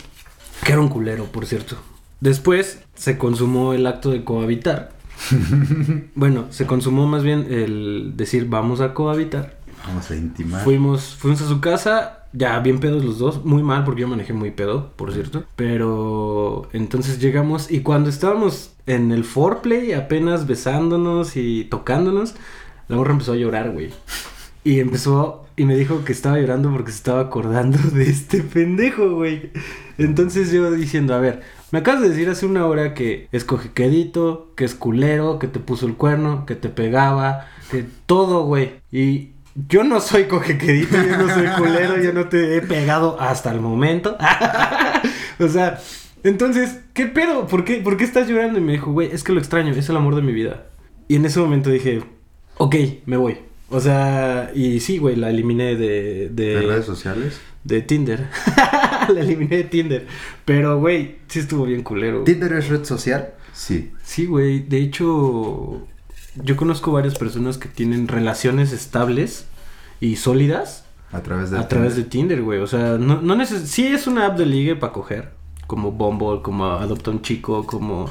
Que 0.62 0.72
era 0.72 0.82
un 0.82 0.90
culero, 0.90 1.24
por 1.24 1.46
cierto. 1.46 1.76
Después 2.20 2.82
se 2.94 3.16
consumó 3.16 3.72
el 3.72 3.86
acto 3.86 4.10
de 4.10 4.24
cohabitar. 4.24 4.92
bueno, 6.14 6.48
se 6.50 6.66
consumó 6.66 7.06
más 7.06 7.22
bien 7.22 7.46
el 7.50 8.12
decir 8.14 8.46
vamos 8.46 8.82
a 8.82 8.92
cohabitar. 8.92 9.56
Vamos 9.86 10.10
a 10.10 10.16
intimar. 10.16 10.64
Fuimos, 10.64 11.16
fuimos 11.18 11.40
a 11.40 11.48
su 11.48 11.60
casa, 11.62 12.23
ya 12.34 12.58
bien 12.58 12.80
pedos 12.80 13.04
los 13.04 13.18
dos, 13.18 13.44
muy 13.44 13.62
mal 13.62 13.84
porque 13.84 14.02
yo 14.02 14.08
manejé 14.08 14.32
muy 14.32 14.50
pedo, 14.50 14.92
por 14.96 15.12
cierto. 15.12 15.44
Pero 15.56 16.68
entonces 16.72 17.20
llegamos 17.20 17.70
y 17.70 17.80
cuando 17.80 18.10
estábamos 18.10 18.74
en 18.86 19.12
el 19.12 19.24
foreplay, 19.24 19.92
apenas 19.92 20.46
besándonos 20.46 21.36
y 21.36 21.64
tocándonos, 21.64 22.34
la 22.88 22.96
morra 22.96 23.12
empezó 23.12 23.32
a 23.32 23.36
llorar, 23.36 23.70
güey. 23.70 23.90
Y 24.64 24.80
empezó 24.80 25.44
y 25.56 25.64
me 25.64 25.76
dijo 25.76 26.04
que 26.04 26.12
estaba 26.12 26.38
llorando 26.38 26.72
porque 26.72 26.90
se 26.90 26.98
estaba 26.98 27.20
acordando 27.20 27.78
de 27.92 28.10
este 28.10 28.42
pendejo, 28.42 29.14
güey. 29.14 29.52
Entonces 29.96 30.50
yo 30.50 30.70
diciendo, 30.72 31.14
a 31.14 31.20
ver, 31.20 31.42
me 31.70 31.78
acabas 31.78 32.02
de 32.02 32.08
decir 32.08 32.28
hace 32.28 32.46
una 32.46 32.66
hora 32.66 32.94
que 32.94 33.28
es 33.30 33.44
cojequedito, 33.44 34.52
que 34.56 34.64
es 34.64 34.74
culero, 34.74 35.38
que 35.38 35.46
te 35.46 35.60
puso 35.60 35.86
el 35.86 35.94
cuerno, 35.94 36.46
que 36.46 36.56
te 36.56 36.68
pegaba, 36.68 37.46
que 37.70 37.84
todo, 38.06 38.44
güey. 38.44 38.72
Y 38.90 39.33
yo 39.54 39.84
no 39.84 40.00
soy 40.00 40.24
cojequedito, 40.24 40.96
yo 40.96 41.16
no 41.16 41.32
soy 41.32 41.46
culero, 41.56 42.02
yo 42.02 42.12
no 42.12 42.28
te 42.28 42.56
he 42.56 42.62
pegado 42.62 43.20
hasta 43.20 43.52
el 43.52 43.60
momento. 43.60 44.16
o 45.38 45.48
sea, 45.48 45.80
entonces, 46.22 46.80
¿qué 46.92 47.06
pedo? 47.06 47.46
¿Por 47.46 47.64
qué, 47.64 47.76
¿Por 47.76 47.96
qué 47.96 48.04
estás 48.04 48.28
llorando? 48.28 48.58
Y 48.58 48.62
me 48.62 48.72
dijo, 48.72 48.92
güey, 48.92 49.10
es 49.12 49.22
que 49.22 49.32
lo 49.32 49.38
extraño, 49.38 49.72
es 49.72 49.88
el 49.88 49.96
amor 49.96 50.16
de 50.16 50.22
mi 50.22 50.32
vida. 50.32 50.66
Y 51.06 51.16
en 51.16 51.24
ese 51.26 51.38
momento 51.38 51.70
dije, 51.70 52.02
ok, 52.56 52.76
me 53.06 53.16
voy. 53.16 53.38
O 53.70 53.80
sea, 53.80 54.50
y 54.54 54.80
sí, 54.80 54.98
güey, 54.98 55.16
la 55.16 55.30
eliminé 55.30 55.76
de... 55.76 56.30
¿De 56.30 56.54
De, 56.54 56.62
redes 56.62 56.84
sociales? 56.84 57.40
de 57.64 57.80
Tinder. 57.80 58.28
la 59.14 59.20
eliminé 59.20 59.56
de 59.56 59.64
Tinder. 59.64 60.06
Pero, 60.44 60.78
güey, 60.78 61.16
sí 61.28 61.40
estuvo 61.40 61.64
bien 61.64 61.82
culero. 61.82 62.24
¿Tinder 62.24 62.52
es 62.52 62.68
red 62.68 62.84
social? 62.84 63.34
Sí. 63.52 63.90
Sí, 64.02 64.26
güey. 64.26 64.60
De 64.60 64.78
hecho, 64.78 65.86
yo 66.42 66.56
conozco 66.56 66.92
varias 66.92 67.14
personas 67.16 67.58
que 67.58 67.68
tienen 67.68 68.08
relaciones 68.08 68.72
estables 68.72 69.46
y 70.00 70.16
sólidas 70.16 70.84
A 71.12 71.22
través 71.22 71.50
de 71.50 71.58
a 71.58 71.68
través 71.68 71.96
de 71.96 72.04
Tinder, 72.04 72.42
güey. 72.42 72.60
O 72.60 72.66
sea, 72.66 72.98
no, 72.98 73.20
no 73.20 73.36
neces 73.36 73.70
sí 73.70 73.86
es 73.86 74.06
una 74.06 74.26
app 74.26 74.38
de 74.38 74.46
ligue 74.46 74.76
para 74.76 74.92
coger. 74.92 75.32
Como 75.66 75.92
Bumble, 75.92 76.42
como 76.42 76.66
Adopta 76.66 77.10
un 77.10 77.22
Chico, 77.22 77.64
como 77.66 78.10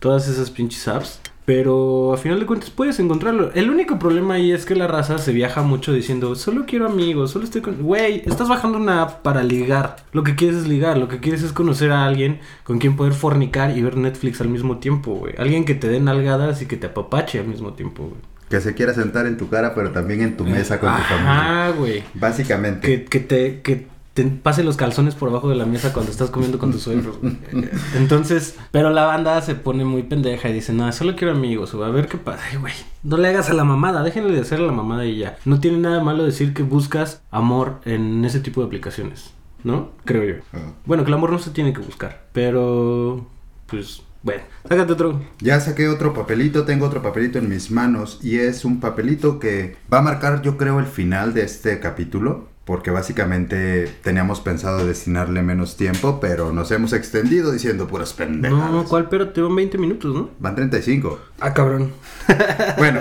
todas 0.00 0.28
esas 0.28 0.50
pinches 0.50 0.86
apps. 0.88 1.19
Pero 1.44 2.12
a 2.12 2.16
final 2.16 2.38
de 2.38 2.46
cuentas 2.46 2.70
puedes 2.70 3.00
encontrarlo. 3.00 3.50
El 3.54 3.70
único 3.70 3.98
problema 3.98 4.34
ahí 4.34 4.52
es 4.52 4.64
que 4.64 4.76
la 4.76 4.86
raza 4.86 5.18
se 5.18 5.32
viaja 5.32 5.62
mucho 5.62 5.92
diciendo, 5.92 6.34
solo 6.34 6.64
quiero 6.66 6.86
amigos, 6.86 7.32
solo 7.32 7.44
estoy 7.44 7.60
con... 7.60 7.82
Güey, 7.82 8.22
estás 8.26 8.48
bajando 8.48 8.78
una 8.78 9.02
app 9.02 9.22
para 9.22 9.42
ligar. 9.42 9.96
Lo 10.12 10.22
que 10.22 10.36
quieres 10.36 10.58
es 10.58 10.68
ligar, 10.68 10.98
lo 10.98 11.08
que 11.08 11.18
quieres 11.18 11.42
es 11.42 11.52
conocer 11.52 11.90
a 11.90 12.04
alguien 12.04 12.40
con 12.62 12.78
quien 12.78 12.94
poder 12.94 13.14
fornicar 13.14 13.76
y 13.76 13.82
ver 13.82 13.96
Netflix 13.96 14.40
al 14.40 14.48
mismo 14.48 14.78
tiempo, 14.78 15.14
güey. 15.14 15.34
Alguien 15.38 15.64
que 15.64 15.74
te 15.74 15.88
dé 15.88 15.98
nalgadas 15.98 16.62
y 16.62 16.66
que 16.66 16.76
te 16.76 16.88
apapache 16.88 17.40
al 17.40 17.46
mismo 17.46 17.72
tiempo, 17.72 18.04
güey. 18.04 18.20
Que 18.48 18.60
se 18.60 18.74
quiera 18.74 18.92
sentar 18.92 19.26
en 19.26 19.36
tu 19.36 19.48
cara, 19.48 19.74
pero 19.74 19.92
también 19.92 20.22
en 20.22 20.36
tu 20.36 20.44
mesa 20.44 20.80
con 20.80 20.94
tu 20.94 21.02
familia. 21.02 21.40
Ajá, 21.40 21.70
güey. 21.70 22.02
Básicamente. 22.14 22.86
Que, 22.86 23.04
que 23.04 23.20
te, 23.20 23.60
que 23.60 23.86
te 24.14 24.24
pase 24.24 24.64
los 24.64 24.76
calzones 24.76 25.14
por 25.14 25.28
abajo 25.28 25.48
de 25.48 25.54
la 25.54 25.66
mesa 25.66 25.92
cuando 25.92 26.10
estás 26.10 26.30
comiendo 26.30 26.58
con 26.58 26.72
tus 26.72 26.82
suegros. 26.82 27.18
Entonces, 27.94 28.56
pero 28.72 28.90
la 28.90 29.04
banda 29.04 29.40
se 29.40 29.54
pone 29.54 29.84
muy 29.84 30.02
pendeja 30.02 30.48
y 30.48 30.52
dice, 30.52 30.72
no, 30.72 30.90
solo 30.92 31.14
quiero 31.14 31.32
amigos, 31.32 31.74
o 31.74 31.84
a 31.84 31.90
ver 31.90 32.08
qué 32.08 32.18
pasa. 32.18 32.42
Ay, 32.50 32.56
güey, 32.56 32.74
no 33.02 33.16
le 33.16 33.28
hagas 33.28 33.50
a 33.50 33.54
la 33.54 33.64
mamada, 33.64 34.02
déjenle 34.02 34.32
de 34.32 34.40
hacer 34.40 34.58
a 34.58 34.62
la 34.62 34.72
mamada 34.72 35.04
y 35.04 35.18
ya. 35.18 35.38
No 35.44 35.60
tiene 35.60 35.78
nada 35.78 36.02
malo 36.02 36.24
decir 36.24 36.54
que 36.54 36.62
buscas 36.62 37.22
amor 37.30 37.80
en 37.84 38.24
ese 38.24 38.40
tipo 38.40 38.60
de 38.60 38.66
aplicaciones, 38.66 39.32
¿no? 39.62 39.90
Creo 40.04 40.24
yo. 40.24 40.42
Ah. 40.52 40.72
Bueno, 40.86 41.04
que 41.04 41.10
el 41.10 41.14
amor 41.14 41.30
no 41.30 41.38
se 41.38 41.50
tiene 41.50 41.72
que 41.72 41.80
buscar, 41.80 42.26
pero, 42.32 43.26
pues, 43.66 44.02
bueno, 44.22 44.42
sácate 44.68 44.92
otro. 44.92 45.22
Ya 45.38 45.60
saqué 45.60 45.88
otro 45.88 46.12
papelito, 46.12 46.64
tengo 46.64 46.84
otro 46.84 47.00
papelito 47.00 47.38
en 47.38 47.48
mis 47.48 47.70
manos 47.70 48.18
y 48.22 48.38
es 48.38 48.66
un 48.66 48.78
papelito 48.80 49.38
que 49.38 49.76
va 49.90 49.98
a 49.98 50.02
marcar 50.02 50.42
yo 50.42 50.58
creo 50.58 50.78
el 50.78 50.86
final 50.86 51.32
de 51.32 51.44
este 51.44 51.80
capítulo 51.80 52.49
porque 52.64 52.90
básicamente 52.90 53.88
teníamos 54.02 54.40
pensado 54.40 54.86
destinarle 54.86 55.42
menos 55.42 55.76
tiempo 55.76 56.20
pero 56.20 56.52
nos 56.52 56.70
hemos 56.70 56.92
extendido 56.92 57.50
diciendo 57.52 57.86
puras 57.88 58.12
pendejadas. 58.12 58.70
No, 58.70 58.84
¿cuál? 58.84 59.08
Pero 59.08 59.30
te 59.30 59.40
van 59.40 59.56
20 59.56 59.78
minutos, 59.78 60.14
¿no? 60.14 60.30
Van 60.38 60.54
35. 60.54 61.18
Ah, 61.40 61.54
cabrón. 61.54 61.92
Bueno, 62.78 63.00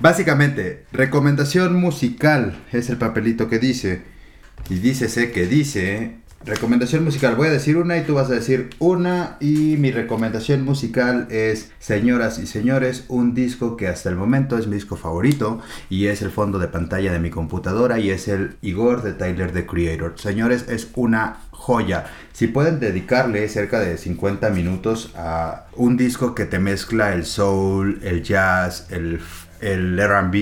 básicamente, 0.00 0.86
recomendación 0.92 1.74
musical 1.74 2.64
es 2.72 2.88
el 2.88 2.96
papelito 2.96 3.48
que 3.48 3.58
dice. 3.58 4.02
Y 4.70 4.76
dícese 4.76 5.32
que 5.32 5.46
dice. 5.46 6.18
Recomendación 6.44 7.04
musical. 7.04 7.34
Voy 7.34 7.48
a 7.48 7.50
decir 7.50 7.76
una 7.76 7.98
y 7.98 8.04
tú 8.04 8.14
vas 8.14 8.30
a 8.30 8.34
decir 8.34 8.70
una. 8.78 9.36
Y 9.40 9.76
mi 9.76 9.90
recomendación 9.90 10.64
musical 10.64 11.26
es, 11.30 11.72
señoras 11.80 12.38
y 12.38 12.46
señores, 12.46 13.04
un 13.08 13.34
disco 13.34 13.76
que 13.76 13.88
hasta 13.88 14.08
el 14.08 14.16
momento 14.16 14.56
es 14.56 14.66
mi 14.66 14.76
disco 14.76 14.96
favorito. 14.96 15.60
Y 15.90 16.06
es 16.06 16.22
el 16.22 16.30
fondo 16.30 16.58
de 16.58 16.68
pantalla 16.68 17.12
de 17.12 17.18
mi 17.18 17.30
computadora. 17.30 17.98
Y 17.98 18.10
es 18.10 18.28
el 18.28 18.56
Igor 18.62 19.02
de 19.02 19.14
Tyler 19.14 19.52
the 19.52 19.66
Creator. 19.66 20.14
Señores, 20.16 20.66
es 20.68 20.88
una 20.94 21.40
joya. 21.50 22.06
Si 22.32 22.46
pueden 22.46 22.78
dedicarle 22.78 23.48
cerca 23.48 23.80
de 23.80 23.98
50 23.98 24.48
minutos 24.50 25.12
a 25.16 25.66
un 25.74 25.96
disco 25.96 26.34
que 26.34 26.44
te 26.44 26.60
mezcla 26.60 27.14
el 27.14 27.26
soul, 27.26 28.00
el 28.02 28.22
jazz, 28.22 28.86
el, 28.90 29.20
el 29.60 29.98
RB, 29.98 30.34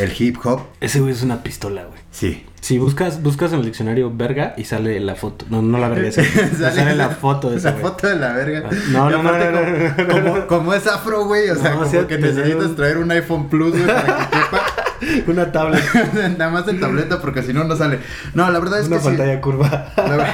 el 0.00 0.12
hip 0.18 0.36
hop. 0.44 0.60
Ese 0.80 1.00
güey 1.00 1.12
es 1.12 1.22
una 1.22 1.42
pistola, 1.42 1.84
güey. 1.84 2.00
Sí. 2.10 2.46
Si 2.60 2.78
buscas, 2.78 3.22
buscas 3.22 3.52
en 3.52 3.58
el 3.58 3.64
diccionario 3.64 4.12
verga 4.14 4.54
y 4.56 4.64
sale 4.64 5.00
la 5.00 5.16
foto. 5.16 5.46
No, 5.50 5.62
no 5.62 5.78
la 5.78 5.88
verga, 5.88 6.08
esa. 6.08 6.22
sale, 6.72 6.94
la 6.94 7.08
foto 7.10 7.50
de 7.50 7.56
ese 7.56 7.70
La 7.72 7.76
foto 7.76 8.06
de 8.06 8.14
la 8.16 8.32
verga. 8.34 8.70
No, 8.92 9.10
Y 9.10 9.12
no, 9.12 9.22
no, 9.22 9.32
no, 9.32 10.06
como, 10.06 10.20
no, 10.20 10.22
como- 10.34 10.46
como 10.46 10.74
es 10.74 10.86
afro, 10.86 11.24
güey. 11.24 11.50
O 11.50 11.56
sea, 11.56 11.72
como 11.72 11.90
que 11.90 11.90
sale 11.90 12.18
necesitas 12.18 12.66
un- 12.66 12.76
traer 12.76 12.98
un 12.98 13.10
iPhone 13.10 13.48
Plus, 13.48 13.72
güey, 13.72 13.86
para 13.86 14.02
que 14.30 14.36
quepa. 14.38 14.62
Una 15.26 15.50
tablet. 15.50 15.82
Nada 16.38 16.50
más 16.52 16.68
en 16.68 16.78
tableta 16.78 17.20
porque 17.20 17.42
si 17.42 17.52
no, 17.52 17.64
no 17.64 17.74
sale. 17.74 17.98
No, 18.34 18.48
la 18.52 18.60
verdad 18.60 18.78
es 18.78 18.86
una 18.86 18.98
que 18.98 19.02
sí. 19.02 19.08
pantalla 19.08 19.40
curva. 19.40 19.92
La, 19.96 20.16
ver- 20.16 20.26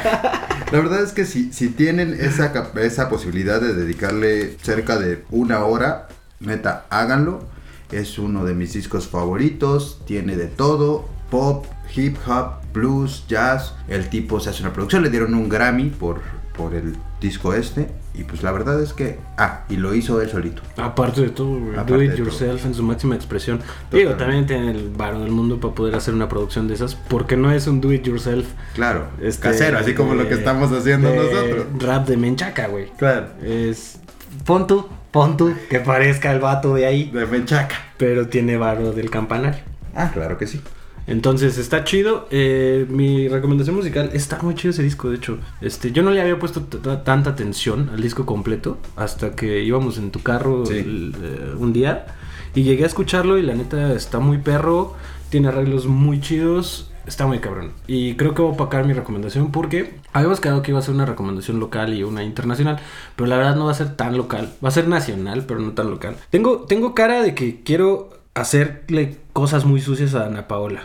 la 0.73 0.79
verdad 0.81 1.03
es 1.03 1.13
que 1.13 1.25
si, 1.25 1.51
si 1.55 1.69
tienen 1.71 2.15
esa, 2.21 2.53
esa 2.83 3.09
posibilidad 3.09 3.63
de 3.63 3.73
dedicarle 3.73 4.55
cerca 4.61 4.99
de 4.99 5.25
una 5.31 5.65
hora, 5.65 6.09
neta, 6.41 6.85
háganlo. 6.91 7.49
Es 7.91 8.19
uno 8.19 8.45
de 8.45 8.55
mis 8.55 8.73
discos 8.75 9.09
favoritos, 9.09 10.01
tiene 10.07 10.37
de 10.37 10.47
todo 10.47 11.07
pop, 11.31 11.67
hip 11.95 12.17
hop, 12.27 12.55
blues, 12.73 13.25
jazz. 13.29 13.75
El 13.89 14.09
tipo 14.09 14.41
se 14.41 14.51
hace 14.51 14.63
una 14.63 14.73
producción, 14.73 15.03
le 15.03 15.11
dieron 15.11 15.35
un 15.35 15.49
Grammy 15.49 15.91
por, 15.91 16.21
por 16.57 16.75
el 16.75 16.97
disco 17.21 17.55
este. 17.55 17.89
Y 18.15 18.25
pues 18.25 18.43
la 18.43 18.51
verdad 18.51 18.83
es 18.83 18.93
que. 18.93 19.19
Ah, 19.37 19.65
y 19.69 19.77
lo 19.77 19.95
hizo 19.95 20.21
él 20.21 20.29
solito. 20.29 20.61
Aparte 20.77 21.21
de 21.21 21.29
todo, 21.29 21.57
Aparte 21.75 21.93
do 21.93 22.03
it 22.03 22.11
todo. 22.11 22.25
yourself 22.25 22.65
en 22.67 22.75
su 22.75 22.83
máxima 22.83 23.15
expresión. 23.15 23.61
Digo, 23.93 24.15
también 24.15 24.45
tiene 24.45 24.73
el 24.73 24.91
varo 24.91 25.21
del 25.21 25.31
mundo 25.31 25.61
para 25.61 25.73
poder 25.75 25.95
hacer 25.95 26.15
una 26.15 26.29
producción 26.29 26.67
de 26.67 26.75
esas, 26.75 26.97
porque 26.97 27.37
no 27.37 27.53
es 27.53 27.69
un 27.69 27.81
do 27.81 27.93
it 27.93 28.03
yourself 28.03 28.47
Claro, 28.75 29.07
este, 29.23 29.43
casero, 29.49 29.79
así 29.79 29.95
como 29.95 30.15
lo 30.15 30.27
que 30.29 30.35
estamos 30.35 30.73
haciendo 30.73 31.11
de 31.11 31.17
nosotros. 31.17 31.67
Rap 31.79 32.09
de 32.09 32.17
menchaca, 32.17 32.67
güey. 32.67 32.91
Claro. 32.99 33.29
Es. 33.43 34.01
Pon 34.45 34.67
tú, 34.67 34.89
pon 35.19 35.37
tú, 35.37 35.55
que 35.69 35.81
parezca 35.81 36.33
el 36.33 36.41
vato 36.41 36.75
de 36.75 36.87
ahí, 36.87 37.11
De 37.13 37.27
Menchaca. 37.27 37.75
pero 37.97 38.29
tiene 38.29 38.57
varo 38.57 38.93
del 38.93 39.11
campanario. 39.11 39.61
Ah, 39.95 40.11
claro 40.13 40.39
que 40.39 40.47
sí. 40.47 40.61
Entonces 41.07 41.57
está 41.59 41.85
chido. 41.85 42.29
eh, 42.31 42.85
mi 42.89 43.29
recomendación 43.29 43.75
musical 43.77 44.11
está 44.13 44.39
muy 44.43 44.55
chido 44.55 44.71
ese 44.71 44.83
disco, 44.83 45.09
de 45.11 45.17
hecho. 45.17 45.39
Este, 45.61 45.91
yo 45.91 46.03
no 46.03 46.11
le 46.11 46.21
había 46.21 46.39
puesto 46.39 46.61
tanta 46.63 47.31
atención 47.31 47.89
al 47.95 48.01
disco 48.03 48.27
completo 48.27 48.77
hasta 48.97 49.35
que 49.35 49.63
íbamos 49.65 49.97
en 49.99 50.11
tu 50.11 50.23
carro 50.23 50.67
Sí. 50.67 50.75
el, 50.79 51.15
eh, 51.23 51.55
un 51.59 51.73
día 51.73 52.07
y 52.55 52.63
llegué 52.63 52.85
a 52.85 52.87
escucharlo 52.87 53.39
y 53.39 53.43
la 53.43 53.55
neta 53.55 53.93
está 53.95 54.19
muy 54.19 54.39
perro, 54.39 54.95
tiene 55.31 55.49
arreglos 55.49 55.87
muy 55.87 56.21
chidos, 56.21 56.88
está 57.09 57.27
muy 57.27 57.39
cabrón. 57.39 57.73
Y 57.87 58.15
creo 58.15 58.35
que 58.35 58.43
voy 58.43 58.53
a 58.53 58.55
opacar 58.55 58.85
mi 58.85 58.93
recomendación 58.93 59.51
porque 59.51 59.99
habíamos 60.13 60.41
quedado 60.41 60.63
que 60.63 60.71
iba 60.71 60.79
a 60.79 60.83
ser 60.83 60.95
una 60.95 61.07
recomendación 61.07 61.59
local 61.59 61.95
y 61.95 62.05
una 62.05 62.23
internacional, 62.23 62.79
pero 63.17 63.27
la 63.27 63.37
verdad 63.37 63.57
no 63.57 63.65
va 63.65 63.73
a 63.73 63.75
ser 63.75 63.97
tan 63.97 64.17
local, 64.17 64.53
va 64.65 64.69
a 64.69 64.73
ser 64.73 64.89
nacional, 64.89 65.45
pero 65.47 65.61
no 65.61 65.73
tan 65.73 65.91
local. 65.91 66.17
Tengo, 66.31 66.59
tengo 66.61 66.95
cara 66.95 67.23
de 67.23 67.35
que 67.35 67.63
quiero 67.63 68.11
hacerle 68.35 69.17
cosas 69.33 69.65
muy 69.65 69.81
sucias 69.81 70.15
a 70.15 70.27
Ana 70.27 70.47
Paola. 70.49 70.83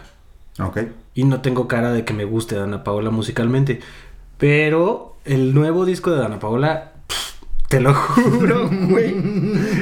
Ok. 0.59 0.79
Y 1.13 1.25
no 1.25 1.41
tengo 1.41 1.67
cara 1.67 1.91
de 1.91 2.05
que 2.05 2.13
me 2.13 2.25
guste 2.25 2.55
Dana 2.55 2.83
Paola 2.83 3.09
musicalmente. 3.09 3.81
Pero 4.37 5.15
el 5.25 5.53
nuevo 5.53 5.85
disco 5.85 6.11
de 6.11 6.19
Dana 6.19 6.39
Paola, 6.39 6.92
te 7.69 7.79
lo 7.79 7.93
juro, 7.93 8.69
güey. 8.89 9.15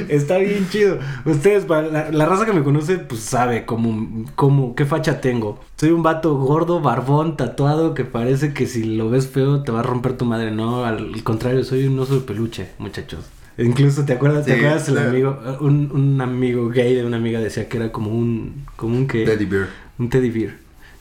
Está 0.10 0.38
bien 0.38 0.68
chido. 0.70 0.98
Ustedes, 1.26 1.68
la, 1.68 2.10
la 2.12 2.26
raza 2.26 2.46
que 2.46 2.54
me 2.54 2.64
conoce, 2.64 2.98
pues 3.00 3.22
sabe 3.22 3.66
cómo, 3.66 4.26
cómo, 4.36 4.76
qué 4.76 4.86
facha 4.86 5.20
tengo. 5.22 5.60
Soy 5.78 5.90
un 5.92 6.04
vato 6.04 6.36
gordo, 6.38 6.80
barbón, 6.82 7.36
tatuado, 7.38 7.94
que 7.94 8.06
parece 8.06 8.54
que 8.54 8.66
si 8.68 8.84
lo 8.84 9.10
ves 9.10 9.28
feo 9.28 9.64
te 9.64 9.72
va 9.72 9.82
a 9.82 9.84
romper 9.84 10.14
tu 10.18 10.26
madre. 10.26 10.52
No, 10.52 10.86
al 10.86 11.22
contrario, 11.24 11.64
soy 11.64 11.86
un 11.88 12.00
oso 12.00 12.16
de 12.16 12.22
peluche, 12.22 12.70
muchachos. 12.80 13.26
Incluso, 13.58 14.06
¿te 14.06 14.14
acuerdas? 14.14 14.46
¿Te 14.46 14.54
Sí, 14.54 14.60
acuerdas 14.60 14.88
el 14.88 14.98
amigo? 14.98 15.38
Un, 15.60 15.92
un 15.94 16.22
amigo 16.22 16.70
gay 16.70 16.96
de 16.96 17.06
una 17.06 17.18
amiga 17.18 17.40
decía 17.42 17.68
que 17.68 17.78
era 17.78 17.92
como 17.92 18.10
un... 18.10 18.64
Como 18.78 18.96
un 18.96 19.08
que... 19.08 19.26
Teddy 19.26 19.46
Bear. 19.46 19.68
Un 20.00 20.10
teddy 20.10 20.30
bear. 20.30 20.54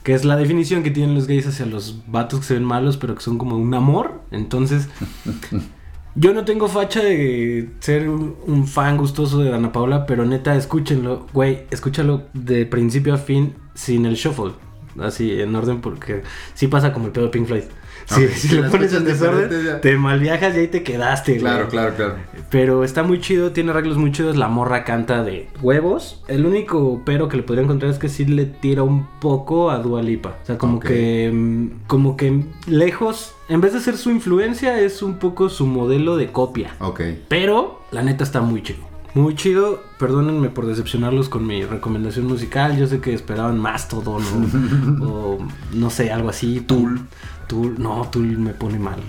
Que 0.03 0.13
es 0.13 0.25
la 0.25 0.35
definición 0.35 0.83
que 0.83 0.91
tienen 0.91 1.15
los 1.15 1.27
gays 1.27 1.47
hacia 1.47 1.65
los 1.65 2.03
vatos 2.07 2.41
que 2.41 2.45
se 2.47 2.53
ven 2.55 2.65
malos, 2.65 2.97
pero 2.97 3.15
que 3.15 3.21
son 3.21 3.37
como 3.37 3.55
un 3.55 3.73
amor. 3.73 4.21
Entonces, 4.31 4.89
yo 6.15 6.33
no 6.33 6.45
tengo 6.45 6.67
facha 6.67 7.01
de 7.01 7.69
ser 7.79 8.09
un, 8.09 8.67
fan 8.67 8.97
gustoso 8.97 9.39
de 9.39 9.53
Ana 9.53 9.71
Paula, 9.71 10.05
pero 10.05 10.25
neta, 10.25 10.55
escúchenlo, 10.55 11.27
güey, 11.33 11.65
escúchalo 11.71 12.23
de 12.33 12.65
principio 12.65 13.13
a 13.13 13.17
fin 13.17 13.55
sin 13.73 14.05
el 14.05 14.15
shuffle. 14.15 14.53
Así, 14.99 15.39
en 15.39 15.55
orden, 15.55 15.79
porque 15.79 16.23
sí 16.53 16.67
pasa 16.67 16.91
como 16.91 17.05
el 17.05 17.11
pedo 17.13 17.25
de 17.25 17.31
Pink 17.31 17.47
Floyd. 17.47 17.63
Si, 18.11 18.25
Ok, 18.25 18.29
si 18.31 18.47
si 18.49 18.55
lo 18.57 18.69
pones 18.69 18.93
en 18.93 19.05
desorden, 19.05 19.81
te 19.81 19.95
malviajas 19.97 20.55
y 20.55 20.59
ahí 20.59 20.67
te 20.67 20.83
quedaste, 20.83 21.31
güey. 21.33 21.41
Claro, 21.41 21.67
claro, 21.69 21.95
claro. 21.95 22.15
Pero 22.49 22.83
está 22.83 23.03
muy 23.03 23.19
chido, 23.21 23.51
tiene 23.51 23.71
arreglos 23.71 23.97
muy 23.97 24.11
chidos. 24.11 24.35
La 24.37 24.47
morra 24.49 24.83
canta 24.83 25.23
de 25.23 25.47
huevos. 25.61 26.21
El 26.27 26.45
único 26.45 27.01
pero 27.05 27.27
que 27.29 27.37
le 27.37 27.43
podría 27.43 27.63
encontrar 27.63 27.91
es 27.91 27.97
que 27.99 28.09
sí 28.09 28.25
le 28.25 28.45
tira 28.45 28.83
un 28.83 29.07
poco 29.19 29.71
a 29.71 29.77
Dua 29.79 30.01
Lipa. 30.01 30.35
O 30.43 30.45
sea, 30.45 30.57
como 30.57 30.79
que. 30.79 31.31
mm, 31.33 31.87
Como 31.87 32.17
que 32.17 32.43
lejos. 32.67 33.33
En 33.49 33.61
vez 33.61 33.73
de 33.73 33.79
ser 33.79 33.97
su 33.97 34.11
influencia, 34.11 34.79
es 34.79 35.01
un 35.01 35.15
poco 35.15 35.49
su 35.49 35.65
modelo 35.65 36.17
de 36.17 36.31
copia. 36.31 36.75
Ok. 36.79 37.01
Pero 37.27 37.81
la 37.91 38.01
neta 38.03 38.23
está 38.23 38.41
muy 38.41 38.61
chido. 38.63 38.90
Muy 39.13 39.35
chido. 39.35 39.83
Perdónenme 39.99 40.49
por 40.49 40.65
decepcionarlos 40.65 41.29
con 41.29 41.45
mi 41.45 41.63
recomendación 41.65 42.27
musical. 42.27 42.77
Yo 42.77 42.87
sé 42.87 42.99
que 43.01 43.13
esperaban 43.13 43.59
más 43.59 43.87
todo, 43.87 44.19
¿no? 44.19 45.05
o 45.05 45.37
no 45.73 45.89
sé, 45.89 46.11
algo 46.11 46.29
así. 46.29 46.61
Tool. 46.61 47.01
Tool. 47.47 47.75
No, 47.77 48.09
Tool 48.09 48.37
me 48.37 48.53
pone 48.53 48.79
mal. 48.79 48.99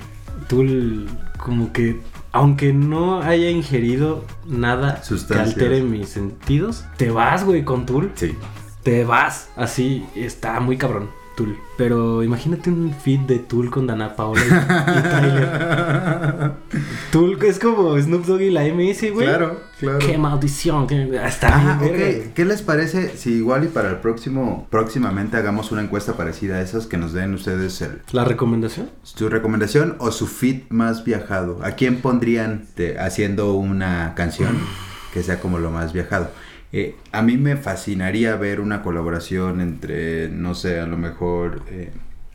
Tool 0.49 1.07
como 1.39 1.73
que... 1.73 2.01
Aunque 2.35 2.73
no 2.73 3.21
haya 3.21 3.51
ingerido 3.51 4.25
nada 4.47 5.03
que 5.29 5.35
altere 5.35 5.83
mis 5.83 6.09
sentidos, 6.09 6.87
te 6.97 7.11
vas, 7.11 7.45
güey, 7.45 7.63
con 7.63 7.85
Tool. 7.85 8.11
Sí. 8.15 8.35
Te 8.83 9.05
vas. 9.05 9.51
Así 9.55 10.07
está 10.15 10.59
muy 10.61 10.79
cabrón. 10.79 11.11
Tool. 11.37 11.57
Pero 11.77 12.23
imagínate 12.23 12.71
un 12.71 12.95
feed 12.95 13.21
de 13.21 13.39
Tool 13.39 13.71
con 13.71 13.87
Dana 13.87 14.15
Paola 14.15 14.41
y, 14.43 14.99
y 14.99 15.03
Tyler. 15.03 16.53
Tool 17.13 17.39
es 17.43 17.59
como 17.59 17.99
Snoop 17.99 18.25
Dogg 18.27 18.43
y 18.43 18.51
la 18.51 18.63
MS, 18.65 19.13
güey. 19.13 19.27
Claro, 19.27 19.61
claro. 19.79 19.99
Qué 19.99 20.19
maldición. 20.19 20.87
qué- 20.87 21.11
Está 21.27 21.49
Ah, 21.53 21.79
bien, 21.81 21.93
verga. 21.99 22.31
¿Qué 22.35 22.45
les 22.45 22.63
parece 22.63 23.17
si 23.17 23.33
igual 23.35 23.65
y 23.65 23.69
para 23.69 23.91
el 23.91 23.97
próximo, 23.97 24.67
próximamente 24.71 25.37
hagamos 25.37 25.73
una 25.73 25.83
encuesta 25.83 26.15
parecida 26.17 26.57
a 26.57 26.63
esas 26.63 26.87
que 26.87 26.97
nos 26.97 27.13
den 27.13 27.35
ustedes 27.35 27.81
el, 27.83 28.03
¿La 28.13 28.25
recomendación? 28.25 28.91
su 29.03 29.29
recomendación 29.29 29.97
o 29.99 30.11
su 30.13 30.27
fit 30.27 30.65
más 30.71 31.05
viajado? 31.05 31.59
¿A 31.63 31.73
quién 31.73 32.01
pondrían 32.01 32.67
de- 32.77 32.99
haciendo 32.99 33.55
una 33.55 34.15
canción 34.15 34.57
que 35.13 35.23
sea 35.23 35.41
como 35.41 35.59
lo 35.59 35.71
más 35.71 35.93
viajado? 35.93 36.31
Eh, 36.73 36.97
a 37.13 37.23
mí 37.23 37.37
me 37.37 37.57
fascinaría 37.57 38.35
ver 38.37 38.61
una 38.61 38.83
colaboración 38.83 39.61
entre, 39.61 40.29
no 40.31 40.55
sé, 40.55 40.81
a 40.81 40.87
lo 40.87 40.97
mejor 40.97 41.63
eh, 41.69 41.91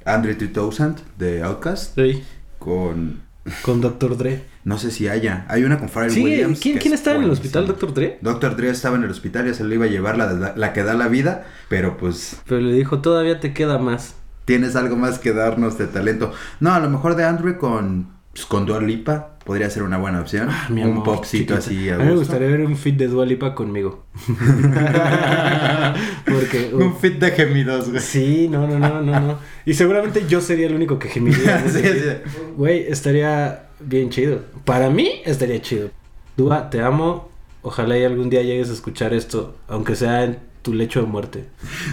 Andre 0.06 0.36
3000 0.36 0.96
de 1.18 1.44
Outkast 1.44 1.96
Sí. 1.96 2.24
con, 2.60 3.22
Con 3.64 3.82
Dr. 3.82 4.16
Dre. 4.18 4.44
no 4.64 4.78
sé 4.78 4.92
si 4.92 5.08
haya, 5.08 5.46
hay 5.50 5.64
una 5.64 5.80
con 5.80 5.90
Pharrell 5.90 6.12
Sí, 6.12 6.24
Williams. 6.24 6.60
¿quién, 6.60 6.78
quién 6.78 6.94
es 6.94 7.00
estaba 7.00 7.18
en 7.18 7.24
el 7.24 7.30
hospital, 7.32 7.66
Dr. 7.66 7.94
Dre? 7.94 8.20
Doctor 8.22 8.56
Dre 8.56 8.70
estaba 8.70 8.96
en 8.98 9.04
el 9.06 9.10
hospital, 9.12 9.48
ya 9.48 9.54
se 9.54 9.64
le 9.64 9.76
iba 9.76 9.86
a 9.86 9.90
llevar 9.90 10.18
la, 10.18 10.32
la- 10.34 10.54
la 10.56 10.74
que 10.74 10.84
da 10.84 10.94
la 10.94 11.08
vida, 11.08 11.46
pero 11.70 11.98
pues 11.98 12.38
Pero 12.48 12.62
le 12.62 12.74
dijo, 12.74 13.00
todavía 13.02 13.40
te 13.40 13.54
queda 13.54 13.80
más. 13.80 14.16
tienes 14.46 14.76
algo 14.76 14.96
más 14.98 15.18
que 15.20 15.34
darnos 15.34 15.78
de 15.78 15.88
talento. 15.88 16.32
No, 16.60 16.74
a 16.74 16.80
lo 16.80 16.90
mejor 16.90 17.16
de 17.16 17.24
Andrew 17.26 17.58
con, 17.58 18.10
pues, 18.38 18.46
con 18.46 18.68
Dua 18.68 18.80
Lipa 18.80 19.40
podría 19.44 19.68
ser 19.70 19.82
una 19.82 19.98
buena 19.98 20.22
opción. 20.22 20.48
Ah, 20.52 20.68
un 20.70 20.80
amor, 20.80 21.04
popcito 21.04 21.56
chiquita. 21.56 21.58
así 21.58 21.90
A 21.90 21.96
a 21.96 21.98
mí 21.98 22.06
me 22.06 22.16
gustaría 22.16 22.48
ver 22.48 22.62
un 22.62 22.78
feed 22.78 22.94
de 22.94 23.08
Dua 23.08 23.26
Lipa 23.26 23.56
conmigo. 23.56 24.06
Porque... 26.26 26.70
un 26.72 26.96
fit 26.98 27.16
de 27.16 27.32
gemidos, 27.32 27.90
güey. 27.90 28.00
Sí, 28.00 28.48
no, 28.48 28.68
no, 28.68 28.78
no, 28.78 29.02
no, 29.02 29.20
no. 29.20 29.40
Y 29.66 29.74
seguramente 29.74 30.26
yo 30.30 30.40
sería 30.40 30.68
el 30.68 30.76
único 30.76 31.00
que 31.00 31.10
gemiría. 31.10 31.64
Sí, 31.68 31.82
sí. 31.82 32.10
Güey, 32.56 32.86
estaría 32.88 33.70
bien 33.80 34.12
chido. 34.12 34.42
Para 34.66 34.92
mí 34.92 35.22
estaría 35.26 35.60
chido. 35.62 35.90
Dua, 36.36 36.70
te 36.70 36.82
amo. 36.82 37.32
Ojalá 37.64 37.98
y 37.98 38.04
algún 38.04 38.30
día 38.30 38.44
llegues 38.44 38.70
a 38.70 38.74
escuchar 38.74 39.16
esto, 39.16 39.56
aunque 39.68 39.96
sea 39.96 40.24
en 40.24 40.38
tu 40.62 40.76
lecho 40.76 41.02
de 41.02 41.08
muerte. 41.08 41.46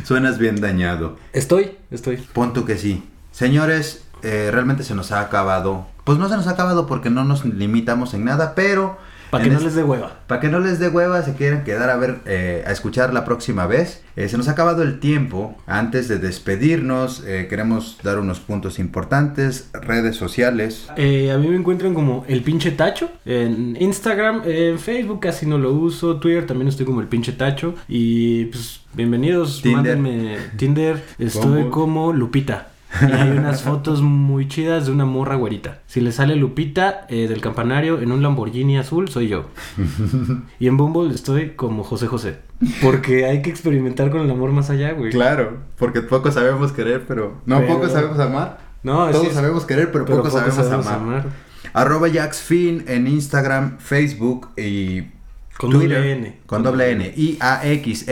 Suenas 0.04 0.38
bien 0.38 0.60
dañado. 0.60 1.16
Estoy, 1.32 1.78
estoy. 1.90 2.18
Punto 2.18 2.66
que 2.66 2.76
sí. 2.76 3.02
Señores, 3.32 4.04
eh, 4.22 4.50
realmente 4.52 4.84
se 4.84 4.94
nos 4.94 5.10
ha 5.10 5.20
acabado. 5.20 5.93
Pues 6.04 6.18
no 6.18 6.28
se 6.28 6.36
nos 6.36 6.46
ha 6.46 6.50
acabado 6.50 6.86
porque 6.86 7.10
no 7.10 7.24
nos 7.24 7.44
limitamos 7.44 8.14
en 8.14 8.24
nada, 8.24 8.54
pero... 8.54 8.98
Para 9.30 9.42
que 9.42 9.50
no 9.50 9.56
este- 9.56 9.66
les 9.66 9.74
dé 9.74 9.82
hueva. 9.82 10.12
Para 10.28 10.40
que 10.40 10.48
no 10.48 10.60
les 10.60 10.78
dé 10.78 10.88
hueva, 10.88 11.20
se 11.22 11.34
quieren 11.34 11.64
quedar 11.64 11.90
a 11.90 11.96
ver, 11.96 12.20
eh, 12.24 12.62
a 12.68 12.70
escuchar 12.70 13.12
la 13.12 13.24
próxima 13.24 13.66
vez. 13.66 14.04
Eh, 14.14 14.28
se 14.28 14.36
nos 14.36 14.46
ha 14.46 14.52
acabado 14.52 14.82
el 14.84 15.00
tiempo. 15.00 15.56
Antes 15.66 16.06
de 16.06 16.18
despedirnos, 16.18 17.24
eh, 17.26 17.48
queremos 17.50 17.98
dar 18.04 18.20
unos 18.20 18.38
puntos 18.38 18.78
importantes. 18.78 19.70
Redes 19.72 20.14
sociales. 20.14 20.88
Eh, 20.96 21.32
a 21.32 21.38
mí 21.38 21.48
me 21.48 21.56
encuentran 21.56 21.94
como 21.94 22.24
el 22.28 22.42
pinche 22.42 22.70
tacho 22.70 23.08
en 23.24 23.76
Instagram, 23.80 24.42
en 24.44 24.78
Facebook 24.78 25.18
casi 25.18 25.46
no 25.46 25.58
lo 25.58 25.72
uso, 25.72 26.16
Twitter 26.20 26.46
también 26.46 26.68
estoy 26.68 26.86
como 26.86 27.00
el 27.00 27.08
pinche 27.08 27.32
tacho 27.32 27.74
y 27.88 28.44
pues 28.44 28.82
bienvenidos, 28.92 29.62
Tinder. 29.62 29.96
mándenme 29.96 30.36
Tinder, 30.56 31.02
estoy 31.18 31.70
como 31.70 32.12
Lupita. 32.12 32.68
Y 33.00 33.12
hay 33.12 33.30
unas 33.30 33.62
fotos 33.62 34.02
muy 34.02 34.46
chidas 34.48 34.86
de 34.86 34.92
una 34.92 35.04
morra 35.04 35.34
güerita. 35.36 35.80
Si 35.86 36.00
le 36.00 36.12
sale 36.12 36.36
Lupita 36.36 37.06
eh, 37.08 37.26
del 37.28 37.40
campanario 37.40 38.00
en 38.00 38.12
un 38.12 38.22
Lamborghini 38.22 38.78
azul, 38.78 39.08
soy 39.08 39.28
yo. 39.28 39.46
Y 40.60 40.66
en 40.68 40.76
Bumble 40.76 41.14
estoy 41.14 41.50
como 41.50 41.82
José 41.84 42.06
José. 42.06 42.38
Porque 42.82 43.26
hay 43.26 43.42
que 43.42 43.50
experimentar 43.50 44.10
con 44.10 44.20
el 44.20 44.30
amor 44.30 44.50
más 44.52 44.70
allá, 44.70 44.92
güey. 44.92 45.10
Claro, 45.10 45.58
porque 45.76 46.00
poco 46.02 46.30
sabemos 46.30 46.72
querer, 46.72 47.04
pero... 47.06 47.40
No, 47.46 47.58
Pero- 47.60 47.74
poco 47.74 47.88
sabemos 47.88 48.18
amar. 48.18 48.58
No, 48.82 49.08
Todos 49.10 49.22
sí 49.22 49.26
es- 49.28 49.34
sabemos 49.34 49.64
querer, 49.64 49.90
pero, 49.90 50.04
pero 50.04 50.18
poco, 50.18 50.28
poco 50.28 50.38
sabemos, 50.40 50.64
sabemos 50.64 50.86
amar. 50.86 51.18
amar. 51.20 51.26
Arroba 51.72 52.08
JaxFin 52.08 52.84
en 52.86 53.06
Instagram, 53.08 53.78
Facebook 53.78 54.50
y 54.56 55.04
Con 55.58 55.70
Twitter, 55.70 55.98
doble 55.98 56.12
N. 56.12 56.36
Con 56.46 56.62
doble 56.62 56.90
N. 56.92 57.12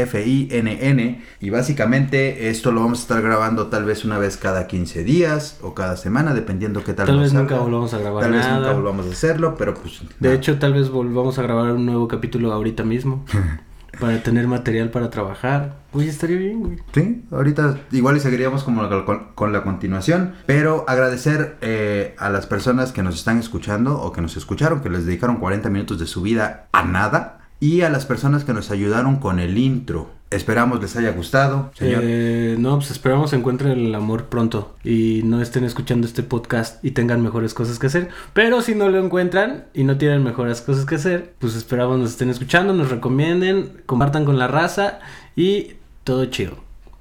I-A-X-F-I-N-N. 0.02 1.24
Y 1.40 1.50
básicamente 1.50 2.48
esto 2.48 2.70
lo 2.72 2.80
vamos 2.82 3.00
a 3.00 3.02
estar 3.02 3.22
grabando 3.22 3.66
tal 3.66 3.84
vez 3.84 4.04
una 4.04 4.18
vez 4.18 4.36
cada 4.36 4.66
15 4.66 5.04
días 5.04 5.58
o 5.62 5.74
cada 5.74 5.96
semana, 5.96 6.34
dependiendo 6.34 6.84
qué 6.84 6.92
tal 6.94 7.06
Tal 7.06 7.18
vez 7.18 7.32
nunca 7.32 7.50
salga. 7.50 7.64
volvamos 7.64 7.94
a 7.94 7.98
grabar 7.98 8.22
Tal 8.22 8.32
vez 8.32 8.42
nada. 8.42 8.58
nunca 8.58 8.72
volvamos 8.72 9.06
a 9.06 9.10
hacerlo, 9.10 9.56
pero 9.56 9.74
pues... 9.74 10.02
De 10.20 10.34
hecho, 10.34 10.58
tal 10.58 10.74
vez 10.74 10.88
volvamos 10.88 11.38
a 11.38 11.42
grabar 11.42 11.72
un 11.72 11.84
nuevo 11.86 12.06
capítulo 12.08 12.52
ahorita 12.52 12.84
mismo. 12.84 13.24
para 14.00 14.22
tener 14.22 14.46
material 14.46 14.90
para 14.90 15.10
trabajar. 15.10 15.76
Güey, 15.92 16.08
estaría 16.08 16.38
bien, 16.38 16.60
güey. 16.60 16.78
Sí, 16.92 17.24
ahorita 17.30 17.80
igual 17.92 18.16
y 18.16 18.20
seguiríamos 18.20 18.64
como 18.64 18.88
con, 19.04 19.28
con 19.34 19.52
la 19.52 19.62
continuación, 19.62 20.34
pero 20.46 20.84
agradecer 20.88 21.56
eh, 21.60 22.14
a 22.18 22.30
las 22.30 22.46
personas 22.46 22.92
que 22.92 23.02
nos 23.02 23.14
están 23.14 23.38
escuchando 23.38 24.00
o 24.00 24.12
que 24.12 24.22
nos 24.22 24.36
escucharon, 24.36 24.80
que 24.80 24.90
les 24.90 25.06
dedicaron 25.06 25.36
40 25.36 25.68
minutos 25.70 25.98
de 25.98 26.06
su 26.06 26.22
vida 26.22 26.68
a 26.72 26.84
nada, 26.84 27.38
y 27.62 27.82
a 27.82 27.90
las 27.90 28.06
personas 28.06 28.44
que 28.44 28.52
nos 28.52 28.72
ayudaron 28.72 29.16
con 29.16 29.38
el 29.38 29.56
intro. 29.56 30.10
Esperamos 30.32 30.80
les 30.80 30.96
haya 30.96 31.12
gustado, 31.12 31.70
señor. 31.74 32.00
Eh, 32.04 32.56
no, 32.58 32.76
pues 32.76 32.90
esperamos 32.90 33.32
encuentren 33.32 33.72
el 33.72 33.94
amor 33.94 34.26
pronto 34.26 34.74
y 34.82 35.22
no 35.24 35.40
estén 35.40 35.64
escuchando 35.64 36.06
este 36.06 36.22
podcast 36.22 36.82
y 36.84 36.92
tengan 36.92 37.22
mejores 37.22 37.54
cosas 37.54 37.78
que 37.78 37.88
hacer. 37.88 38.08
Pero 38.32 38.62
si 38.62 38.74
no 38.74 38.88
lo 38.88 38.98
encuentran 38.98 39.66
y 39.74 39.84
no 39.84 39.98
tienen 39.98 40.24
mejores 40.24 40.62
cosas 40.62 40.86
que 40.86 40.94
hacer, 40.94 41.34
pues 41.38 41.54
esperamos 41.54 41.98
nos 41.98 42.10
estén 42.10 42.30
escuchando, 42.30 42.72
nos 42.72 42.90
recomienden, 42.90 43.82
compartan 43.86 44.24
con 44.24 44.38
la 44.38 44.48
raza 44.48 45.00
y 45.36 45.74
todo 46.04 46.24
chido. 46.26 46.56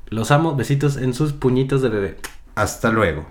Los 0.08 0.32
amo, 0.32 0.56
besitos 0.56 0.98
en 0.98 1.14
sus 1.14 1.32
puñitos 1.32 1.82
de 1.82 1.90
bebé. 1.90 2.18
Hasta 2.56 2.92
luego. 2.92 3.26